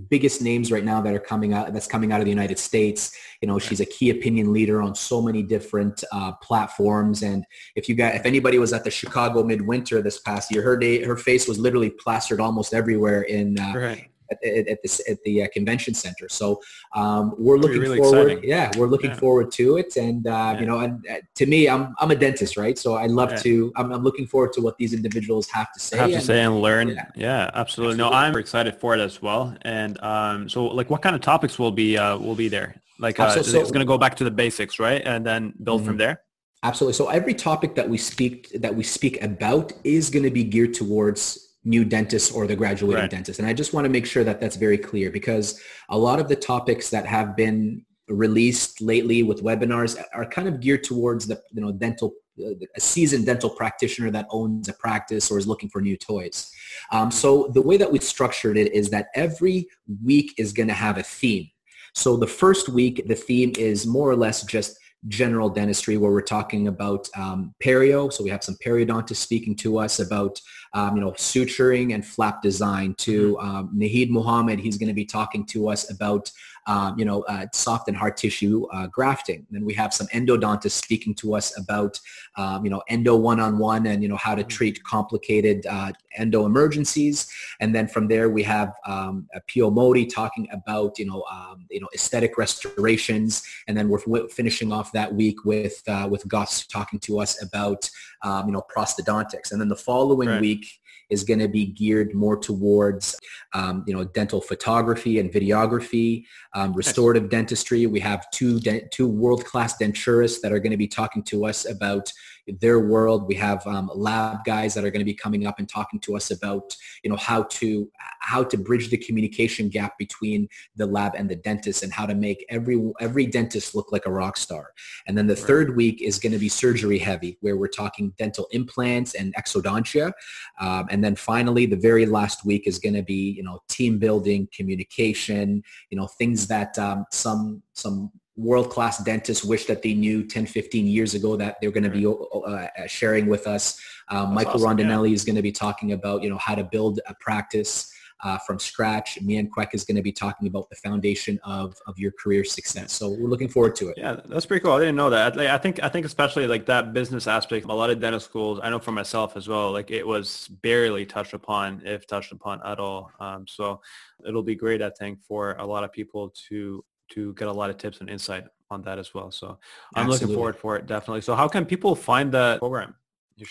biggest 0.08 0.42
names 0.42 0.72
right 0.72 0.84
now 0.84 1.00
that 1.00 1.14
are 1.14 1.20
coming 1.20 1.52
out 1.54 1.72
that's 1.72 1.86
coming 1.86 2.12
out 2.12 2.20
of 2.20 2.24
the 2.24 2.30
United 2.30 2.58
States. 2.58 3.16
You 3.40 3.48
know, 3.48 3.58
she's 3.58 3.80
a 3.80 3.86
key 3.86 4.10
opinion 4.10 4.52
leader 4.52 4.82
on 4.82 4.94
so 4.94 5.22
many 5.22 5.42
different 5.42 6.02
uh, 6.12 6.32
platforms. 6.42 7.22
And 7.22 7.44
if 7.76 7.88
you 7.88 7.94
got 7.94 8.14
if 8.14 8.26
anybody 8.26 8.58
was 8.58 8.72
at 8.72 8.84
the 8.84 8.90
Chicago 8.90 9.44
Midwinter 9.44 10.02
this 10.02 10.18
past 10.18 10.52
year, 10.52 10.62
her 10.62 10.76
day 10.76 11.04
her 11.04 11.16
face 11.16 11.46
was 11.46 11.58
literally 11.58 11.90
plastered 11.90 12.40
almost 12.40 12.74
everywhere 12.74 13.22
in 13.22 13.58
uh, 13.58 13.72
right 13.76 14.08
at, 14.30 14.38
at, 14.44 14.68
at, 14.68 14.82
this, 14.82 15.00
at 15.08 15.22
the 15.24 15.42
uh, 15.42 15.48
convention 15.52 15.94
center. 15.94 16.28
So 16.28 16.60
um, 16.94 17.34
we're 17.38 17.58
looking 17.58 17.80
really 17.80 17.98
forward. 17.98 18.30
Exciting. 18.32 18.48
Yeah, 18.48 18.70
we're 18.76 18.86
looking 18.86 19.10
yeah. 19.10 19.16
forward 19.16 19.50
to 19.52 19.76
it. 19.76 19.96
And 19.96 20.26
uh, 20.26 20.30
yeah. 20.30 20.60
you 20.60 20.66
know, 20.66 20.78
and 20.80 21.04
uh, 21.10 21.16
to 21.36 21.46
me, 21.46 21.68
I'm 21.68 21.94
I'm 21.98 22.10
a 22.10 22.16
dentist, 22.16 22.56
right? 22.56 22.78
So 22.78 22.94
I 22.94 23.06
love 23.06 23.30
yeah. 23.32 23.38
to. 23.38 23.72
I'm, 23.76 23.92
I'm, 23.92 24.02
looking 24.02 24.26
forward 24.26 24.52
to 24.54 24.60
what 24.60 24.76
these 24.78 24.94
individuals 24.94 25.48
have 25.50 25.72
to 25.72 25.80
say. 25.80 25.98
Have 25.98 26.10
to 26.10 26.16
and, 26.16 26.24
say 26.24 26.40
and 26.42 26.60
learn. 26.60 26.88
Yeah, 26.88 27.50
absolutely. 27.54 27.60
absolutely. 27.60 27.96
No, 27.96 28.10
I'm 28.10 28.36
excited 28.36 28.76
for 28.76 28.94
it 28.94 29.00
as 29.00 29.20
well. 29.20 29.56
And 29.62 30.00
um, 30.02 30.48
so, 30.48 30.66
like, 30.66 30.90
what 30.90 31.02
kind 31.02 31.14
of 31.14 31.20
topics 31.20 31.58
will 31.58 31.72
be 31.72 31.98
uh, 31.98 32.16
will 32.18 32.34
be 32.34 32.48
there? 32.48 32.80
Like, 32.98 33.20
uh, 33.20 33.30
so, 33.30 33.60
it's 33.60 33.70
going 33.70 33.80
to 33.80 33.86
go 33.86 33.98
back 33.98 34.16
to 34.16 34.24
the 34.24 34.30
basics, 34.30 34.78
right? 34.78 35.02
And 35.04 35.24
then 35.24 35.54
build 35.62 35.80
mm-hmm. 35.80 35.88
from 35.88 35.96
there. 35.98 36.22
Absolutely. 36.64 36.94
So 36.94 37.08
every 37.08 37.34
topic 37.34 37.76
that 37.76 37.88
we 37.88 37.98
speak 37.98 38.50
that 38.60 38.74
we 38.74 38.82
speak 38.82 39.22
about 39.22 39.72
is 39.84 40.10
going 40.10 40.24
to 40.24 40.30
be 40.30 40.42
geared 40.42 40.74
towards 40.74 41.47
new 41.68 41.84
dentists 41.84 42.32
or 42.32 42.46
the 42.46 42.56
graduating 42.56 43.02
right. 43.02 43.10
dentist. 43.10 43.38
And 43.38 43.46
I 43.46 43.52
just 43.52 43.74
want 43.74 43.84
to 43.84 43.90
make 43.90 44.06
sure 44.06 44.24
that 44.24 44.40
that's 44.40 44.56
very 44.56 44.78
clear 44.78 45.10
because 45.10 45.60
a 45.90 45.98
lot 45.98 46.18
of 46.18 46.28
the 46.28 46.36
topics 46.36 46.88
that 46.90 47.04
have 47.06 47.36
been 47.36 47.84
released 48.08 48.80
lately 48.80 49.22
with 49.22 49.42
webinars 49.42 50.02
are 50.14 50.24
kind 50.24 50.48
of 50.48 50.60
geared 50.60 50.82
towards 50.82 51.26
the 51.26 51.38
you 51.52 51.60
know 51.60 51.70
dental 51.70 52.14
uh, 52.42 52.54
a 52.74 52.80
seasoned 52.80 53.26
dental 53.26 53.50
practitioner 53.50 54.10
that 54.10 54.26
owns 54.30 54.68
a 54.68 54.72
practice 54.72 55.30
or 55.30 55.36
is 55.36 55.46
looking 55.46 55.68
for 55.68 55.82
new 55.82 55.96
toys. 55.96 56.50
Um, 56.90 57.10
so 57.10 57.48
the 57.52 57.60
way 57.60 57.76
that 57.76 57.92
we 57.92 57.98
structured 57.98 58.56
it 58.56 58.72
is 58.72 58.88
that 58.90 59.08
every 59.14 59.68
week 60.02 60.32
is 60.38 60.54
going 60.54 60.68
to 60.68 60.74
have 60.74 60.96
a 60.96 61.02
theme. 61.02 61.50
So 61.94 62.16
the 62.16 62.26
first 62.26 62.68
week, 62.68 63.06
the 63.08 63.14
theme 63.14 63.52
is 63.58 63.86
more 63.86 64.08
or 64.08 64.16
less 64.16 64.42
just 64.44 64.78
general 65.06 65.48
dentistry 65.48 65.96
where 65.96 66.10
we're 66.10 66.20
talking 66.20 66.66
about 66.66 67.08
um, 67.16 67.54
perio. 67.62 68.12
So 68.12 68.24
we 68.24 68.30
have 68.30 68.42
some 68.42 68.56
periodontists 68.56 69.16
speaking 69.16 69.54
to 69.56 69.78
us 69.78 70.00
about, 70.00 70.40
um, 70.74 70.96
you 70.96 71.00
know, 71.00 71.12
suturing 71.12 71.94
and 71.94 72.04
flap 72.04 72.42
design 72.42 72.94
to 72.98 73.36
mm-hmm. 73.36 73.48
um, 73.48 73.70
Nahid 73.76 74.10
Muhammad. 74.10 74.58
He's 74.58 74.76
going 74.76 74.88
to 74.88 74.94
be 74.94 75.04
talking 75.04 75.46
to 75.46 75.68
us 75.68 75.90
about 75.90 76.30
um, 76.68 76.98
you 76.98 77.04
know, 77.04 77.22
uh, 77.22 77.46
soft 77.52 77.88
and 77.88 77.96
hard 77.96 78.16
tissue 78.16 78.66
uh, 78.72 78.86
grafting. 78.86 79.46
Then 79.50 79.64
we 79.64 79.74
have 79.74 79.92
some 79.92 80.06
endodontists 80.08 80.72
speaking 80.72 81.14
to 81.16 81.34
us 81.34 81.58
about, 81.58 81.98
um, 82.36 82.62
you 82.64 82.70
know, 82.70 82.82
endo 82.88 83.16
one-on-one 83.16 83.86
and, 83.86 84.02
you 84.02 84.08
know, 84.08 84.16
how 84.16 84.34
to 84.34 84.42
mm-hmm. 84.42 84.48
treat 84.48 84.84
complicated 84.84 85.66
uh, 85.66 85.92
endo 86.16 86.44
emergencies. 86.44 87.26
And 87.60 87.74
then 87.74 87.88
from 87.88 88.06
there, 88.06 88.28
we 88.28 88.42
have 88.42 88.74
um, 88.86 89.26
Pio 89.48 89.70
Modi 89.70 90.04
talking 90.06 90.46
about, 90.52 90.98
you 90.98 91.06
know, 91.06 91.24
um, 91.32 91.66
you 91.70 91.80
know, 91.80 91.88
aesthetic 91.94 92.36
restorations. 92.36 93.42
And 93.66 93.76
then 93.76 93.88
we're 93.88 94.28
finishing 94.28 94.70
off 94.70 94.92
that 94.92 95.14
week 95.14 95.44
with, 95.44 95.82
uh, 95.88 96.06
with 96.10 96.28
Gus 96.28 96.66
talking 96.66 97.00
to 97.00 97.18
us 97.18 97.42
about, 97.42 97.90
um, 98.22 98.46
you 98.46 98.52
know, 98.52 98.64
prosthodontics. 98.74 99.52
And 99.52 99.60
then 99.60 99.68
the 99.68 99.76
following 99.76 100.28
right. 100.28 100.40
week, 100.40 100.66
is 101.10 101.24
going 101.24 101.40
to 101.40 101.48
be 101.48 101.66
geared 101.66 102.14
more 102.14 102.36
towards, 102.36 103.18
um, 103.54 103.84
you 103.86 103.94
know, 103.94 104.04
dental 104.04 104.40
photography 104.40 105.18
and 105.18 105.30
videography, 105.30 106.24
um, 106.54 106.72
restorative 106.74 107.30
dentistry. 107.30 107.86
We 107.86 108.00
have 108.00 108.30
two, 108.30 108.60
two 108.90 109.08
world-class 109.08 109.78
denturists 109.78 110.40
that 110.42 110.52
are 110.52 110.58
going 110.58 110.72
to 110.72 110.76
be 110.76 110.88
talking 110.88 111.22
to 111.24 111.46
us 111.46 111.68
about 111.68 112.12
their 112.60 112.80
world. 112.80 113.26
We 113.28 113.34
have 113.36 113.66
um, 113.66 113.90
lab 113.94 114.44
guys 114.44 114.74
that 114.74 114.84
are 114.84 114.90
going 114.90 115.00
to 115.00 115.04
be 115.04 115.14
coming 115.14 115.46
up 115.46 115.58
and 115.58 115.68
talking 115.68 116.00
to 116.00 116.16
us 116.16 116.30
about, 116.30 116.74
you 117.02 117.10
know, 117.10 117.16
how 117.16 117.44
to 117.44 117.90
how 118.20 118.44
to 118.44 118.56
bridge 118.56 118.90
the 118.90 118.96
communication 118.96 119.68
gap 119.68 119.96
between 119.98 120.48
the 120.76 120.86
lab 120.86 121.14
and 121.14 121.30
the 121.30 121.36
dentist 121.36 121.82
and 121.82 121.92
how 121.92 122.06
to 122.06 122.14
make 122.14 122.44
every 122.48 122.78
every 123.00 123.26
dentist 123.26 123.74
look 123.74 123.92
like 123.92 124.06
a 124.06 124.10
rock 124.10 124.36
star. 124.36 124.72
And 125.06 125.16
then 125.16 125.26
the 125.26 125.34
right. 125.34 125.44
third 125.44 125.76
week 125.76 126.02
is 126.02 126.18
going 126.18 126.32
to 126.32 126.38
be 126.38 126.48
surgery 126.48 126.98
heavy, 126.98 127.38
where 127.40 127.56
we're 127.56 127.68
talking 127.68 128.12
dental 128.18 128.46
implants 128.50 129.14
and 129.14 129.34
exodontia. 129.36 130.12
Um, 130.60 130.86
and 130.90 131.02
then 131.02 131.16
finally, 131.16 131.66
the 131.66 131.76
very 131.76 132.06
last 132.06 132.44
week 132.44 132.66
is 132.66 132.78
going 132.78 132.94
to 132.94 133.02
be, 133.02 133.30
you 133.30 133.42
know, 133.42 133.60
team 133.68 133.98
building, 133.98 134.48
communication, 134.54 135.62
you 135.90 135.98
know, 135.98 136.06
things 136.06 136.46
that 136.48 136.78
um, 136.78 137.04
some 137.10 137.62
some 137.72 138.10
world-class 138.38 138.98
dentists 139.04 139.44
wish 139.44 139.66
that 139.66 139.82
they 139.82 139.94
knew 139.94 140.24
10, 140.24 140.46
15 140.46 140.86
years 140.86 141.14
ago 141.14 141.36
that 141.36 141.56
they're 141.60 141.72
going 141.72 141.84
to 141.84 141.90
be 141.90 142.06
uh, 142.06 142.12
uh, 142.38 142.86
sharing 142.86 143.26
with 143.26 143.46
us. 143.46 143.80
Um, 144.08 144.32
Michael 144.32 144.54
awesome, 144.54 144.78
Rondinelli 144.78 145.08
yeah. 145.08 145.14
is 145.14 145.24
going 145.24 145.36
to 145.36 145.42
be 145.42 145.52
talking 145.52 145.92
about, 145.92 146.22
you 146.22 146.30
know, 146.30 146.38
how 146.38 146.54
to 146.54 146.64
build 146.64 147.00
a 147.06 147.14
practice 147.14 147.92
uh, 148.24 148.38
from 148.38 148.58
scratch. 148.58 149.20
Mian 149.20 149.50
Kwek 149.50 149.68
is 149.72 149.84
going 149.84 149.96
to 149.96 150.02
be 150.02 150.12
talking 150.12 150.48
about 150.48 150.68
the 150.70 150.76
foundation 150.76 151.38
of, 151.44 151.76
of 151.86 151.98
your 151.98 152.12
career 152.12 152.44
success. 152.44 152.92
So 152.92 153.10
we're 153.10 153.28
looking 153.28 153.48
forward 153.48 153.76
to 153.76 153.88
it. 153.88 153.94
Yeah, 153.96 154.16
that's 154.24 154.46
pretty 154.46 154.62
cool. 154.64 154.72
I 154.72 154.80
didn't 154.80 154.96
know 154.96 155.10
that. 155.10 155.36
Like, 155.36 155.48
I 155.48 155.58
think 155.58 155.82
I 155.82 155.88
think 155.88 156.04
especially 156.04 156.46
like 156.46 156.66
that 156.66 156.92
business 156.92 157.26
aspect. 157.26 157.66
A 157.66 157.72
lot 157.72 157.90
of 157.90 158.00
dental 158.00 158.20
schools, 158.20 158.60
I 158.62 158.70
know 158.70 158.78
for 158.78 158.92
myself 158.92 159.36
as 159.36 159.46
well. 159.46 159.72
Like 159.72 159.90
it 159.90 160.06
was 160.06 160.48
barely 160.62 161.06
touched 161.06 161.32
upon, 161.32 161.82
if 161.84 162.06
touched 162.06 162.32
upon 162.32 162.60
at 162.64 162.78
all. 162.78 163.10
Um, 163.20 163.46
so 163.46 163.80
it'll 164.26 164.42
be 164.42 164.56
great, 164.56 164.82
I 164.82 164.90
think, 164.90 165.22
for 165.22 165.52
a 165.58 165.66
lot 165.66 165.84
of 165.84 165.92
people 165.92 166.32
to 166.48 166.84
to 167.10 167.32
get 167.34 167.48
a 167.48 167.52
lot 167.52 167.70
of 167.70 167.78
tips 167.78 168.00
and 168.00 168.10
insight 168.10 168.44
on 168.70 168.82
that 168.82 168.98
as 168.98 169.14
well. 169.14 169.30
So 169.30 169.58
I'm 169.94 170.04
Absolutely. 170.04 170.26
looking 170.26 170.36
forward 170.36 170.56
for 170.56 170.76
it 170.76 170.86
definitely. 170.86 171.22
So 171.22 171.34
how 171.34 171.48
can 171.48 171.64
people 171.64 171.94
find 171.94 172.30
the 172.32 172.58
program? 172.58 172.94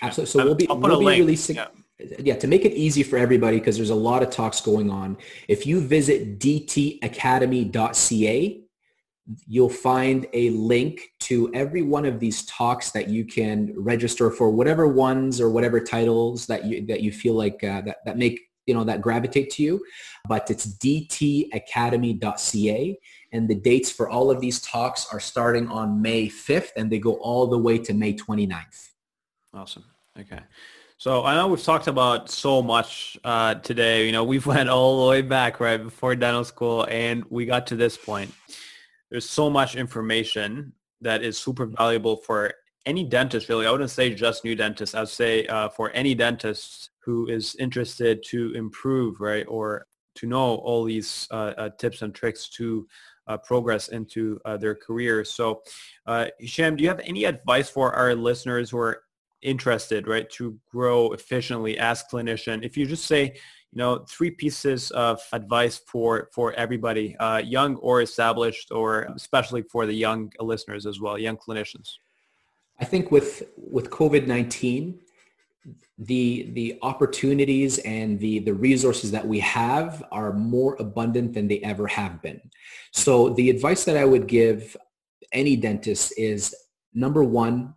Absolutely. 0.02 0.32
So 0.32 0.44
we'll 0.44 0.56
be, 0.56 0.68
we'll 0.70 1.00
be 1.00 1.06
releasing, 1.06 1.56
yeah. 1.56 1.68
yeah, 2.20 2.36
to 2.36 2.48
make 2.48 2.66
it 2.66 2.74
easy 2.74 3.04
for 3.04 3.18
everybody 3.18 3.58
because 3.58 3.78
there's 3.78 3.90
a 3.90 3.96
lot 3.96 4.22
of 4.22 4.30
talks 4.30 4.60
going 4.60 4.92
on. 4.92 5.16
If 5.48 5.66
you 5.66 5.80
visit 5.80 6.40
dtacademy.ca, 6.40 8.68
you'll 9.46 9.70
find 9.70 10.26
a 10.34 10.50
link 10.52 11.02
to 11.20 11.52
every 11.54 11.82
one 11.82 12.06
of 12.06 12.18
these 12.20 12.46
talks 12.46 12.92
that 12.92 13.10
you 13.10 13.26
can 13.26 13.74
register 13.76 14.32
for 14.32 14.50
whatever 14.50 14.88
ones 14.88 15.42
or 15.42 15.50
whatever 15.50 15.82
titles 15.82 16.46
that 16.46 16.64
you 16.66 16.86
that 16.86 17.02
you 17.02 17.12
feel 17.12 17.34
like 17.34 17.62
uh, 17.64 17.82
that 17.82 17.98
that 18.06 18.18
make 18.18 18.40
you 18.66 18.74
know 18.74 18.86
that 18.86 19.02
gravitate 19.02 19.50
to 19.50 19.62
you 19.64 19.84
but 20.30 20.50
it's 20.50 20.66
dtacademy.ca 20.78 22.98
and 23.32 23.48
the 23.48 23.56
dates 23.56 23.92
for 23.92 24.10
all 24.10 24.32
of 24.32 24.40
these 24.40 24.62
talks 24.62 25.08
are 25.12 25.20
starting 25.20 25.68
on 25.68 26.02
May 26.02 26.28
5th 26.28 26.70
and 26.76 26.92
they 26.92 27.00
go 27.00 27.16
all 27.16 27.48
the 27.48 27.58
way 27.58 27.78
to 27.80 27.94
May 27.94 28.14
29th. 28.14 28.90
Awesome. 29.54 29.86
Okay. 30.20 30.40
So 30.98 31.26
I 31.26 31.36
know 31.36 31.48
we've 31.48 31.64
talked 31.64 31.88
about 31.88 32.30
so 32.30 32.62
much 32.62 33.18
uh, 33.24 33.56
today. 33.56 34.06
You 34.06 34.12
know, 34.12 34.24
we've 34.24 34.46
went 34.56 34.70
all 34.70 35.04
the 35.06 35.10
way 35.10 35.22
back 35.22 35.60
right 35.60 35.82
before 35.82 36.16
dental 36.16 36.44
school 36.44 36.88
and 36.90 37.24
we 37.30 37.46
got 37.46 37.68
to 37.68 37.76
this 37.76 37.98
point. 37.98 38.34
There's 39.12 39.30
so 39.30 39.50
much 39.50 39.76
information 39.76 40.74
that 41.02 41.24
is 41.24 41.38
super 41.38 41.66
valuable 41.66 42.18
for 42.18 42.54
any 42.86 43.04
dentist 43.04 43.50
really. 43.50 43.68
I 43.68 43.72
wouldn't 43.72 43.92
say 43.92 44.14
just 44.14 44.44
new 44.44 44.56
dentists. 44.56 44.96
I'd 44.96 45.10
say 45.10 45.46
uh, 45.48 45.70
for 45.70 45.92
any 45.92 46.16
dentist 46.16 46.92
who 47.04 47.28
is 47.28 47.56
interested 47.60 48.24
to 48.30 48.54
improve, 48.54 49.20
right, 49.20 49.46
or 49.48 49.86
to 50.16 50.26
know 50.26 50.56
all 50.56 50.84
these 50.84 51.28
uh, 51.32 51.54
uh 51.58 51.70
tips 51.78 52.02
and 52.02 52.14
tricks 52.14 52.50
to 52.50 52.88
uh, 53.28 53.38
progress 53.38 53.90
into 53.90 54.40
uh, 54.46 54.58
their 54.58 54.76
career. 54.76 55.24
So 55.26 55.62
uh, 56.06 56.28
Hisham, 56.40 56.76
do 56.76 56.84
you 56.84 56.90
have 56.90 57.02
any 57.04 57.26
advice 57.26 57.70
for 57.70 57.94
our 57.94 58.16
listeners 58.16 58.70
who 58.70 58.78
are 58.78 59.04
interested, 59.42 60.08
right, 60.08 60.30
to 60.32 60.58
grow 60.72 61.12
efficiently 61.12 61.78
as 61.78 62.04
clinician? 62.12 62.66
If 62.66 62.78
you 62.78 62.86
just 62.86 63.06
say, 63.06 63.24
you 63.72 63.78
know, 63.78 64.06
three 64.10 64.32
pieces 64.32 64.92
of 64.92 65.22
advice 65.34 65.80
for, 65.88 66.30
for 66.34 66.54
everybody, 66.54 67.16
uh, 67.18 67.38
young 67.38 67.76
or 67.78 68.02
established, 68.02 68.72
or 68.72 69.04
especially 69.16 69.64
for 69.64 69.86
the 69.86 69.94
young 69.94 70.32
listeners 70.40 70.86
as 70.86 71.00
well, 71.00 71.18
young 71.18 71.38
clinicians. 71.38 71.90
I 72.80 72.86
think 72.86 73.12
with, 73.12 73.44
with 73.58 73.90
COVID-19, 73.90 75.00
the 75.98 76.50
the 76.54 76.78
opportunities 76.82 77.80
and 77.80 78.20
the 78.20 78.40
the 78.40 78.54
resources 78.54 79.12
that 79.12 79.28
we 79.28 79.40
have 79.40 80.04
are 80.12 80.32
more 80.34 80.76
abundant 80.80 81.34
than 81.34 81.48
they 81.48 81.60
ever 81.60 81.88
have 81.88 82.22
been. 82.22 82.40
So 82.92 83.30
the 83.30 83.50
advice 83.50 83.84
that 83.86 83.98
i 83.98 84.06
would 84.06 84.28
give 84.28 84.78
any 85.32 85.56
dentist 85.56 86.14
is 86.18 86.56
number 86.94 87.24
one 87.24 87.74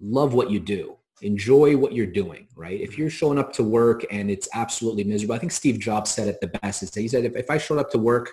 love 0.00 0.34
what 0.34 0.50
you 0.50 0.60
do. 0.60 0.96
Enjoy 1.22 1.76
what 1.76 1.92
you're 1.92 2.06
doing 2.06 2.48
right? 2.56 2.80
If 2.80 2.92
mm-hmm. 2.92 3.00
you're 3.02 3.10
showing 3.10 3.38
up 3.38 3.52
to 3.54 3.62
work 3.62 4.04
and 4.10 4.30
it's 4.30 4.48
absolutely 4.54 5.04
miserable 5.04 5.34
i 5.34 5.38
think 5.38 5.52
steve 5.52 5.78
jobs 5.78 6.10
said 6.10 6.28
it 6.28 6.40
the 6.40 6.48
best. 6.48 6.94
He 6.94 7.08
said 7.08 7.24
if, 7.24 7.36
if 7.36 7.50
i 7.50 7.58
showed 7.58 7.78
up 7.78 7.90
to 7.90 7.98
work 7.98 8.32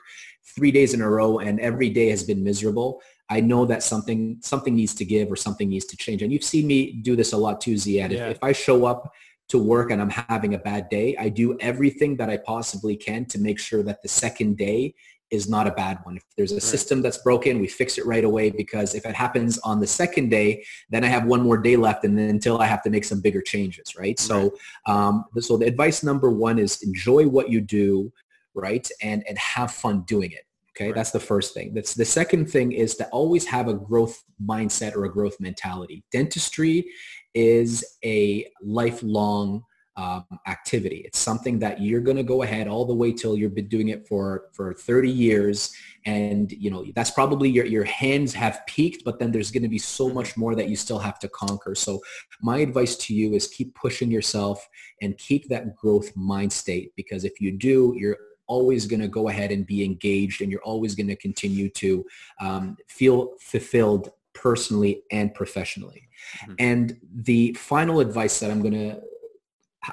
three 0.55 0.71
days 0.71 0.93
in 0.93 1.01
a 1.01 1.09
row 1.09 1.39
and 1.39 1.59
every 1.59 1.89
day 1.89 2.09
has 2.09 2.23
been 2.23 2.43
miserable 2.43 3.01
I 3.29 3.41
know 3.41 3.65
that 3.65 3.83
something 3.83 4.37
something 4.41 4.75
needs 4.75 4.95
to 4.95 5.05
give 5.05 5.31
or 5.31 5.35
something 5.35 5.69
needs 5.69 5.85
to 5.85 5.97
change. 5.97 6.21
And 6.21 6.31
you've 6.31 6.43
seen 6.43 6.67
me 6.67 6.93
do 6.93 7.15
this 7.15 7.33
a 7.33 7.37
lot 7.37 7.59
too, 7.59 7.73
Ziad. 7.73 8.11
Yeah. 8.11 8.27
If, 8.27 8.37
if 8.37 8.43
I 8.43 8.51
show 8.53 8.85
up 8.85 9.11
to 9.49 9.57
work 9.57 9.91
and 9.91 10.01
I'm 10.01 10.09
having 10.09 10.53
a 10.53 10.57
bad 10.57 10.89
day, 10.89 11.15
I 11.17 11.29
do 11.29 11.57
everything 11.59 12.17
that 12.17 12.29
I 12.29 12.37
possibly 12.37 12.95
can 12.95 13.25
to 13.25 13.39
make 13.39 13.59
sure 13.59 13.83
that 13.83 14.01
the 14.01 14.09
second 14.09 14.57
day 14.57 14.93
is 15.29 15.49
not 15.49 15.67
a 15.67 15.71
bad 15.71 15.99
one. 16.03 16.17
If 16.17 16.23
there's 16.37 16.51
a 16.51 16.55
right. 16.55 16.63
system 16.63 17.01
that's 17.01 17.17
broken, 17.17 17.59
we 17.59 17.67
fix 17.67 17.97
it 17.97 18.05
right 18.05 18.23
away 18.23 18.49
because 18.49 18.95
if 18.95 19.05
it 19.05 19.13
happens 19.13 19.57
on 19.59 19.79
the 19.79 19.87
second 19.87 20.29
day, 20.29 20.63
then 20.89 21.03
I 21.03 21.07
have 21.07 21.25
one 21.25 21.41
more 21.41 21.57
day 21.57 21.75
left 21.75 22.05
and 22.05 22.17
then 22.17 22.29
until 22.29 22.59
I 22.59 22.65
have 22.65 22.81
to 22.83 22.89
make 22.89 23.03
some 23.03 23.19
bigger 23.19 23.41
changes, 23.41 23.95
right? 23.95 24.03
right. 24.03 24.19
So, 24.19 24.53
um, 24.85 25.25
so 25.39 25.57
the 25.57 25.65
advice 25.65 26.01
number 26.01 26.29
one 26.29 26.59
is 26.59 26.81
enjoy 26.81 27.27
what 27.27 27.49
you 27.49 27.59
do, 27.59 28.11
right? 28.53 28.89
And, 29.01 29.23
and 29.27 29.37
have 29.37 29.71
fun 29.71 30.01
doing 30.01 30.31
it. 30.31 30.46
Okay, 30.77 30.87
right. 30.87 30.95
that's 30.95 31.11
the 31.11 31.19
first 31.19 31.55
thing. 31.55 31.73
That's 31.73 31.95
the 31.95 32.05
second 32.05 32.51
thing 32.51 32.71
is 32.71 32.95
to 32.97 33.07
always 33.09 33.45
have 33.47 33.67
a 33.67 33.73
growth 33.73 34.23
mindset 34.43 34.95
or 34.95 35.05
a 35.05 35.11
growth 35.11 35.39
mentality. 35.39 36.03
Dentistry 36.11 36.85
is 37.33 37.83
a 38.05 38.45
lifelong 38.61 39.63
um, 39.95 40.25
activity. 40.45 41.01
It's 41.03 41.17
something 41.17 41.57
that 41.59 41.81
you're 41.81 42.01
going 42.01 42.17
to 42.17 42.23
go 42.23 42.43
ahead 42.43 42.67
all 42.67 42.85
the 42.85 42.93
way 42.93 43.11
till 43.11 43.35
you've 43.35 43.55
been 43.55 43.67
doing 43.67 43.87
it 43.87 44.07
for, 44.07 44.49
for 44.53 44.75
30 44.75 45.09
years. 45.09 45.73
And, 46.05 46.51
you 46.51 46.69
know, 46.69 46.85
that's 46.95 47.09
probably 47.09 47.49
your, 47.49 47.65
your 47.65 47.83
hands 47.83 48.31
have 48.35 48.61
peaked, 48.67 49.03
but 49.03 49.17
then 49.17 49.31
there's 49.31 49.49
going 49.49 49.63
to 49.63 49.69
be 49.69 49.79
so 49.79 50.05
mm-hmm. 50.05 50.13
much 50.13 50.37
more 50.37 50.53
that 50.53 50.69
you 50.69 50.75
still 50.75 50.99
have 50.99 51.17
to 51.19 51.29
conquer. 51.29 51.73
So 51.73 51.99
my 52.39 52.59
advice 52.59 52.95
to 52.97 53.15
you 53.15 53.33
is 53.33 53.47
keep 53.47 53.73
pushing 53.73 54.11
yourself 54.11 54.67
and 55.01 55.17
keep 55.17 55.49
that 55.49 55.75
growth 55.75 56.15
mind 56.15 56.53
state 56.53 56.91
because 56.95 57.23
if 57.23 57.41
you 57.41 57.51
do, 57.51 57.95
you're 57.97 58.17
always 58.47 58.85
going 58.85 59.01
to 59.01 59.07
go 59.07 59.29
ahead 59.29 59.51
and 59.51 59.65
be 59.65 59.83
engaged 59.83 60.41
and 60.41 60.51
you're 60.51 60.63
always 60.63 60.95
going 60.95 61.07
to 61.07 61.15
continue 61.15 61.69
to 61.69 62.05
um, 62.41 62.77
feel 62.87 63.33
fulfilled 63.39 64.11
personally 64.33 65.03
and 65.11 65.33
professionally. 65.33 66.07
Mm-hmm. 66.41 66.53
And 66.59 66.97
the 67.13 67.53
final 67.53 67.99
advice 67.99 68.39
that 68.39 68.51
I'm 68.51 68.61
going 68.61 68.73
to 68.73 69.01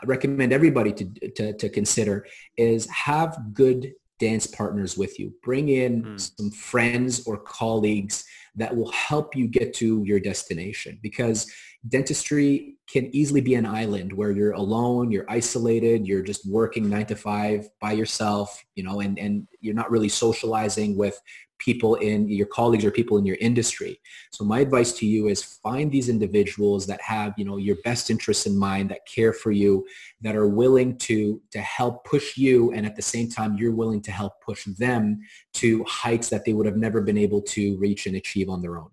recommend 0.05 0.53
everybody 0.53 0.93
to, 0.93 1.31
to, 1.31 1.53
to 1.53 1.69
consider 1.69 2.27
is 2.57 2.89
have 2.91 3.39
good 3.53 3.93
dance 4.19 4.47
partners 4.47 4.97
with 4.97 5.19
you. 5.19 5.33
Bring 5.43 5.69
in 5.69 6.03
mm. 6.03 6.31
some 6.39 6.51
friends 6.51 7.27
or 7.27 7.37
colleagues 7.39 8.25
that 8.57 8.75
will 8.75 8.91
help 8.93 9.35
you 9.35 9.49
get 9.49 9.75
to 9.75 10.03
your 10.05 10.21
destination 10.21 10.99
because 11.03 11.51
dentistry 11.89 12.77
can 12.89 13.15
easily 13.15 13.41
be 13.41 13.55
an 13.55 13.67
island 13.67 14.13
where 14.13 14.31
you're 14.31 14.53
alone, 14.53 15.11
you're 15.11 15.29
isolated, 15.29 16.07
you're 16.07 16.23
just 16.23 16.49
working 16.49 16.89
nine 16.89 17.07
to 17.07 17.17
five 17.17 17.69
by 17.81 17.93
yourself, 17.93 18.65
you 18.75 18.83
know, 18.83 19.01
and, 19.01 19.19
and 19.19 19.47
you're 19.61 19.75
not 19.75 19.91
really 19.91 20.09
socializing 20.09 20.97
with 20.97 21.21
people 21.65 21.95
in 21.97 22.29
your 22.29 22.47
colleagues 22.47 22.85
or 22.85 22.91
people 22.91 23.17
in 23.17 23.25
your 23.25 23.39
industry. 23.41 24.01
So 24.33 24.45
my 24.45 24.61
advice 24.61 24.93
to 24.99 25.07
you 25.07 25.29
is 25.29 25.43
find 25.43 25.91
these 25.91 26.09
individuals 26.09 26.87
that 26.87 27.01
have, 27.01 27.33
you 27.39 27.45
know, 27.45 27.57
your 27.57 27.77
best 27.85 28.11
interests 28.11 28.47
in 28.47 28.59
mind, 28.59 28.91
that 28.91 29.07
care 29.07 29.33
for 29.33 29.51
you, 29.51 29.87
that 30.21 30.37
are 30.37 30.49
willing 30.49 30.99
to, 30.99 31.41
to 31.53 31.61
help 31.61 32.05
push 32.05 32.37
you. 32.37 32.73
And 32.73 32.85
at 32.85 32.97
the 32.97 33.03
same 33.03 33.31
time, 33.31 33.57
you're 33.57 33.75
willing 33.75 34.03
to 34.03 34.13
help 34.13 34.35
push 34.41 34.65
them 34.79 35.21
to 35.55 35.85
heights 35.85 36.29
that 36.29 36.45
they 36.45 36.53
would 36.53 36.67
have 36.67 36.77
never 36.77 37.01
been 37.01 37.19
able 37.19 37.41
to 37.43 37.77
reach 37.79 38.07
and 38.07 38.17
achieve 38.17 38.49
on 38.49 38.61
their 38.61 38.77
own. 38.77 38.91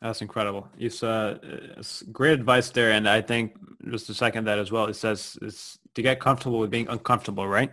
That's 0.00 0.22
incredible. 0.22 0.68
It's, 0.78 1.02
uh, 1.02 1.38
it's 1.76 2.02
great 2.02 2.32
advice 2.32 2.70
there. 2.70 2.92
And 2.92 3.08
I 3.08 3.20
think 3.20 3.56
just 3.90 4.06
to 4.06 4.14
second 4.14 4.46
that 4.46 4.58
as 4.58 4.70
well, 4.70 4.86
it 4.86 4.94
says 4.94 5.36
it's 5.42 5.78
to 5.94 6.02
get 6.02 6.20
comfortable 6.20 6.60
with 6.60 6.70
being 6.70 6.88
uncomfortable, 6.88 7.48
right? 7.48 7.72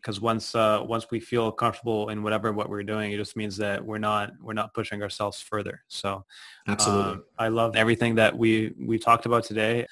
Because 0.00 0.20
once 0.20 0.54
uh, 0.54 0.82
once 0.86 1.10
we 1.10 1.20
feel 1.20 1.52
comfortable 1.52 2.08
in 2.08 2.22
whatever 2.22 2.52
what 2.52 2.68
we're 2.68 2.82
doing, 2.82 3.12
it 3.12 3.16
just 3.16 3.36
means 3.36 3.56
that 3.58 3.84
we're 3.84 3.98
not 3.98 4.32
we're 4.40 4.54
not 4.54 4.74
pushing 4.74 5.02
ourselves 5.02 5.40
further. 5.40 5.82
So, 5.88 6.24
absolutely, 6.66 7.12
um, 7.12 7.24
I 7.38 7.48
love 7.48 7.76
everything 7.76 8.14
that 8.16 8.36
we 8.36 8.74
we 8.78 8.98
talked 8.98 9.26
about 9.26 9.44
today. 9.44 9.86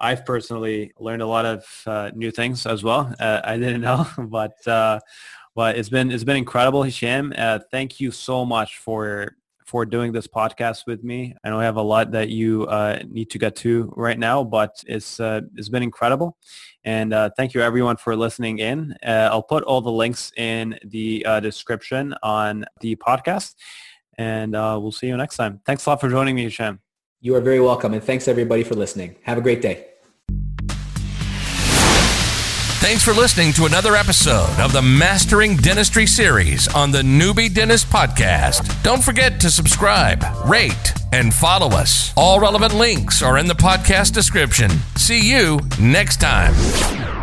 I've 0.00 0.24
personally 0.26 0.92
learned 0.98 1.22
a 1.22 1.26
lot 1.26 1.44
of 1.44 1.64
uh, 1.86 2.10
new 2.14 2.32
things 2.32 2.66
as 2.66 2.82
well. 2.82 3.14
Uh, 3.20 3.40
I 3.44 3.56
didn't 3.56 3.82
know, 3.82 4.06
but 4.18 4.66
uh, 4.66 4.98
but 5.54 5.76
it's 5.76 5.88
been 5.88 6.10
it's 6.10 6.24
been 6.24 6.36
incredible, 6.36 6.82
Hisham. 6.82 7.32
Uh, 7.36 7.60
thank 7.70 8.00
you 8.00 8.10
so 8.10 8.44
much 8.44 8.78
for 8.78 9.36
for 9.64 9.84
doing 9.84 10.12
this 10.12 10.26
podcast 10.26 10.86
with 10.86 11.02
me. 11.04 11.34
I 11.44 11.50
know 11.50 11.60
I 11.60 11.64
have 11.64 11.76
a 11.76 11.82
lot 11.82 12.10
that 12.12 12.28
you 12.28 12.66
uh, 12.66 13.00
need 13.08 13.30
to 13.30 13.38
get 13.38 13.56
to 13.56 13.92
right 13.96 14.18
now, 14.18 14.44
but 14.44 14.82
it's 14.86 15.20
uh, 15.20 15.42
it's 15.56 15.68
been 15.68 15.82
incredible. 15.82 16.36
And 16.84 17.14
uh, 17.14 17.30
thank 17.36 17.54
you 17.54 17.60
everyone 17.60 17.96
for 17.96 18.16
listening 18.16 18.58
in. 18.58 18.94
Uh, 19.06 19.28
I'll 19.30 19.42
put 19.42 19.64
all 19.64 19.80
the 19.80 19.92
links 19.92 20.32
in 20.36 20.78
the 20.84 21.24
uh, 21.26 21.40
description 21.40 22.14
on 22.22 22.64
the 22.80 22.96
podcast, 22.96 23.54
and 24.18 24.56
uh, 24.56 24.78
we'll 24.80 24.92
see 24.92 25.06
you 25.06 25.16
next 25.16 25.36
time. 25.36 25.60
Thanks 25.64 25.86
a 25.86 25.90
lot 25.90 26.00
for 26.00 26.08
joining 26.08 26.34
me, 26.34 26.48
Shem. 26.48 26.80
You 27.20 27.36
are 27.36 27.40
very 27.40 27.60
welcome, 27.60 27.94
and 27.94 28.02
thanks 28.02 28.26
everybody 28.26 28.64
for 28.64 28.74
listening. 28.74 29.16
Have 29.22 29.38
a 29.38 29.42
great 29.42 29.62
day. 29.62 29.91
Thanks 32.82 33.04
for 33.04 33.12
listening 33.12 33.52
to 33.52 33.66
another 33.66 33.94
episode 33.94 34.58
of 34.58 34.72
the 34.72 34.82
Mastering 34.82 35.56
Dentistry 35.56 36.04
series 36.04 36.66
on 36.74 36.90
the 36.90 37.00
Newbie 37.02 37.54
Dentist 37.54 37.86
Podcast. 37.86 38.82
Don't 38.82 39.02
forget 39.02 39.38
to 39.40 39.50
subscribe, 39.50 40.24
rate, 40.46 40.92
and 41.12 41.32
follow 41.32 41.68
us. 41.68 42.12
All 42.16 42.40
relevant 42.40 42.74
links 42.74 43.22
are 43.22 43.38
in 43.38 43.46
the 43.46 43.54
podcast 43.54 44.12
description. 44.12 44.68
See 44.96 45.20
you 45.20 45.60
next 45.78 46.20
time. 46.20 47.21